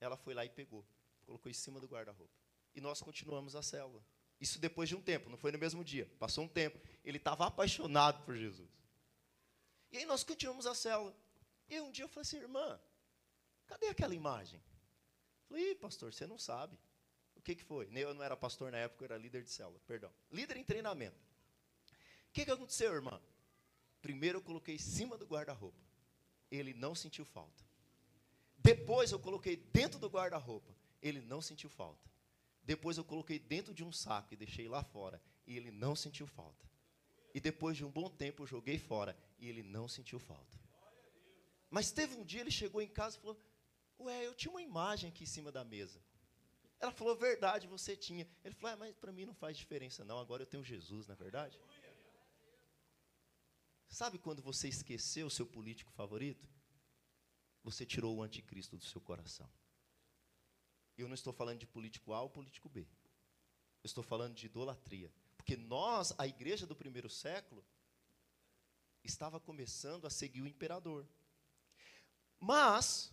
Ela 0.00 0.16
foi 0.16 0.34
lá 0.34 0.44
e 0.44 0.48
pegou, 0.48 0.84
colocou 1.26 1.50
em 1.50 1.54
cima 1.54 1.78
do 1.78 1.86
guarda-roupa. 1.86 2.34
E 2.74 2.80
nós 2.80 3.00
continuamos 3.00 3.54
a 3.54 3.62
célula. 3.62 4.02
Isso 4.40 4.58
depois 4.58 4.88
de 4.88 4.96
um 4.96 5.02
tempo, 5.02 5.28
não 5.28 5.36
foi 5.36 5.52
no 5.52 5.58
mesmo 5.58 5.84
dia. 5.84 6.10
Passou 6.18 6.44
um 6.44 6.48
tempo. 6.48 6.80
Ele 7.04 7.18
estava 7.18 7.46
apaixonado 7.46 8.24
por 8.24 8.36
Jesus. 8.36 8.70
E 9.92 9.98
aí 9.98 10.06
nós 10.06 10.24
continuamos 10.24 10.66
a 10.66 10.74
célula. 10.74 11.14
E 11.68 11.80
um 11.80 11.90
dia 11.90 12.04
eu 12.04 12.08
falei 12.08 12.22
assim, 12.22 12.38
irmã, 12.38 12.80
Cadê 13.70 13.86
aquela 13.86 14.12
imagem? 14.12 14.60
Falei, 15.48 15.76
pastor, 15.76 16.12
você 16.12 16.26
não 16.26 16.36
sabe. 16.36 16.76
O 17.36 17.40
que, 17.40 17.54
que 17.54 17.62
foi? 17.62 17.88
Eu 17.94 18.12
não 18.12 18.22
era 18.22 18.36
pastor 18.36 18.72
na 18.72 18.78
época, 18.78 19.04
eu 19.04 19.06
era 19.06 19.16
líder 19.16 19.44
de 19.44 19.50
célula, 19.50 19.78
perdão. 19.86 20.12
Líder 20.30 20.56
em 20.56 20.64
treinamento. 20.64 21.16
O 22.28 22.32
que, 22.32 22.44
que 22.44 22.50
aconteceu, 22.50 22.92
irmã? 22.92 23.20
Primeiro 24.02 24.38
eu 24.38 24.42
coloquei 24.42 24.74
em 24.74 24.78
cima 24.78 25.16
do 25.16 25.24
guarda-roupa. 25.24 25.78
Ele 26.50 26.74
não 26.74 26.96
sentiu 26.96 27.24
falta. 27.24 27.64
Depois 28.62 29.10
eu 29.10 29.18
coloquei 29.18 29.56
dentro 29.56 29.98
do 29.98 30.08
guarda-roupa. 30.08 30.74
Ele 31.02 31.20
não 31.20 31.40
sentiu 31.40 31.70
falta. 31.70 32.10
Depois 32.62 32.98
eu 32.98 33.04
coloquei 33.04 33.38
dentro 33.38 33.72
de 33.72 33.82
um 33.82 33.92
saco 33.92 34.34
e 34.34 34.36
deixei 34.36 34.68
lá 34.68 34.84
fora. 34.84 35.20
E 35.46 35.56
ele 35.56 35.70
não 35.70 35.96
sentiu 35.96 36.26
falta. 36.26 36.68
E 37.34 37.40
depois 37.40 37.76
de 37.76 37.84
um 37.84 37.90
bom 37.90 38.08
tempo 38.08 38.42
eu 38.42 38.46
joguei 38.46 38.78
fora. 38.78 39.16
E 39.38 39.48
ele 39.48 39.62
não 39.62 39.88
sentiu 39.88 40.18
falta. 40.18 40.58
Mas 41.70 41.90
teve 41.90 42.14
um 42.16 42.24
dia 42.24 42.40
ele 42.40 42.50
chegou 42.50 42.82
em 42.82 42.88
casa 42.88 43.16
e 43.16 43.20
falou: 43.20 43.40
Ué, 44.00 44.26
eu 44.26 44.34
tinha 44.34 44.50
uma 44.50 44.62
imagem 44.62 45.08
aqui 45.08 45.24
em 45.24 45.26
cima 45.26 45.50
da 45.50 45.64
mesa. 45.64 46.00
Ela 46.78 46.92
falou: 46.92 47.16
Verdade, 47.16 47.66
você 47.66 47.96
tinha. 47.96 48.28
Ele 48.44 48.54
falou: 48.54 48.74
ah, 48.74 48.76
Mas 48.76 48.94
para 48.96 49.12
mim 49.12 49.24
não 49.24 49.34
faz 49.34 49.56
diferença, 49.56 50.04
não. 50.04 50.18
Agora 50.18 50.42
eu 50.42 50.46
tenho 50.46 50.64
Jesus, 50.64 51.06
não 51.06 51.14
é 51.14 51.16
verdade? 51.16 51.58
Sabe 53.88 54.18
quando 54.18 54.42
você 54.42 54.68
esqueceu 54.68 55.26
o 55.26 55.30
seu 55.30 55.46
político 55.46 55.92
favorito? 55.92 56.48
Você 57.62 57.84
tirou 57.84 58.16
o 58.16 58.22
anticristo 58.22 58.76
do 58.76 58.84
seu 58.84 59.00
coração. 59.00 59.48
Eu 60.96 61.08
não 61.08 61.14
estou 61.14 61.32
falando 61.32 61.58
de 61.58 61.66
político 61.66 62.12
A 62.12 62.20
ou 62.22 62.30
político 62.30 62.68
B. 62.68 62.80
Eu 62.80 63.86
estou 63.86 64.04
falando 64.04 64.34
de 64.34 64.46
idolatria. 64.46 65.12
Porque 65.36 65.56
nós, 65.56 66.12
a 66.18 66.26
igreja 66.26 66.66
do 66.66 66.76
primeiro 66.76 67.08
século, 67.08 67.64
estava 69.02 69.40
começando 69.40 70.06
a 70.06 70.10
seguir 70.10 70.42
o 70.42 70.46
imperador. 70.46 71.06
Mas, 72.38 73.12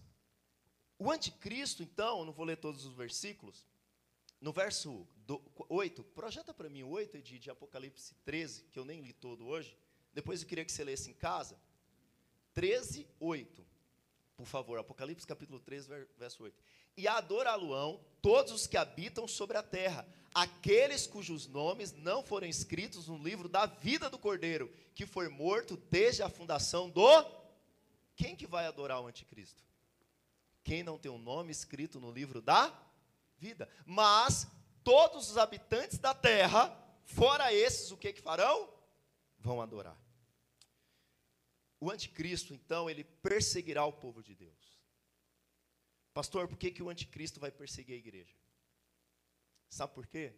o 1.00 1.12
anticristo, 1.12 1.84
então, 1.84 2.26
não 2.26 2.34
vou 2.34 2.46
ler 2.46 2.58
todos 2.58 2.86
os 2.86 2.94
versículos, 2.94 3.66
no 4.40 4.52
verso 4.52 5.08
8, 5.70 6.04
projeta 6.04 6.54
para 6.54 6.70
mim 6.70 6.84
o 6.84 6.90
8 6.90 7.22
de, 7.22 7.40
de 7.40 7.50
Apocalipse 7.50 8.14
13, 8.24 8.64
que 8.66 8.78
eu 8.78 8.86
nem 8.86 9.02
li 9.02 9.14
todo 9.14 9.46
hoje, 9.46 9.78
depois 10.14 10.42
eu 10.42 10.48
queria 10.48 10.66
que 10.66 10.72
você 10.72 10.84
lesse 10.84 11.10
em 11.10 11.14
casa. 11.14 11.60
13, 12.54 13.08
8. 13.20 13.66
Por 14.38 14.46
favor, 14.46 14.78
Apocalipse 14.78 15.26
capítulo 15.26 15.60
13, 15.60 15.90
verso 16.16 16.44
8. 16.44 16.56
E 16.96 17.08
adorá-lo-ão 17.08 18.00
todos 18.22 18.54
os 18.54 18.68
que 18.68 18.78
habitam 18.78 19.28
sobre 19.28 19.58
a 19.58 19.64
terra, 19.64 20.08
aqueles 20.32 21.08
cujos 21.08 21.48
nomes 21.48 21.92
não 21.92 22.24
foram 22.24 22.46
escritos 22.46 23.08
no 23.08 23.18
livro 23.18 23.50
da 23.50 23.66
vida 23.66 24.12
do 24.12 24.20
Cordeiro, 24.20 24.72
que 24.94 25.08
foi 25.08 25.28
morto 25.28 25.76
desde 25.90 26.22
a 26.22 26.30
fundação 26.30 26.88
do. 26.88 27.26
Quem 28.16 28.36
que 28.36 28.46
vai 28.46 28.68
adorar 28.68 29.02
o 29.02 29.08
anticristo? 29.08 29.64
Quem 30.64 30.84
não 30.84 31.00
tem 31.00 31.12
o 31.12 31.16
um 31.16 31.20
nome 31.20 31.52
escrito 31.52 32.00
no 32.00 32.12
livro 32.12 32.40
da 32.40 32.72
vida. 33.40 33.68
Mas 33.88 34.48
todos 34.84 35.32
os 35.32 35.38
habitantes 35.38 35.98
da 35.98 36.14
terra, 36.14 36.78
fora 37.06 37.52
esses, 37.52 37.90
o 37.90 37.98
que 37.98 38.14
que 38.14 38.22
farão? 38.22 38.70
Vão 39.40 39.62
adorar. 39.62 39.98
O 41.80 41.92
anticristo, 41.92 42.54
então, 42.54 42.90
ele 42.90 43.04
perseguirá 43.04 43.86
o 43.86 43.94
povo 43.94 44.24
de 44.24 44.34
Deus. 44.34 44.78
Pastor, 46.14 46.48
por 46.48 46.58
que, 46.58 46.72
que 46.72 46.82
o 46.82 46.90
anticristo 46.90 47.40
vai 47.40 47.52
perseguir 47.52 47.96
a 47.96 48.00
igreja? 48.00 48.36
Sabe 49.70 49.94
por 49.94 50.08
quê? 50.08 50.34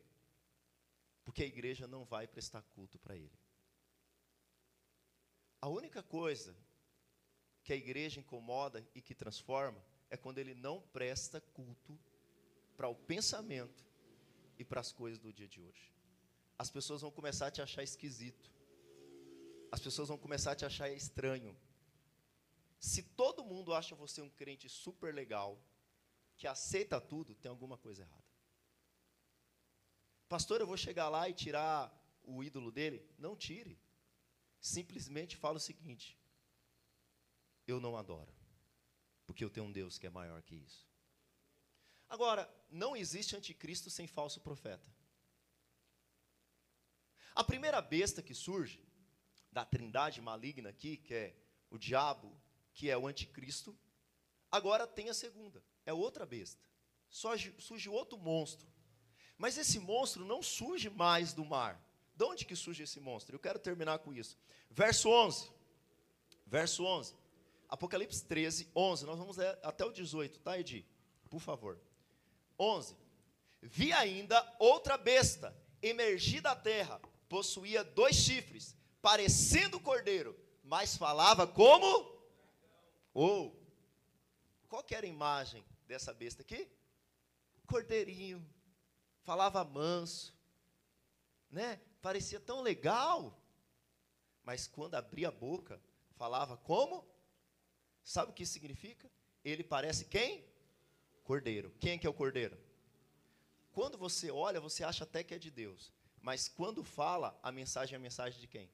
Porque 1.24 1.44
a 1.44 1.48
igreja 1.48 1.88
não 1.88 2.04
vai 2.04 2.28
prestar 2.28 2.62
culto 2.64 3.00
para 3.00 3.16
ele. 3.16 3.40
A 5.62 5.70
única 5.70 6.04
coisa 6.04 6.56
que 7.64 7.72
a 7.72 7.76
igreja 7.76 8.20
incomoda 8.20 8.86
e 8.94 9.02
que 9.02 9.14
transforma 9.14 9.82
é 10.10 10.18
quando 10.18 10.40
ele 10.40 10.54
não 10.54 10.82
presta 10.82 11.40
culto 11.40 11.98
para 12.76 12.88
o 12.88 12.96
pensamento 12.96 13.86
e 14.58 14.66
para 14.66 14.82
as 14.82 14.92
coisas 14.92 15.20
do 15.20 15.32
dia 15.32 15.48
de 15.48 15.62
hoje. 15.62 15.94
As 16.58 16.70
pessoas 16.70 17.02
vão 17.02 17.12
começar 17.12 17.48
a 17.48 17.52
te 17.52 17.62
achar 17.62 17.84
esquisito 17.84 18.52
as 19.72 19.80
pessoas 19.80 20.08
vão 20.08 20.18
começar 20.18 20.52
a 20.52 20.56
te 20.56 20.66
achar 20.66 20.90
estranho. 20.90 21.56
Se 22.80 23.04
todo 23.04 23.44
mundo 23.44 23.74
acha 23.74 23.96
você 23.96 24.22
um 24.22 24.30
crente 24.30 24.70
super 24.70 25.14
legal, 25.14 25.62
que 26.38 26.48
aceita 26.48 27.00
tudo, 27.02 27.36
tem 27.36 27.50
alguma 27.50 27.78
coisa 27.78 28.04
errada. 28.04 28.24
Pastor, 30.28 30.62
eu 30.62 30.68
vou 30.68 30.78
chegar 30.78 31.10
lá 31.10 31.28
e 31.28 31.34
tirar 31.34 31.92
o 32.24 32.44
ídolo 32.44 32.72
dele? 32.72 33.06
Não 33.18 33.36
tire. 33.36 33.80
Simplesmente 34.62 35.36
fala 35.36 35.58
o 35.58 35.60
seguinte: 35.60 36.18
eu 37.68 37.80
não 37.80 37.98
adoro, 37.98 38.34
porque 39.26 39.44
eu 39.44 39.50
tenho 39.50 39.66
um 39.66 39.72
Deus 39.72 39.98
que 39.98 40.08
é 40.08 40.10
maior 40.10 40.42
que 40.42 40.56
isso. 40.56 40.88
Agora, 42.08 42.52
não 42.70 42.96
existe 42.96 43.36
anticristo 43.36 43.90
sem 43.90 44.08
falso 44.08 44.40
profeta. 44.40 44.88
A 47.36 47.44
primeira 47.44 47.82
besta 47.82 48.22
que 48.22 48.34
surge 48.34 48.89
da 49.52 49.66
trindade 49.66 50.22
maligna 50.22 50.70
aqui, 50.70 50.98
que 50.98 51.14
é 51.14 51.36
o 51.70 51.78
diabo, 51.78 52.36
que 52.74 52.90
é 52.90 52.98
o 52.98 53.08
anticristo. 53.08 53.78
Agora 54.52 54.88
tem 54.88 55.10
a 55.10 55.14
segunda, 55.14 55.64
é 55.86 55.94
outra 55.94 56.26
besta. 56.26 56.62
Surge, 57.10 57.54
surge 57.60 57.90
outro 57.90 58.18
monstro. 58.18 58.68
Mas 59.38 59.58
esse 59.58 59.80
monstro 59.80 60.26
não 60.26 60.44
surge 60.44 60.90
mais 60.90 61.34
do 61.34 61.46
mar. 61.46 61.82
De 62.16 62.24
onde 62.26 62.46
que 62.46 62.56
surge 62.56 62.84
esse 62.84 63.00
monstro? 63.00 63.36
Eu 63.36 63.40
quero 63.40 63.58
terminar 63.58 64.00
com 64.00 64.14
isso. 64.14 64.38
Verso 64.70 65.10
11. 65.10 65.50
Verso 66.46 66.84
11. 66.84 67.16
Apocalipse 67.70 68.24
13, 68.26 68.70
11. 68.76 69.06
Nós 69.06 69.18
vamos 69.18 69.38
ler 69.38 69.58
até 69.64 69.86
o 69.86 69.92
18, 69.92 70.40
tá, 70.40 70.60
Edi? 70.60 70.86
Por 71.30 71.40
favor. 71.40 71.80
11. 72.58 72.96
Vi 73.62 73.94
ainda 73.94 74.56
outra 74.60 74.98
besta 74.98 75.56
emergir 75.82 76.42
da 76.42 76.56
terra, 76.56 77.00
possuía 77.28 77.84
dois 77.84 78.16
chifres 78.16 78.76
parecendo 79.02 79.80
cordeiro, 79.80 80.38
mas 80.64 80.98
falava 80.98 81.48
como? 81.48 82.18
Ou, 83.14 83.60
qual 84.68 84.84
que 84.84 84.96
era 84.96 85.06
a 85.06 85.10
imagem 85.10 85.66
dessa 85.88 86.14
besta 86.14 86.42
aqui? 86.42 86.70
Cordeirinho, 87.66 88.46
falava 89.24 89.64
manso, 89.64 90.34
né? 91.50 91.80
Parecia 92.02 92.40
tão 92.40 92.62
legal, 92.62 93.38
mas 94.44 94.68
quando 94.68 94.96
abria 94.96 95.28
a 95.28 95.32
boca, 95.32 95.82
falava 96.16 96.58
como? 96.58 97.06
Sabe 98.04 98.32
o 98.32 98.34
que 98.34 98.44
isso 98.44 98.54
significa? 98.54 99.10
Ele 99.44 99.64
parece 99.64 100.06
quem? 100.06 100.46
Cordeiro. 101.24 101.72
Quem 101.80 102.00
que 102.00 102.08
é 102.08 102.10
o 102.10 102.14
cordeiro? 102.14 102.58
Quando 103.72 103.98
você 103.98 104.32
olha, 104.32 104.60
você 104.60 104.84
acha 104.84 105.04
até 105.04 105.24
que 105.24 105.34
é 105.34 105.40
de 105.40 105.52
Deus. 105.52 105.92
Mas 106.22 106.48
quando 106.48 106.84
fala, 106.84 107.38
a 107.42 107.52
mensagem 107.52 107.94
é 107.94 107.98
a 107.98 108.00
mensagem 108.00 108.40
de 108.40 108.48
quem? 108.48 108.70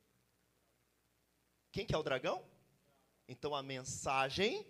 Quem 1.75 1.85
que 1.85 1.93
é 1.93 1.97
o 1.97 2.03
dragão? 2.03 2.41
Então 3.27 3.53
a 3.53 3.61
mensagem 3.61 4.65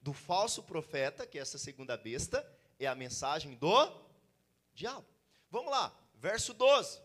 do 0.00 0.14
falso 0.14 0.62
profeta, 0.62 1.26
que 1.26 1.38
é 1.38 1.42
essa 1.42 1.58
segunda 1.58 1.98
besta, 1.98 2.50
é 2.80 2.86
a 2.86 2.94
mensagem 2.94 3.54
do 3.56 3.92
diabo. 4.72 5.04
Vamos 5.50 5.70
lá, 5.70 5.94
verso 6.14 6.54
12. 6.54 6.98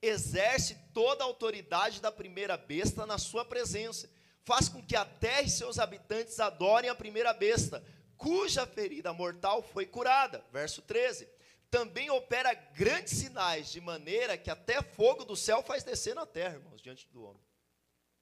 Exerce 0.00 0.78
toda 0.94 1.24
a 1.24 1.26
autoridade 1.26 2.00
da 2.00 2.12
primeira 2.12 2.56
besta 2.56 3.04
na 3.06 3.18
sua 3.18 3.44
presença. 3.44 4.08
Faz 4.44 4.68
com 4.68 4.80
que 4.80 4.94
a 4.94 5.04
terra 5.04 5.42
e 5.42 5.50
seus 5.50 5.80
habitantes 5.80 6.38
adorem 6.38 6.88
a 6.88 6.94
primeira 6.94 7.32
besta, 7.32 7.84
cuja 8.16 8.64
ferida 8.68 9.12
mortal 9.12 9.64
foi 9.64 9.84
curada. 9.84 10.44
Verso 10.52 10.80
13. 10.82 11.28
Também 11.68 12.08
opera 12.08 12.54
grandes 12.54 13.14
sinais, 13.14 13.72
de 13.72 13.80
maneira 13.80 14.38
que 14.38 14.48
até 14.48 14.80
fogo 14.80 15.24
do 15.24 15.34
céu 15.34 15.60
faz 15.60 15.82
descer 15.82 16.14
na 16.14 16.24
terra, 16.24 16.54
irmãos, 16.54 16.80
diante 16.80 17.08
do 17.08 17.24
homem. 17.24 17.42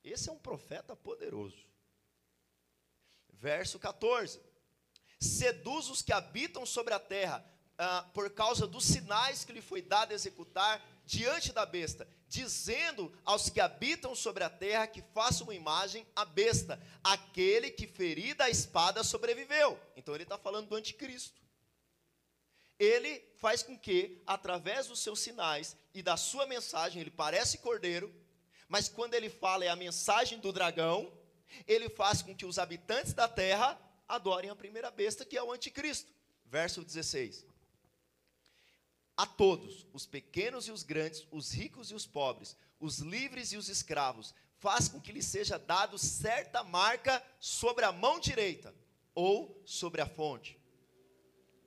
Esse 0.03 0.29
é 0.29 0.33
um 0.33 0.39
profeta 0.39 0.97
poderoso. 0.97 1.65
Verso 3.33 3.79
14: 3.79 4.41
Seduz 5.19 5.89
os 5.89 6.03
que 6.03 6.13
habitam 6.13 6.65
sobre 6.65 6.95
a 6.95 6.99
terra, 6.99 7.45
ah, 7.79 8.09
por 8.15 8.31
causa 8.31 8.67
dos 8.67 8.85
sinais 8.85 9.45
que 9.45 9.53
lhe 9.53 9.63
foi 9.63 9.83
dado 9.83 10.13
executar 10.13 10.83
diante 11.05 11.53
da 11.53 11.67
besta, 11.67 12.07
dizendo 12.29 13.13
aos 13.25 13.51
que 13.51 13.61
habitam 13.61 14.15
sobre 14.15 14.45
a 14.45 14.51
terra 14.51 14.87
que 14.87 15.03
façam 15.13 15.47
uma 15.47 15.55
imagem 15.55 16.07
à 16.15 16.25
besta, 16.25 16.81
aquele 17.03 17.71
que 17.71 17.87
ferida 17.87 18.45
a 18.45 18.51
espada 18.51 19.03
sobreviveu. 19.03 19.79
Então 19.97 20.15
ele 20.15 20.23
está 20.23 20.39
falando 20.39 20.69
do 20.69 20.77
anticristo. 20.77 21.41
Ele 22.79 23.23
faz 23.37 23.63
com 23.63 23.79
que, 23.79 24.23
através 24.27 24.87
dos 24.87 25.01
seus 25.01 25.21
sinais 25.21 25.77
e 25.93 26.03
da 26.03 26.17
sua 26.17 26.47
mensagem, 26.47 27.01
ele 27.01 27.11
parece 27.11 27.59
cordeiro, 27.59 28.15
mas 28.71 28.89
quando 28.89 29.15
ele 29.15 29.29
fala 29.29 29.65
é 29.65 29.69
a 29.69 29.75
mensagem 29.75 30.39
do 30.39 30.53
dragão, 30.53 31.13
ele 31.67 31.89
faz 31.89 32.23
com 32.23 32.33
que 32.33 32.47
os 32.47 32.57
habitantes 32.57 33.13
da 33.13 33.27
terra 33.27 33.77
adorem 34.07 34.49
a 34.49 34.55
primeira 34.55 34.93
besta, 34.93 35.25
que 35.25 35.37
é 35.37 35.43
o 35.43 35.53
anticristo. 35.53 36.09
Verso 36.47 36.85
16. 36.85 37.45
A 39.17 39.27
todos, 39.27 39.89
os 39.93 40.07
pequenos 40.07 40.69
e 40.69 40.71
os 40.71 40.85
grandes, 40.85 41.27
os 41.33 41.53
ricos 41.53 41.91
e 41.91 41.95
os 41.95 42.07
pobres, 42.07 42.57
os 42.79 43.01
livres 43.01 43.53
e 43.53 43.57
os 43.57 43.69
escravos, 43.69 44.33
faz 44.61 44.87
com 44.87 45.01
que 45.01 45.11
lhe 45.11 45.23
seja 45.23 45.59
dado 45.59 45.99
certa 45.99 46.63
marca 46.63 47.21
sobre 47.41 47.85
a 47.85 47.91
mão 47.91 48.21
direita 48.21 48.73
ou 49.13 49.61
sobre 49.67 50.01
a 50.01 50.07
fonte? 50.07 50.57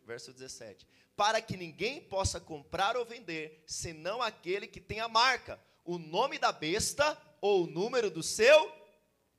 Verso 0.06 0.32
17. 0.32 0.88
Para 1.18 1.42
que 1.42 1.58
ninguém 1.58 2.00
possa 2.00 2.40
comprar 2.40 2.96
ou 2.96 3.04
vender, 3.04 3.62
senão 3.68 4.22
aquele 4.22 4.68
que 4.68 4.80
tem 4.80 5.02
a 5.02 5.10
marca, 5.10 5.60
o 5.84 5.98
nome 5.98 6.38
da 6.40 6.52
besta 6.52 7.20
ou 7.42 7.64
o 7.64 7.68
número 7.68 8.10
do 8.10 8.24
seu. 8.24 8.72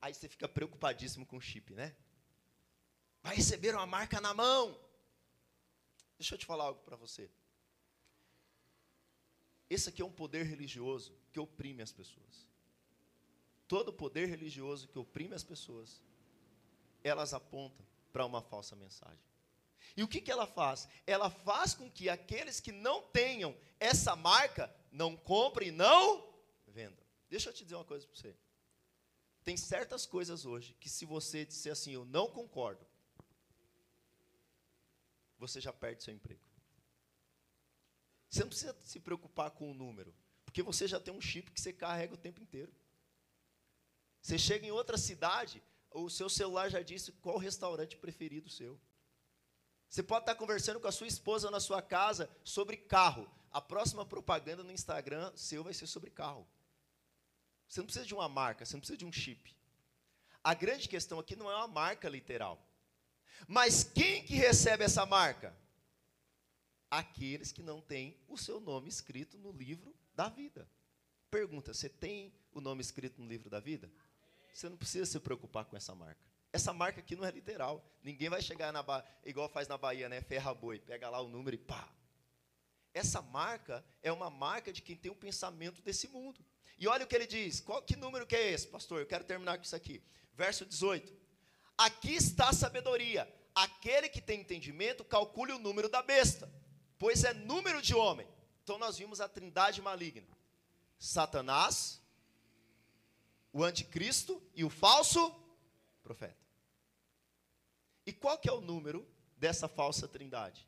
Aí 0.01 0.13
você 0.13 0.29
fica 0.29 0.49
preocupadíssimo 0.49 1.25
com 1.25 1.37
o 1.37 1.41
chip, 1.41 1.75
né? 1.75 1.95
Vai 3.23 3.37
receber 3.37 3.75
uma 3.75 3.87
marca 3.87 4.21
na 4.21 4.35
mão. 4.35 4.79
Deixa 6.19 6.35
eu 6.35 6.39
te 6.39 6.47
falar 6.47 6.65
algo 6.65 6.81
para 6.83 6.97
você. 6.97 7.31
Esse 9.69 9.89
aqui 9.89 10.03
é 10.03 10.05
um 10.05 10.13
poder 10.13 10.45
religioso 10.45 11.17
que 11.33 11.41
oprime 11.41 11.83
as 11.83 11.91
pessoas. 11.91 12.49
Todo 13.67 13.93
poder 13.93 14.27
religioso 14.27 14.89
que 14.89 14.99
oprime 14.99 15.35
as 15.35 15.43
pessoas, 15.43 16.03
elas 17.03 17.33
apontam 17.33 17.85
para 18.13 18.27
uma 18.27 18.43
falsa 18.43 18.77
mensagem. 18.77 19.25
E 19.97 20.03
o 20.03 20.09
que, 20.09 20.21
que 20.21 20.31
ela 20.31 20.47
faz? 20.47 20.89
Ela 21.07 21.31
faz 21.31 21.75
com 21.75 21.91
que 21.91 22.09
aqueles 22.09 22.61
que 22.61 22.73
não 22.73 23.03
tenham 23.03 23.57
essa 23.81 24.15
marca 24.15 24.75
não 24.93 25.17
comprem 25.17 25.69
e 25.69 25.73
não. 25.73 26.34
Deixa 27.35 27.49
eu 27.49 27.53
te 27.53 27.65
dizer 27.65 27.75
uma 27.75 27.85
coisa 27.85 28.07
para 28.07 28.15
você. 28.15 28.33
Tem 29.43 29.57
certas 29.57 30.07
coisas 30.07 30.47
hoje 30.47 30.77
que, 30.79 30.89
se 30.89 31.05
você 31.05 31.45
disser 31.45 31.73
assim, 31.73 31.93
eu 31.93 32.05
não 32.05 32.29
concordo, 32.29 32.87
você 35.37 35.61
já 35.61 35.73
perde 35.73 36.05
seu 36.05 36.15
emprego. 36.15 36.41
Você 38.31 38.39
não 38.39 38.49
precisa 38.51 38.77
se 38.83 39.01
preocupar 39.01 39.51
com 39.51 39.69
o 39.69 39.75
número, 39.75 40.15
porque 40.45 40.63
você 40.63 40.87
já 40.87 41.01
tem 41.01 41.13
um 41.13 41.21
chip 41.21 41.51
que 41.51 41.61
você 41.61 41.73
carrega 41.73 42.15
o 42.15 42.17
tempo 42.17 42.41
inteiro. 42.41 42.73
Você 44.23 44.39
chega 44.39 44.65
em 44.65 44.71
outra 44.71 44.97
cidade, 44.97 45.61
o 45.91 46.09
seu 46.09 46.29
celular 46.29 46.71
já 46.71 46.83
disse 46.83 47.11
qual 47.15 47.37
restaurante 47.37 47.97
preferido 47.97 48.49
seu. 48.49 48.81
Você 49.89 50.05
pode 50.05 50.23
estar 50.23 50.37
conversando 50.37 50.79
com 50.79 50.87
a 50.87 50.93
sua 50.93 51.09
esposa 51.09 51.51
na 51.51 51.59
sua 51.59 51.83
casa 51.83 52.31
sobre 52.45 52.77
carro. 52.77 53.29
A 53.51 53.61
próxima 53.61 54.07
propaganda 54.07 54.63
no 54.63 54.71
Instagram 54.71 55.33
seu 55.35 55.65
vai 55.65 55.75
ser 55.75 55.89
sobre 55.89 56.13
carro. 56.13 56.47
Você 57.75 57.81
não 57.81 57.87
precisa 57.87 58.07
de 58.07 58.15
uma 58.15 58.29
marca, 58.29 58.65
você 58.65 58.75
não 58.75 58.81
precisa 58.81 58.97
de 58.97 59.05
um 59.05 59.13
chip. 59.13 59.53
A 60.45 60.55
grande 60.55 60.89
questão 60.89 61.19
aqui 61.19 61.35
não 61.35 61.51
é 61.51 61.57
uma 61.57 61.67
marca 61.67 62.09
literal. 62.09 62.65
Mas 63.49 63.83
quem 63.83 64.23
que 64.25 64.37
recebe 64.37 64.85
essa 64.85 65.05
marca? 65.05 65.53
aqueles 66.99 67.51
que 67.51 67.63
não 67.63 67.81
têm 67.81 68.17
o 68.29 68.37
seu 68.37 68.61
nome 68.61 68.89
escrito 68.89 69.37
no 69.39 69.51
livro 69.51 69.95
da 70.15 70.29
vida. 70.29 70.69
Pergunta: 71.31 71.75
você 71.75 71.89
tem 71.89 72.33
o 72.53 72.61
nome 72.61 72.81
escrito 72.81 73.21
no 73.21 73.29
livro 73.29 73.51
da 73.51 73.61
vida? 73.61 73.91
Você 74.53 74.69
não 74.69 74.77
precisa 74.77 75.05
se 75.05 75.19
preocupar 75.19 75.65
com 75.65 75.77
essa 75.77 75.95
marca. 75.95 76.21
Essa 76.53 76.73
marca 76.73 77.01
aqui 77.01 77.17
não 77.17 77.25
é 77.25 77.31
literal. 77.33 77.85
Ninguém 78.01 78.29
vai 78.29 78.41
chegar 78.41 78.73
na 78.73 78.81
ba... 78.81 79.05
igual 79.25 79.49
faz 79.49 79.67
na 79.67 79.77
Bahia, 79.77 80.09
né? 80.09 80.21
Ferra 80.21 80.55
boi, 80.55 80.79
pega 80.79 81.11
lá 81.11 81.21
o 81.21 81.27
número 81.29 81.57
e 81.57 81.59
pá. 81.59 81.93
Essa 82.93 83.21
marca 83.21 83.85
é 84.01 84.13
uma 84.13 84.31
marca 84.31 84.73
de 84.73 84.81
quem 84.81 84.97
tem 84.97 85.11
o 85.11 85.15
um 85.15 85.19
pensamento 85.19 85.83
desse 85.83 86.07
mundo. 86.07 86.45
E 86.79 86.89
olha 86.89 87.05
o 87.05 87.07
que 87.07 87.15
ele 87.15 87.27
diz. 87.27 87.61
Qual, 87.61 87.83
que 87.83 87.97
número 87.97 88.27
que 88.27 88.37
é 88.37 88.53
esse, 88.53 88.67
pastor? 88.67 89.01
Eu 89.01 89.07
quero 89.07 89.25
terminar 89.25 89.57
com 89.57 89.65
isso 89.65 89.77
aqui. 89.77 90.03
Verso 90.35 90.67
18. 90.67 91.13
Aqui 91.79 92.15
está 92.15 92.49
a 92.49 92.53
sabedoria. 92.53 93.33
Aquele 93.55 94.09
que 94.09 94.21
tem 94.21 94.41
entendimento, 94.41 95.05
calcule 95.05 95.53
o 95.53 95.59
número 95.59 95.89
da 95.89 96.03
besta 96.03 96.51
pois 97.05 97.23
é 97.23 97.35
número 97.35 97.83
de 97.83 97.95
homem. 97.95 98.27
Então 98.63 98.79
nós 98.79 98.97
vimos 98.97 99.21
a 99.21 99.29
trindade 99.29 99.83
maligna: 99.83 100.27
Satanás, 100.99 102.01
o 103.53 103.63
anticristo 103.63 104.43
e 104.55 104.65
o 104.65 104.71
falso 104.71 105.31
profeta. 106.03 106.43
E 108.07 108.13
qual 108.13 108.39
que 108.39 108.49
é 108.49 108.53
o 108.53 108.63
número 108.63 109.07
dessa 109.37 109.69
falsa 109.69 110.09
trindade? 110.09 110.67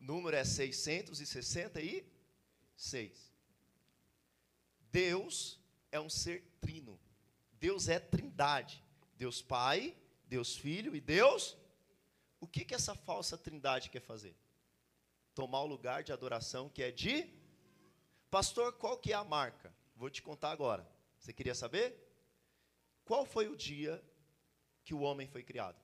O 0.00 0.04
número 0.04 0.36
é 0.36 0.44
666. 0.44 3.27
Deus 5.00 5.60
é 5.92 6.00
um 6.00 6.10
ser 6.10 6.38
trino. 6.60 6.98
Deus 7.52 7.88
é 7.88 7.98
trindade. 8.00 8.84
Deus 9.16 9.40
Pai, 9.40 9.96
Deus 10.26 10.56
Filho 10.56 10.96
e 10.96 11.00
Deus. 11.00 11.56
O 12.40 12.46
que 12.46 12.64
que 12.64 12.74
essa 12.74 12.94
falsa 12.94 13.36
trindade 13.36 13.90
quer 13.90 14.00
fazer? 14.00 14.34
tomar 15.38 15.60
o 15.60 15.66
lugar 15.66 16.02
de 16.02 16.12
adoração 16.12 16.68
que 16.68 16.82
é 16.82 16.90
de 16.90 17.32
Pastor, 18.28 18.72
qual 18.72 18.98
que 18.98 19.12
é 19.12 19.14
a 19.14 19.22
marca? 19.22 19.72
Vou 19.94 20.10
te 20.10 20.20
contar 20.20 20.50
agora. 20.50 20.84
Você 21.16 21.32
queria 21.32 21.54
saber? 21.54 21.96
Qual 23.04 23.24
foi 23.24 23.46
o 23.46 23.56
dia 23.56 24.04
que 24.84 24.92
o 24.92 25.00
homem 25.00 25.28
foi 25.28 25.44
criado? 25.44 25.80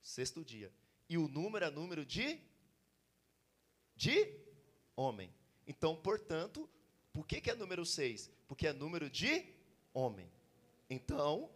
Sexto 0.00 0.44
dia. 0.44 0.72
E 1.08 1.18
o 1.18 1.26
número 1.26 1.64
é 1.64 1.70
número 1.70 2.06
de 2.06 2.40
de 3.96 4.16
homem. 4.94 5.34
Então, 5.66 5.96
portanto, 5.96 6.68
por 7.12 7.26
que, 7.26 7.40
que 7.40 7.50
é 7.50 7.54
número 7.54 7.84
6? 7.84 8.30
Porque 8.46 8.66
é 8.66 8.72
número 8.72 9.08
de 9.10 9.46
homem. 9.92 10.30
Então, 10.88 11.50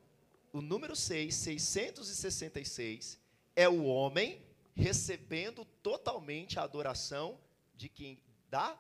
o 0.53 0.61
número 0.61 0.95
6, 0.95 1.35
666, 1.35 3.19
é 3.57 3.69
o 3.69 3.85
homem 3.85 4.41
recebendo 4.75 5.65
totalmente 5.83 6.59
a 6.59 6.63
adoração 6.63 7.39
de 7.75 7.89
quem? 7.89 8.21
Da 8.49 8.79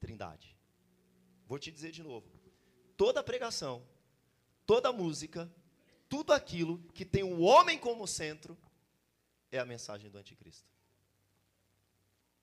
Trindade. 0.00 0.56
Vou 1.46 1.58
te 1.58 1.70
dizer 1.70 1.92
de 1.92 2.02
novo. 2.02 2.26
Toda 2.96 3.22
pregação, 3.22 3.86
toda 4.66 4.92
música, 4.92 5.52
tudo 6.08 6.32
aquilo 6.32 6.78
que 6.92 7.04
tem 7.04 7.22
o 7.22 7.40
homem 7.40 7.78
como 7.78 8.06
centro 8.06 8.56
é 9.50 9.58
a 9.58 9.64
mensagem 9.64 10.10
do 10.10 10.18
anticristo. 10.18 10.68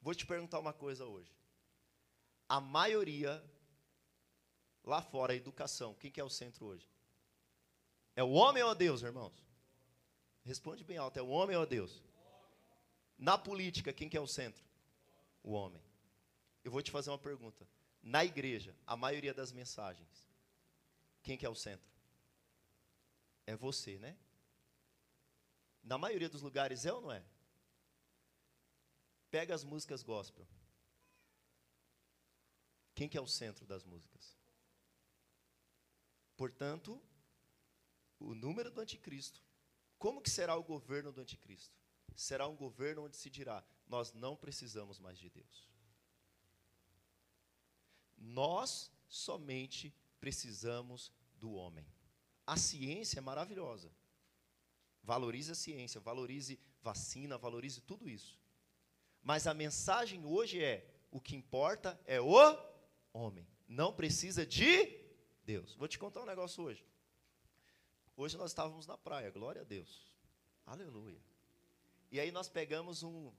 Vou 0.01 0.15
te 0.15 0.26
perguntar 0.26 0.59
uma 0.59 0.74
coisa 0.74 1.05
hoje. 1.05 1.32
A 2.52 2.60
maioria 2.60 3.41
lá 4.84 5.02
fora, 5.02 5.32
a 5.32 5.36
educação, 5.38 5.93
quem 5.93 6.12
que 6.12 6.20
é 6.20 6.24
o 6.24 6.30
centro 6.30 6.66
hoje? 6.66 6.86
É 8.14 8.22
o 8.22 8.32
homem 8.32 8.62
ou 8.62 8.72
a 8.72 8.74
Deus, 8.74 9.04
irmãos? 9.04 9.41
Responde 10.43 10.84
bem 10.84 10.97
alto, 10.97 11.18
é 11.18 11.22
o 11.22 11.30
homem 11.30 11.56
ou 11.56 11.64
a 11.64 11.66
Deus? 11.66 12.04
Na 13.18 13.38
política, 13.38 13.93
quem 13.93 14.10
que 14.10 14.18
é 14.18 14.20
o 14.20 14.28
centro? 14.28 14.62
O 15.41 15.54
homem. 15.54 15.82
Eu 16.62 16.74
vou 16.74 16.82
te 16.82 16.91
fazer 16.91 17.10
uma 17.10 17.18
pergunta. 17.18 17.66
Na 18.04 18.26
igreja, 18.26 18.76
a 18.86 18.97
maioria 18.97 19.34
das 19.34 19.54
mensagens, 19.54 20.28
quem 21.24 21.38
que 21.38 21.45
é 21.45 21.49
o 21.49 21.56
centro? 21.56 21.89
É 23.47 23.56
você, 23.56 23.97
né? 23.97 24.18
Na 25.82 25.97
maioria 25.97 26.28
dos 26.28 26.41
lugares 26.41 26.86
é 26.86 26.91
ou 26.91 26.99
não 26.99 27.14
é? 27.14 27.24
Pega 29.30 29.56
as 29.56 29.64
músicas 29.64 30.04
gospel. 30.04 30.45
Quem 32.93 33.07
que 33.09 33.17
é 33.17 33.21
o 33.21 33.27
centro 33.27 33.65
das 33.65 33.83
músicas? 33.83 34.37
Portanto, 36.35 37.01
o 38.19 38.33
número 38.35 38.71
do 38.71 38.81
anticristo. 38.81 39.41
Como 39.97 40.21
que 40.21 40.29
será 40.29 40.55
o 40.55 40.63
governo 40.63 41.11
do 41.11 41.21
anticristo? 41.21 41.81
será 42.15 42.47
um 42.47 42.55
governo 42.55 43.05
onde 43.05 43.17
se 43.17 43.29
dirá: 43.29 43.63
nós 43.87 44.13
não 44.13 44.35
precisamos 44.35 44.99
mais 44.99 45.17
de 45.17 45.29
Deus. 45.29 45.69
Nós 48.17 48.91
somente 49.07 49.93
precisamos 50.19 51.11
do 51.35 51.51
homem. 51.53 51.85
A 52.45 52.57
ciência 52.57 53.19
é 53.19 53.21
maravilhosa. 53.21 53.91
Valorize 55.03 55.51
a 55.51 55.55
ciência, 55.55 55.99
valorize 55.99 56.59
vacina, 56.81 57.37
valorize 57.37 57.81
tudo 57.81 58.07
isso. 58.07 58.39
Mas 59.23 59.47
a 59.47 59.53
mensagem 59.53 60.23
hoje 60.25 60.63
é: 60.63 60.87
o 61.09 61.19
que 61.19 61.35
importa 61.35 61.99
é 62.05 62.21
o 62.21 62.37
homem. 63.14 63.47
Não 63.68 63.93
precisa 63.93 64.45
de 64.45 64.99
Deus. 65.43 65.76
Vou 65.76 65.88
te 65.88 65.97
contar 65.97 66.22
um 66.22 66.26
negócio 66.26 66.64
hoje. 66.64 66.86
Hoje 68.16 68.38
nós 68.38 68.51
estávamos 68.51 68.86
na 68.86 68.97
praia, 68.97 69.32
glória 69.32 69.62
a 69.62 69.66
Deus. 69.66 70.12
Aleluia. 70.66 71.20
E 72.12 72.20
aí 72.20 72.32
nós 72.32 72.49
pegamos 72.49 73.03
um 73.03 73.32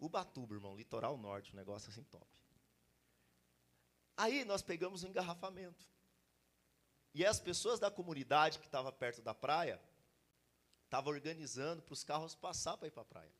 Ubatuba, 0.00 0.54
irmão, 0.54 0.76
litoral 0.76 1.16
norte, 1.16 1.52
um 1.52 1.56
negócio 1.56 1.88
assim 1.88 2.02
top. 2.04 2.26
Aí 4.16 4.44
nós 4.44 4.62
pegamos 4.62 5.02
um 5.02 5.08
engarrafamento. 5.08 5.88
E 7.14 7.24
as 7.24 7.38
pessoas 7.38 7.78
da 7.78 7.90
comunidade 7.90 8.58
que 8.58 8.66
estava 8.66 8.92
perto 8.92 9.22
da 9.22 9.32
praia 9.32 9.80
estavam 10.84 11.12
organizando 11.12 11.82
para 11.82 11.92
os 11.92 12.04
carros 12.04 12.34
passar 12.34 12.76
para 12.76 12.88
ir 12.88 12.90
para 12.90 13.02
a 13.02 13.06
praia. 13.06 13.32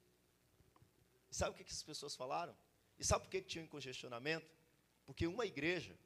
E 1.30 1.34
sabe 1.34 1.50
o 1.50 1.54
que, 1.54 1.64
que 1.64 1.70
essas 1.70 1.82
pessoas 1.82 2.14
falaram? 2.14 2.56
E 2.98 3.04
sabe 3.04 3.24
por 3.24 3.30
que, 3.30 3.42
que 3.42 3.48
tinha 3.48 3.64
um 3.64 3.68
congestionamento? 3.68 4.50
Porque 5.06 5.26
uma 5.26 5.44
igreja 5.44 5.98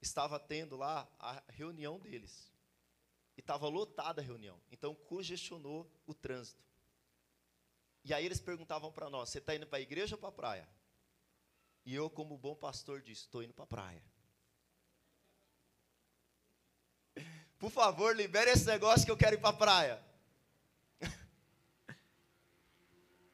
estava 0.00 0.38
tendo 0.38 0.76
lá 0.76 1.08
a 1.18 1.42
reunião 1.48 1.98
deles. 1.98 2.50
E 3.36 3.40
estava 3.40 3.68
lotada 3.68 4.20
a 4.20 4.24
reunião. 4.24 4.60
Então 4.70 4.94
congestionou 4.94 5.90
o 6.06 6.12
trânsito. 6.12 6.62
E 8.04 8.12
aí 8.12 8.26
eles 8.26 8.40
perguntavam 8.40 8.92
para 8.92 9.08
nós: 9.08 9.30
você 9.30 9.38
está 9.38 9.54
indo 9.54 9.66
para 9.66 9.78
a 9.78 9.82
igreja 9.82 10.16
ou 10.16 10.18
para 10.18 10.28
a 10.28 10.32
praia? 10.32 10.68
E 11.84 11.94
eu, 11.94 12.10
como 12.10 12.36
bom 12.36 12.54
pastor, 12.54 13.00
disse: 13.00 13.22
estou 13.22 13.42
indo 13.42 13.54
para 13.54 13.64
a 13.64 13.68
praia. 13.68 14.02
Por 17.58 17.70
favor, 17.70 18.14
libere 18.14 18.50
esse 18.50 18.66
negócio 18.66 19.04
que 19.04 19.10
eu 19.10 19.16
quero 19.16 19.36
ir 19.36 19.40
para 19.40 19.50
a 19.50 19.54
praia. 19.54 20.04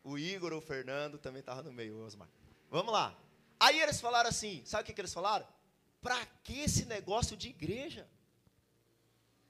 o 0.05 0.19
Igor, 0.19 0.53
o 0.53 0.61
Fernando 0.61 1.19
também 1.19 1.41
estava 1.41 1.63
no 1.63 1.73
meio, 1.73 1.99
Osmar. 1.99 2.29
Vamos 2.71 2.93
lá. 2.93 3.28
Aí 3.59 3.81
eles 3.81 4.01
falaram 4.01 4.29
assim: 4.29 4.65
sabe 4.65 4.83
o 4.83 4.87
que, 4.87 4.95
que 4.95 5.01
eles 5.01 5.13
falaram? 5.13 5.47
Para 6.01 6.25
que 6.45 6.61
esse 6.61 6.85
negócio 6.85 7.37
de 7.37 7.49
igreja? 7.49 8.09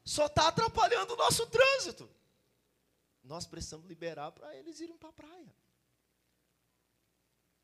Só 0.04 0.26
está 0.26 0.48
atrapalhando 0.48 1.12
o 1.12 1.16
nosso 1.16 1.46
trânsito. 1.46 2.10
Nós 3.22 3.46
precisamos 3.46 3.86
liberar 3.86 4.32
para 4.32 4.56
eles 4.56 4.80
irem 4.80 4.96
para 4.96 5.10
a 5.10 5.12
praia. 5.12 5.54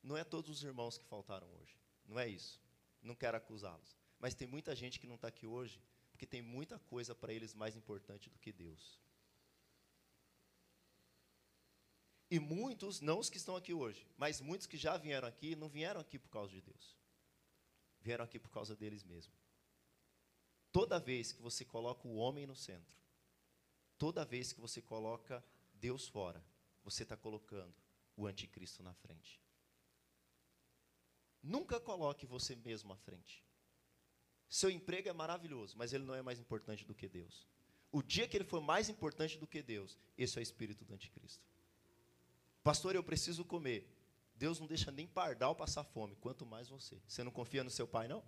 Não 0.02 0.16
é 0.16 0.22
todos 0.22 0.50
os 0.50 0.62
irmãos 0.62 0.98
que 0.98 1.04
faltaram 1.06 1.48
hoje. 1.54 1.74
Não 2.06 2.20
é 2.20 2.28
isso. 2.28 2.60
Não 3.02 3.14
quero 3.14 3.38
acusá-los. 3.38 3.96
Mas 4.18 4.34
tem 4.34 4.46
muita 4.46 4.76
gente 4.76 5.00
que 5.00 5.06
não 5.06 5.14
está 5.14 5.28
aqui 5.28 5.46
hoje, 5.46 5.80
porque 6.10 6.26
tem 6.26 6.42
muita 6.42 6.78
coisa 6.78 7.14
para 7.14 7.32
eles 7.32 7.54
mais 7.54 7.74
importante 7.74 8.28
do 8.28 8.38
que 8.38 8.52
Deus. 8.52 9.00
E 12.34 12.40
muitos, 12.40 13.00
não 13.00 13.20
os 13.20 13.30
que 13.30 13.36
estão 13.36 13.54
aqui 13.54 13.72
hoje, 13.72 14.04
mas 14.16 14.40
muitos 14.40 14.66
que 14.66 14.76
já 14.76 14.96
vieram 14.96 15.28
aqui, 15.28 15.54
não 15.54 15.68
vieram 15.68 16.00
aqui 16.00 16.18
por 16.18 16.28
causa 16.30 16.50
de 16.52 16.60
Deus. 16.60 16.96
Vieram 18.00 18.24
aqui 18.24 18.40
por 18.40 18.50
causa 18.50 18.74
deles 18.74 19.04
mesmos. 19.04 19.38
Toda 20.72 20.98
vez 20.98 21.30
que 21.30 21.40
você 21.40 21.64
coloca 21.64 22.08
o 22.08 22.16
homem 22.16 22.44
no 22.44 22.56
centro, 22.56 22.98
toda 23.96 24.24
vez 24.24 24.52
que 24.52 24.60
você 24.60 24.82
coloca 24.82 25.44
Deus 25.74 26.08
fora, 26.08 26.44
você 26.82 27.04
está 27.04 27.16
colocando 27.16 27.72
o 28.16 28.26
anticristo 28.26 28.82
na 28.82 28.94
frente. 28.94 29.40
Nunca 31.40 31.78
coloque 31.78 32.26
você 32.26 32.56
mesmo 32.56 32.92
à 32.92 32.96
frente. 32.96 33.44
Seu 34.48 34.70
emprego 34.70 35.08
é 35.08 35.12
maravilhoso, 35.12 35.78
mas 35.78 35.92
ele 35.92 36.02
não 36.02 36.16
é 36.16 36.20
mais 36.20 36.40
importante 36.40 36.84
do 36.84 36.96
que 36.96 37.08
Deus. 37.08 37.46
O 37.92 38.02
dia 38.02 38.26
que 38.26 38.36
ele 38.36 38.44
for 38.44 38.60
mais 38.60 38.88
importante 38.88 39.38
do 39.38 39.46
que 39.46 39.62
Deus, 39.62 39.96
esse 40.18 40.36
é 40.36 40.40
o 40.40 40.42
espírito 40.42 40.84
do 40.84 40.94
anticristo. 40.94 41.53
Pastor, 42.64 42.96
eu 42.96 43.04
preciso 43.04 43.44
comer. 43.44 43.86
Deus 44.34 44.58
não 44.58 44.66
deixa 44.66 44.90
nem 44.90 45.06
pardal 45.06 45.54
passar 45.54 45.84
fome, 45.84 46.16
quanto 46.16 46.46
mais 46.46 46.68
você. 46.68 46.98
Você 47.06 47.22
não 47.22 47.30
confia 47.30 47.62
no 47.62 47.70
seu 47.70 47.86
pai, 47.86 48.08
não? 48.08 48.24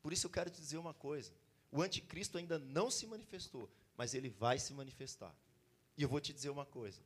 Por 0.00 0.12
isso 0.12 0.26
eu 0.26 0.30
quero 0.30 0.50
te 0.50 0.60
dizer 0.60 0.78
uma 0.78 0.94
coisa. 0.94 1.34
O 1.72 1.82
anticristo 1.82 2.38
ainda 2.38 2.58
não 2.60 2.92
se 2.92 3.06
manifestou, 3.08 3.68
mas 3.96 4.14
ele 4.14 4.30
vai 4.30 4.58
se 4.58 4.72
manifestar. 4.72 5.36
E 5.96 6.02
eu 6.02 6.08
vou 6.08 6.20
te 6.20 6.32
dizer 6.32 6.48
uma 6.48 6.64
coisa. 6.64 7.02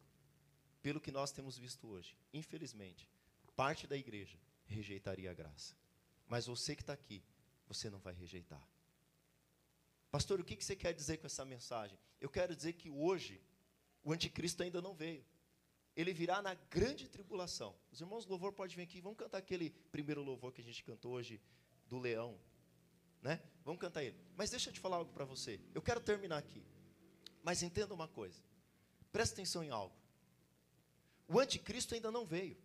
Pelo 0.83 1.01
que 1.01 1.11
nós 1.11 1.33
temos 1.33 1.57
visto 1.57 1.89
hoje, 1.89 2.15
infelizmente, 2.33 3.09
parte 3.57 3.87
da 3.87 3.97
igreja 3.97 4.39
rejeitaria 4.67 5.31
a 5.31 5.35
graça. 5.35 5.75
Mas 6.27 6.47
você 6.47 6.77
que 6.77 6.83
está 6.83 6.93
aqui, 6.93 7.25
você 7.67 7.89
não 7.89 7.99
vai 7.99 8.13
rejeitar. 8.13 8.63
Pastor, 10.11 10.41
o 10.41 10.45
que 10.45 10.63
você 10.63 10.77
quer 10.77 10.93
dizer 10.93 11.17
com 11.17 11.27
essa 11.27 11.45
mensagem? 11.45 11.99
Eu 12.21 12.29
quero 12.29 12.55
dizer 12.55 12.75
que 12.75 12.91
hoje 12.91 13.41
o 14.05 14.13
anticristo 14.13 14.63
ainda 14.63 14.81
não 14.81 14.95
veio. 14.95 15.25
Ele 15.97 16.13
virá 16.13 16.41
na 16.41 16.55
grande 16.55 17.09
tribulação. 17.09 17.75
Os 17.91 18.01
irmãos 18.01 18.25
do 18.25 18.31
louvor 18.31 18.53
podem 18.53 18.77
vir 18.77 18.83
aqui, 18.83 19.01
vamos 19.01 19.19
cantar 19.19 19.39
aquele 19.39 19.71
primeiro 19.91 20.23
louvor 20.23 20.53
que 20.53 20.61
a 20.61 20.65
gente 20.65 20.85
cantou 20.85 21.13
hoje 21.13 21.41
do 21.87 21.99
leão, 21.99 22.39
né? 23.21 23.43
Vamos 23.65 23.81
cantar 23.81 24.05
ele. 24.05 24.17
Mas 24.37 24.51
deixa 24.51 24.71
eu 24.71 24.73
te 24.73 24.81
falar 24.81 24.97
algo 24.97 25.13
para 25.13 25.25
você. 25.25 25.61
Eu 25.75 25.83
quero 25.83 26.01
terminar 26.01 26.39
aqui. 26.39 26.65
Mas 27.43 27.63
entenda 27.63 27.95
uma 27.95 28.07
coisa. 28.07 28.41
Presta 29.11 29.35
atenção 29.35 29.65
em 29.65 29.71
algo. 29.71 29.95
O 31.27 31.39
anticristo 31.39 31.95
ainda 31.95 32.11
não 32.11 32.25
veio. 32.25 32.57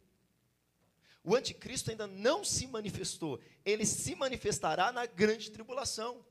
O 1.23 1.35
anticristo 1.35 1.89
ainda 1.89 2.05
não 2.05 2.43
se 2.43 2.67
manifestou. 2.67 3.39
Ele 3.65 3.85
se 3.85 4.13
manifestará 4.13 4.91
na 4.91 5.05
grande 5.05 5.51
tribulação. 5.51 6.25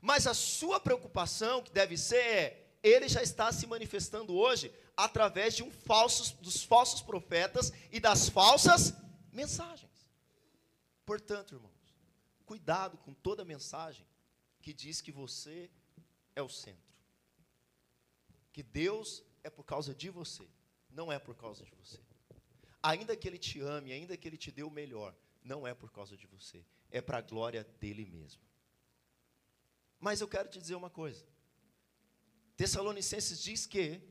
Mas 0.00 0.26
a 0.26 0.32
sua 0.32 0.80
preocupação, 0.80 1.62
que 1.62 1.70
deve 1.70 1.96
ser, 1.96 2.16
é: 2.16 2.59
ele 2.82 3.08
já 3.08 3.22
está 3.22 3.52
se 3.52 3.66
manifestando 3.66 4.34
hoje 4.34 4.72
através 4.96 5.54
de 5.54 5.62
um 5.62 5.70
falsos, 5.70 6.30
dos 6.32 6.62
falsos 6.62 7.02
profetas 7.02 7.72
e 7.90 8.00
das 8.00 8.28
falsas 8.28 8.94
mensagens. 9.32 9.90
Portanto, 11.04 11.54
irmãos, 11.54 11.96
cuidado 12.46 12.96
com 12.98 13.12
toda 13.12 13.44
mensagem 13.44 14.06
que 14.60 14.72
diz 14.72 15.00
que 15.00 15.12
você 15.12 15.70
é 16.34 16.42
o 16.42 16.48
centro. 16.48 16.94
Que 18.52 18.62
Deus 18.62 19.22
é 19.42 19.50
por 19.50 19.64
causa 19.64 19.94
de 19.94 20.10
você, 20.10 20.46
não 20.90 21.12
é 21.12 21.18
por 21.18 21.34
causa 21.34 21.64
de 21.64 21.74
você. 21.74 22.00
Ainda 22.82 23.16
que 23.16 23.28
Ele 23.28 23.38
te 23.38 23.60
ame, 23.60 23.92
ainda 23.92 24.16
que 24.16 24.26
Ele 24.26 24.36
te 24.36 24.50
dê 24.50 24.62
o 24.62 24.70
melhor, 24.70 25.14
não 25.42 25.66
é 25.66 25.74
por 25.74 25.90
causa 25.90 26.16
de 26.16 26.26
você, 26.26 26.64
é 26.90 27.00
para 27.00 27.18
a 27.18 27.22
glória 27.22 27.64
dele 27.78 28.04
mesmo. 28.04 28.42
Mas 29.98 30.20
eu 30.20 30.28
quero 30.28 30.48
te 30.48 30.58
dizer 30.58 30.74
uma 30.74 30.90
coisa. 30.90 31.24
Tessalonicenses 32.60 33.42
diz 33.42 33.64
que 33.64 34.02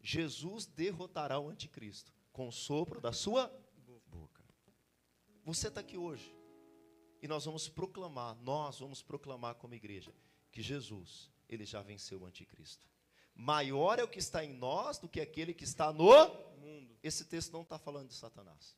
Jesus 0.00 0.64
derrotará 0.64 1.38
o 1.38 1.50
anticristo 1.50 2.10
com 2.32 2.48
o 2.48 2.50
sopro 2.50 2.98
da 2.98 3.12
sua 3.12 3.54
boca. 4.06 4.42
Você 5.44 5.68
está 5.68 5.82
aqui 5.82 5.98
hoje 5.98 6.34
e 7.20 7.28
nós 7.28 7.44
vamos 7.44 7.68
proclamar, 7.68 8.34
nós 8.36 8.78
vamos 8.78 9.02
proclamar 9.02 9.56
como 9.56 9.74
igreja 9.74 10.14
que 10.50 10.62
Jesus, 10.62 11.30
ele 11.46 11.66
já 11.66 11.82
venceu 11.82 12.22
o 12.22 12.24
anticristo. 12.24 12.88
Maior 13.34 13.98
é 13.98 14.02
o 14.02 14.08
que 14.08 14.18
está 14.18 14.42
em 14.42 14.54
nós 14.54 14.98
do 14.98 15.06
que 15.06 15.20
aquele 15.20 15.52
que 15.52 15.64
está 15.64 15.92
no 15.92 16.06
mundo. 16.56 16.96
Esse 17.02 17.26
texto 17.26 17.52
não 17.52 17.60
está 17.60 17.78
falando 17.78 18.08
de 18.08 18.14
Satanás. 18.14 18.74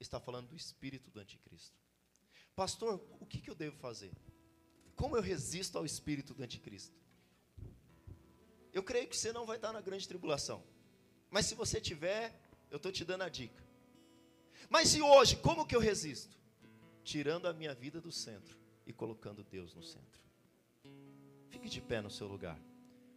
Está 0.00 0.18
falando 0.18 0.48
do 0.48 0.56
espírito 0.56 1.10
do 1.10 1.20
anticristo. 1.20 1.78
Pastor, 2.56 2.94
o 3.20 3.26
que, 3.26 3.42
que 3.42 3.50
eu 3.50 3.54
devo 3.54 3.76
fazer? 3.76 4.16
Como 4.96 5.18
eu 5.18 5.20
resisto 5.20 5.76
ao 5.76 5.84
espírito 5.84 6.32
do 6.32 6.42
anticristo? 6.42 7.03
Eu 8.74 8.82
creio 8.82 9.08
que 9.08 9.16
você 9.16 9.32
não 9.32 9.46
vai 9.46 9.56
estar 9.56 9.72
na 9.72 9.80
grande 9.80 10.06
tribulação. 10.06 10.62
Mas 11.30 11.46
se 11.46 11.54
você 11.54 11.80
tiver, 11.80 12.38
eu 12.70 12.76
estou 12.76 12.92
te 12.92 13.04
dando 13.04 13.22
a 13.22 13.28
dica. 13.30 13.62
Mas 14.68 14.94
e 14.94 15.00
hoje, 15.00 15.36
como 15.36 15.66
que 15.66 15.74
eu 15.74 15.80
resisto? 15.80 16.36
Tirando 17.02 17.46
a 17.46 17.52
minha 17.54 17.74
vida 17.74 18.00
do 18.00 18.12
centro 18.12 18.58
e 18.86 18.92
colocando 18.92 19.42
Deus 19.44 19.74
no 19.74 19.82
centro. 19.82 20.20
Fique 21.48 21.68
de 21.68 21.80
pé 21.80 22.02
no 22.02 22.10
seu 22.10 22.26
lugar. 22.26 22.60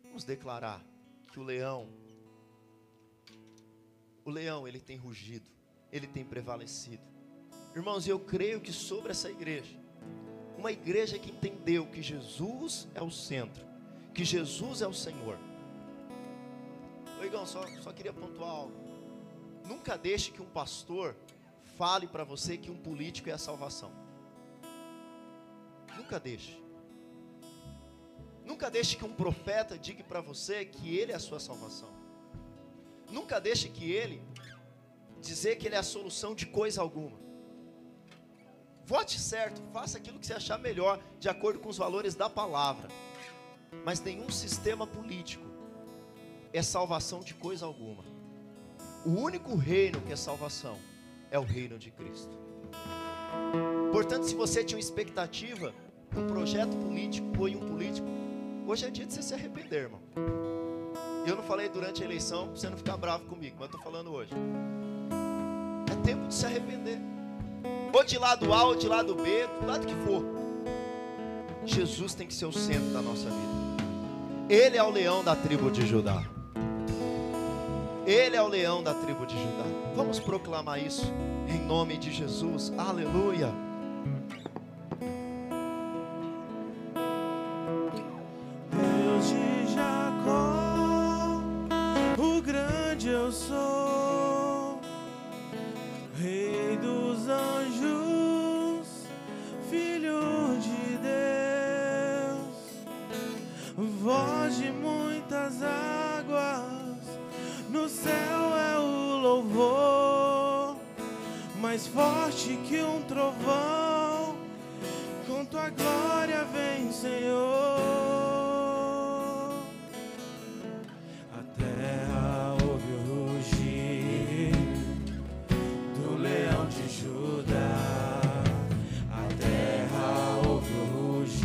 Vamos 0.04 0.24
declarar 0.24 0.82
que 1.34 1.40
o 1.40 1.44
leão 1.44 1.92
o 4.28 4.30
leão, 4.30 4.68
ele 4.68 4.82
tem 4.82 4.98
rugido, 4.98 5.50
ele 5.90 6.06
tem 6.06 6.26
prevalecido. 6.26 7.02
Irmãos, 7.74 8.06
eu 8.08 8.20
creio 8.20 8.60
que 8.60 8.74
sobre 8.74 9.12
essa 9.12 9.30
igreja, 9.30 9.80
uma 10.58 10.70
igreja 10.70 11.18
que 11.18 11.32
entendeu 11.32 11.88
que 11.88 12.02
Jesus 12.02 12.90
é 12.94 13.02
o 13.02 13.10
centro, 13.10 13.66
que 14.14 14.26
Jesus 14.26 14.82
é 14.82 14.88
o 14.88 14.94
Senhor. 14.94 15.40
Ô 17.28 17.30
Igão, 17.30 17.46
só, 17.46 17.68
só 17.82 17.92
queria 17.92 18.14
pontuar 18.14 18.50
algo. 18.50 18.74
Nunca 19.66 19.98
deixe 19.98 20.32
que 20.32 20.42
um 20.42 20.46
pastor 20.46 21.14
fale 21.78 22.08
para 22.08 22.24
você 22.24 22.58
que 22.58 22.72
um 22.72 22.78
político 22.78 23.30
é 23.30 23.34
a 23.34 23.38
salvação. 23.38 23.92
Nunca 25.98 26.18
deixe. 26.22 26.58
Nunca 28.46 28.72
deixe 28.72 28.96
que 28.96 29.04
um 29.04 29.14
profeta 29.14 29.78
diga 29.78 30.06
para 30.06 30.22
você 30.22 30.64
que 30.64 30.98
ele 30.98 31.12
é 31.12 31.16
a 31.16 31.20
sua 31.20 31.38
salvação. 31.38 31.90
Nunca 33.12 33.42
deixe 33.42 33.68
que 33.68 33.92
ele 33.92 34.24
dizer 35.20 35.58
que 35.58 35.68
ele 35.68 35.76
é 35.76 35.80
a 35.80 35.84
solução 35.84 36.34
de 36.34 36.46
coisa 36.46 36.82
alguma. 36.82 37.20
Vote 38.86 39.20
certo, 39.20 39.62
faça 39.74 39.98
aquilo 39.98 40.18
que 40.18 40.26
você 40.26 40.34
achar 40.34 40.58
melhor, 40.58 40.98
de 41.20 41.28
acordo 41.28 41.60
com 41.60 41.68
os 41.68 41.78
valores 41.78 42.16
da 42.16 42.30
palavra. 42.30 42.88
Mas 43.84 44.00
nenhum 44.00 44.30
sistema 44.30 44.88
político 44.88 45.47
é 46.54 46.62
salvação 46.62 47.20
de 47.20 47.34
coisa 47.34 47.66
alguma. 47.66 48.04
O 49.06 49.12
único 49.12 49.56
reino 49.56 50.02
que 50.02 50.12
é 50.12 50.16
salvação 50.16 50.78
é 51.32 51.40
o 51.40 51.44
reino 51.44 51.78
de 51.78 51.92
Cristo. 51.92 52.38
Portanto, 53.92 54.24
se 54.24 54.36
você 54.36 54.64
tinha 54.64 54.78
uma 54.78 54.82
expectativa, 54.82 55.74
um 56.16 56.28
projeto 56.28 56.76
político 56.76 57.28
ou 57.38 57.48
em 57.48 57.56
um 57.56 57.68
político, 57.68 58.08
hoje 58.66 58.86
é 58.86 58.90
dia 58.90 59.06
de 59.06 59.14
você 59.14 59.22
se 59.22 59.34
arrepender, 59.34 59.84
irmão. 59.84 60.02
Eu 61.26 61.36
não 61.36 61.44
falei 61.44 61.68
durante 61.68 62.02
a 62.02 62.06
eleição 62.06 62.48
para 62.48 62.56
você 62.56 62.70
não 62.70 62.78
ficar 62.78 62.98
bravo 62.98 63.26
comigo, 63.26 63.56
mas 63.60 63.70
eu 63.70 63.78
estou 63.78 63.82
falando 63.82 64.12
hoje. 64.14 64.32
É 65.92 65.96
tempo 66.06 66.28
de 66.28 66.34
se 66.34 66.46
arrepender. 66.46 67.00
Ou 67.94 68.04
de 68.04 68.18
lado 68.18 68.54
A 68.54 68.64
ou 68.66 68.76
de 68.76 68.88
lado 68.88 69.16
B, 69.16 69.48
do 69.60 69.68
lado 69.68 69.86
que 69.86 69.96
for. 70.06 70.24
Jesus 71.66 72.14
tem 72.14 72.28
que 72.28 72.34
ser 72.34 72.46
o 72.46 72.54
centro 72.54 72.94
da 72.94 73.02
nossa 73.02 73.30
vida. 73.30 73.58
Ele 74.50 74.78
é 74.78 74.84
o 74.84 74.90
leão 74.90 75.24
da 75.24 75.36
tribo 75.36 75.70
de 75.70 75.86
Judá. 75.86 76.24
Ele 78.08 78.38
é 78.38 78.42
o 78.42 78.48
leão 78.48 78.82
da 78.82 78.94
tribo 78.94 79.26
de 79.26 79.36
Judá. 79.36 79.66
Vamos 79.94 80.18
proclamar 80.18 80.82
isso 80.82 81.14
em 81.46 81.60
nome 81.60 81.98
de 81.98 82.10
Jesus. 82.10 82.72
Aleluia. 82.78 83.67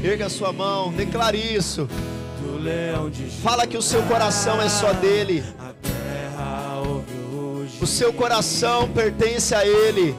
Erga 0.02 0.28
sua 0.28 0.52
mão, 0.52 0.92
declare 0.92 1.38
isso. 1.38 1.88
Fala 3.42 3.66
que 3.66 3.76
o 3.76 3.82
seu 3.82 4.02
coração 4.02 4.60
é 4.60 4.68
só 4.68 4.92
dele. 4.92 5.44
O 7.80 7.86
seu 7.86 8.12
coração 8.12 8.88
pertence 8.88 9.54
a 9.54 9.64
ele. 9.64 10.14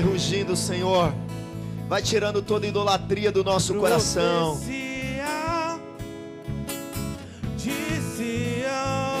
Vai 0.00 0.12
rugindo, 0.12 0.56
Senhor. 0.56 1.12
Vai 1.86 2.00
tirando 2.00 2.40
toda 2.40 2.66
idolatria 2.66 3.30
do 3.30 3.44
nosso 3.44 3.74
coração. 3.74 4.58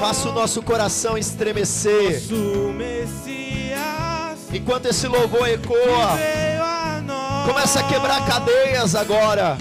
Faça 0.00 0.30
o 0.30 0.32
nosso 0.32 0.62
coração 0.62 1.18
estremecer. 1.18 2.22
Enquanto 4.54 4.86
esse 4.86 5.06
louvor 5.06 5.46
ecoa, 5.50 6.18
começa 7.44 7.80
a 7.80 7.82
quebrar 7.82 8.24
cadeias 8.26 8.94
agora. 8.94 9.58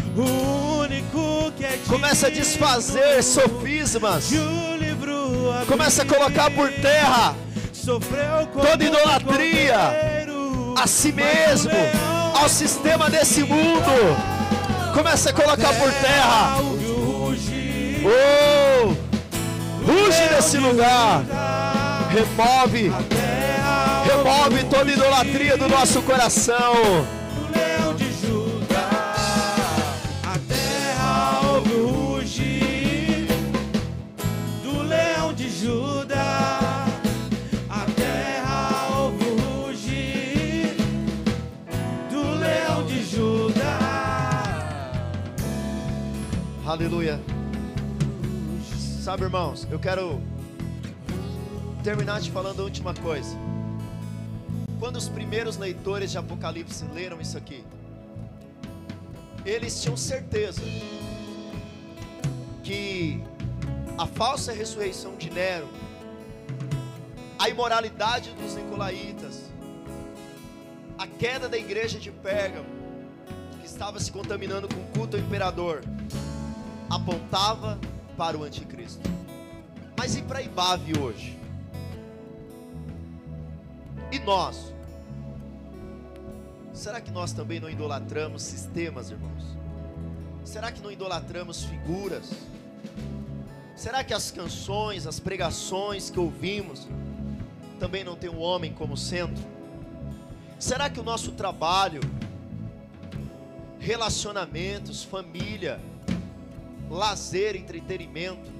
É 1.62 1.78
Começa 1.90 2.28
a 2.28 2.30
desfazer 2.30 3.22
sofismas. 3.22 4.32
Começa 5.68 6.04
a 6.04 6.06
colocar 6.06 6.50
por 6.52 6.72
terra 6.72 7.36
toda 8.54 8.84
idolatria 8.86 10.09
a 10.82 10.88
si 10.88 11.12
mesmo, 11.12 11.72
ao 12.40 12.48
sistema 12.48 13.10
desse 13.10 13.44
mundo. 13.44 13.92
Começa 14.94 15.30
a 15.30 15.34
colocar 15.34 15.74
por 15.74 15.92
terra. 15.92 16.58
Oh! 18.06 18.96
Ruge 19.86 20.30
nesse 20.34 20.58
lugar. 20.58 21.24
Remove, 22.12 22.92
remove 24.06 24.64
toda 24.70 24.92
idolatria 24.92 25.58
do 25.58 25.68
nosso 25.68 26.02
coração. 26.02 26.74
Aleluia. 46.70 47.20
Sabe, 49.04 49.24
irmãos, 49.24 49.68
eu 49.72 49.80
quero 49.80 50.22
terminar 51.84 52.22
te 52.22 52.30
falando 52.30 52.60
a 52.60 52.64
última 52.64 52.94
coisa. 52.94 53.36
Quando 54.80 54.98
os 54.98 55.10
primeiros 55.10 55.58
leitores 55.58 56.12
de 56.12 56.20
Apocalipse 56.20 56.86
leram 56.94 57.20
isso 57.20 57.36
aqui, 57.36 57.64
eles 59.44 59.82
tinham 59.82 59.98
certeza 59.98 60.62
que 62.64 63.20
a 63.98 64.06
falsa 64.06 64.54
ressurreição 64.54 65.16
de 65.16 65.32
Nero, 65.32 65.68
a 67.40 67.50
imoralidade 67.50 68.30
dos 68.34 68.54
nicolaítas, 68.54 69.42
a 71.00 71.08
queda 71.08 71.50
da 71.50 71.58
igreja 71.58 71.98
de 71.98 72.12
Pérgamo, 72.12 72.70
que 73.60 73.66
estava 73.66 74.00
se 74.00 74.12
contaminando 74.12 74.68
com 74.68 74.80
o 74.80 74.88
culto 74.94 75.18
ao 75.18 75.24
imperador, 75.24 75.82
apontava 76.90 77.80
para 78.18 78.38
o 78.38 78.44
anticristo. 78.44 79.08
Mas 79.98 80.16
e 80.16 80.22
para 80.22 80.42
Ibave 80.42 80.98
hoje? 81.00 81.38
E 84.12 84.20
nós? 84.20 84.74
Será 86.74 87.00
que 87.00 87.12
nós 87.12 87.32
também 87.32 87.60
não 87.60 87.70
idolatramos 87.70 88.42
sistemas, 88.42 89.12
irmãos? 89.12 89.44
Será 90.44 90.72
que 90.72 90.82
não 90.82 90.92
idolatramos 90.92 91.64
figuras? 91.64 92.32
Será 93.76 94.04
que 94.04 94.14
as 94.14 94.32
canções, 94.32 95.06
as 95.06 95.20
pregações 95.20 96.10
que 96.10 96.20
ouvimos 96.20 96.88
também 97.80 98.04
não 98.04 98.16
tem 98.16 98.30
o 98.30 98.40
homem 98.40 98.74
como 98.74 98.98
centro? 98.98 99.44
Será 100.58 100.90
que 100.90 101.00
o 101.00 101.04
nosso 101.04 101.34
trabalho, 101.34 102.02
relacionamentos, 103.80 105.04
família, 105.04 105.80
lazer, 106.90 107.56
entretenimento, 107.56 108.52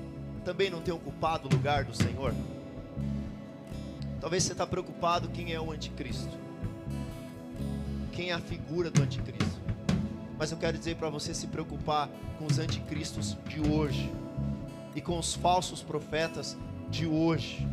também 0.46 0.70
não 0.70 0.82
tem 0.82 0.94
ocupado 0.94 1.48
o 1.48 1.52
lugar 1.52 1.84
do 1.84 1.96
Senhor? 1.96 2.34
Talvez 4.22 4.44
você 4.44 4.52
está 4.52 4.68
preocupado 4.68 5.30
quem 5.30 5.54
é 5.54 5.60
o 5.60 5.72
anticristo, 5.72 6.38
quem 8.12 8.30
é 8.32 8.34
a 8.34 8.40
figura 8.40 8.92
do 8.92 9.02
anticristo. 9.02 9.60
Mas 10.38 10.52
eu 10.52 10.58
quero 10.58 10.78
dizer 10.78 10.96
para 10.96 11.10
você 11.10 11.34
se 11.34 11.48
preocupar 11.48 12.10
com 12.38 12.46
os 12.46 12.60
anticristos 12.60 13.38
de 13.48 13.60
hoje 13.62 14.12
e 14.96 15.02
com 15.02 15.18
os 15.18 15.34
falsos 15.34 15.82
profetas 15.82 16.58
de 16.90 17.06
hoje. 17.06 17.68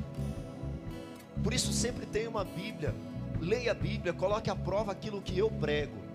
Por 1.43 1.53
isso 1.53 1.73
sempre 1.73 2.07
tem 2.07 2.27
uma 2.27 2.45
Bíblia. 2.45 2.95
Leia 3.41 3.73
a 3.73 3.75
Bíblia, 3.75 4.13
coloque 4.13 4.51
à 4.51 4.57
prova 4.57 4.93
aquilo 4.93 5.21
que 5.21 5.39
eu 5.39 5.51
prego. 5.51 6.06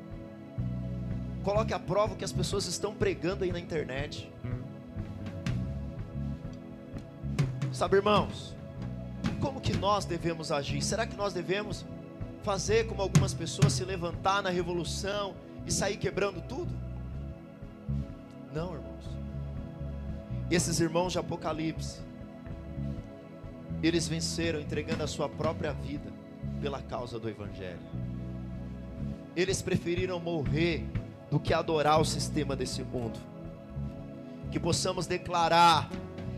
Coloque 1.44 1.74
à 1.74 1.80
prova 1.80 2.14
o 2.14 2.16
que 2.18 2.24
as 2.24 2.32
pessoas 2.32 2.66
estão 2.68 2.94
pregando 2.94 3.44
aí 3.44 3.52
na 3.52 3.60
internet. 3.60 4.32
Sabe, 7.74 7.96
irmãos, 7.98 8.56
como 9.40 9.60
que 9.60 9.76
nós 9.76 10.06
devemos 10.06 10.52
agir? 10.52 10.84
Será 10.84 11.08
que 11.08 11.16
nós 11.16 11.34
devemos 11.34 11.84
fazer 12.44 12.86
como 12.86 13.02
algumas 13.02 13.34
pessoas 13.34 13.74
se 13.74 13.84
levantar 13.84 14.44
na 14.44 14.50
revolução 14.50 15.34
e 15.66 15.72
sair 15.72 15.98
quebrando 15.98 16.42
tudo? 16.42 16.72
Não, 18.54 18.74
irmãos. 18.74 19.06
Esses 20.50 20.80
irmãos 20.80 21.14
de 21.14 21.20
Apocalipse, 21.20 22.02
eles 23.82 24.08
venceram 24.08 24.60
entregando 24.60 25.04
a 25.04 25.08
sua 25.08 25.28
própria 25.28 25.74
vida 25.74 26.12
pela 26.62 26.82
causa 26.82 27.20
do 27.20 27.28
Evangelho. 27.28 27.80
Eles 29.36 29.62
preferiram 29.62 30.20
morrer 30.20 30.86
do 31.32 31.40
que 31.40 31.54
adorar 31.54 32.00
o 32.00 32.06
sistema 32.06 32.58
desse 32.58 32.84
mundo. 32.84 33.18
Que 34.52 34.60
possamos 34.60 35.08
declarar 35.08 35.90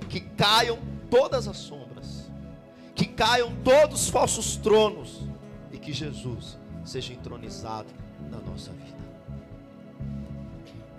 que 0.07 0.19
caiam 0.19 0.77
todas 1.09 1.47
as 1.47 1.57
sombras, 1.57 2.31
que 2.93 3.07
caiam 3.07 3.51
todos 3.63 4.03
os 4.03 4.09
falsos 4.09 4.55
tronos 4.55 5.21
e 5.71 5.79
que 5.79 5.91
Jesus 5.91 6.59
seja 6.85 7.11
entronizado 7.11 7.89
na 8.29 8.37
nossa 8.37 8.71
vida. 8.71 8.93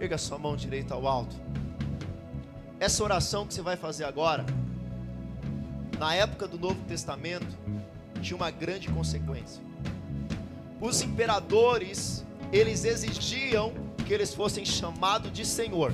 Erga 0.01 0.18
sua 0.18 0.38
mão 0.38 0.57
direita 0.57 0.95
ao 0.95 1.07
alto. 1.07 1.36
Essa 2.80 3.05
oração 3.05 3.47
que 3.47 3.55
você 3.55 3.62
vai 3.62 3.76
fazer 3.76 4.05
agora, 4.05 4.45
na 6.01 6.16
época 6.16 6.49
do 6.49 6.59
Novo 6.59 6.82
Testamento, 6.88 7.57
tinha 8.20 8.36
uma 8.36 8.51
grande 8.51 8.88
consequência. 8.88 9.62
Os 10.80 11.01
imperadores, 11.01 12.26
eles 12.53 12.84
exigiam 12.84 13.84
que 14.05 14.13
eles 14.13 14.35
fossem 14.35 14.65
chamados 14.65 15.33
de 15.33 15.45
Senhor. 15.45 15.93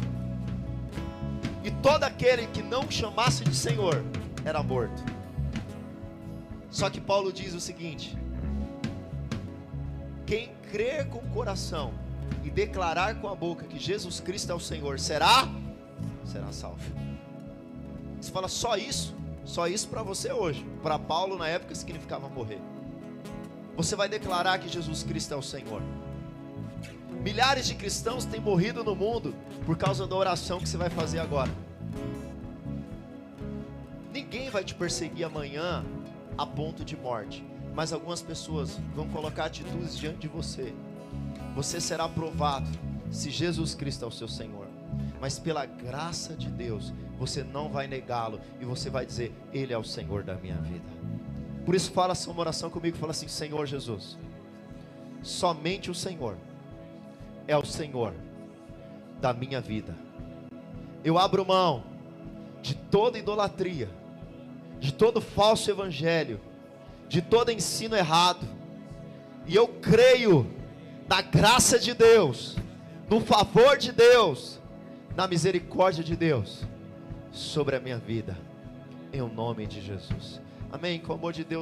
E 1.62 1.70
todo 1.70 2.04
aquele 2.04 2.46
que 2.48 2.62
não 2.62 2.90
chamasse 2.90 3.44
de 3.44 3.54
Senhor 3.54 4.02
era 4.44 4.62
morto. 4.62 5.02
Só 6.70 6.88
que 6.88 7.00
Paulo 7.00 7.32
diz 7.32 7.54
o 7.54 7.60
seguinte: 7.60 8.16
quem 10.26 10.52
crer 10.70 11.06
com 11.08 11.18
o 11.18 11.30
coração 11.30 11.92
e 12.44 12.50
declarar 12.50 13.20
com 13.20 13.28
a 13.28 13.34
boca 13.34 13.66
que 13.66 13.78
Jesus 13.78 14.20
Cristo 14.20 14.52
é 14.52 14.54
o 14.54 14.60
Senhor 14.60 14.98
será 14.98 15.48
será 16.24 16.52
salvo. 16.52 16.80
Você 18.20 18.30
fala 18.30 18.48
só 18.48 18.76
isso? 18.76 19.14
Só 19.44 19.66
isso 19.66 19.88
para 19.88 20.02
você 20.02 20.32
hoje. 20.32 20.64
Para 20.82 20.98
Paulo 20.98 21.36
na 21.36 21.48
época 21.48 21.74
significava 21.74 22.28
morrer. 22.28 22.60
Você 23.76 23.96
vai 23.96 24.08
declarar 24.08 24.58
que 24.58 24.68
Jesus 24.68 25.02
Cristo 25.02 25.34
é 25.34 25.36
o 25.36 25.42
Senhor. 25.42 25.82
Milhares 27.22 27.66
de 27.66 27.74
cristãos 27.74 28.24
têm 28.24 28.40
morrido 28.40 28.82
no 28.82 28.94
mundo 28.94 29.34
por 29.66 29.76
causa 29.76 30.06
da 30.06 30.16
oração 30.16 30.58
que 30.58 30.68
você 30.68 30.76
vai 30.76 30.88
fazer 30.88 31.18
agora. 31.18 31.50
Ninguém 34.12 34.48
vai 34.50 34.64
te 34.64 34.74
perseguir 34.74 35.24
amanhã 35.24 35.84
a 36.38 36.46
ponto 36.46 36.84
de 36.84 36.96
morte, 36.96 37.44
mas 37.74 37.92
algumas 37.92 38.22
pessoas 38.22 38.78
vão 38.94 39.08
colocar 39.08 39.44
atitudes 39.44 39.96
diante 39.96 40.20
de 40.20 40.28
você. 40.28 40.74
Você 41.54 41.80
será 41.80 42.08
provado 42.08 42.68
se 43.10 43.30
Jesus 43.30 43.74
Cristo 43.74 44.04
é 44.04 44.08
o 44.08 44.12
seu 44.12 44.28
Senhor. 44.28 44.66
Mas 45.20 45.38
pela 45.38 45.66
graça 45.66 46.34
de 46.34 46.48
Deus, 46.48 46.94
você 47.18 47.44
não 47.44 47.68
vai 47.68 47.86
negá-lo 47.86 48.40
e 48.58 48.64
você 48.64 48.88
vai 48.88 49.04
dizer: 49.04 49.34
Ele 49.52 49.72
é 49.72 49.78
o 49.78 49.84
Senhor 49.84 50.22
da 50.22 50.34
minha 50.34 50.56
vida. 50.56 50.84
Por 51.66 51.74
isso, 51.74 51.92
fala 51.92 52.14
uma 52.26 52.40
oração 52.40 52.70
comigo: 52.70 52.96
fala 52.96 53.12
assim, 53.12 53.28
Senhor 53.28 53.66
Jesus, 53.66 54.16
somente 55.22 55.90
o 55.90 55.94
Senhor 55.94 56.36
é 57.50 57.56
o 57.56 57.64
Senhor 57.64 58.14
da 59.20 59.32
minha 59.32 59.60
vida. 59.60 59.94
Eu 61.02 61.18
abro 61.18 61.44
mão 61.44 61.82
de 62.62 62.74
toda 62.74 63.18
idolatria, 63.18 63.90
de 64.78 64.92
todo 64.92 65.20
falso 65.20 65.68
evangelho, 65.70 66.40
de 67.08 67.20
todo 67.20 67.50
ensino 67.50 67.96
errado, 67.96 68.46
e 69.46 69.56
eu 69.56 69.66
creio 69.66 70.46
na 71.08 71.20
graça 71.20 71.78
de 71.78 71.92
Deus, 71.92 72.56
no 73.08 73.20
favor 73.20 73.76
de 73.76 73.90
Deus, 73.90 74.60
na 75.16 75.26
misericórdia 75.26 76.04
de 76.04 76.14
Deus 76.14 76.62
sobre 77.32 77.74
a 77.74 77.80
minha 77.80 77.98
vida, 77.98 78.38
em 79.12 79.20
nome 79.22 79.66
de 79.66 79.80
Jesus. 79.80 80.40
Amém. 80.70 81.00
Com 81.00 81.12
o 81.12 81.16
amor 81.16 81.32
de 81.32 81.42
Deus. 81.42 81.58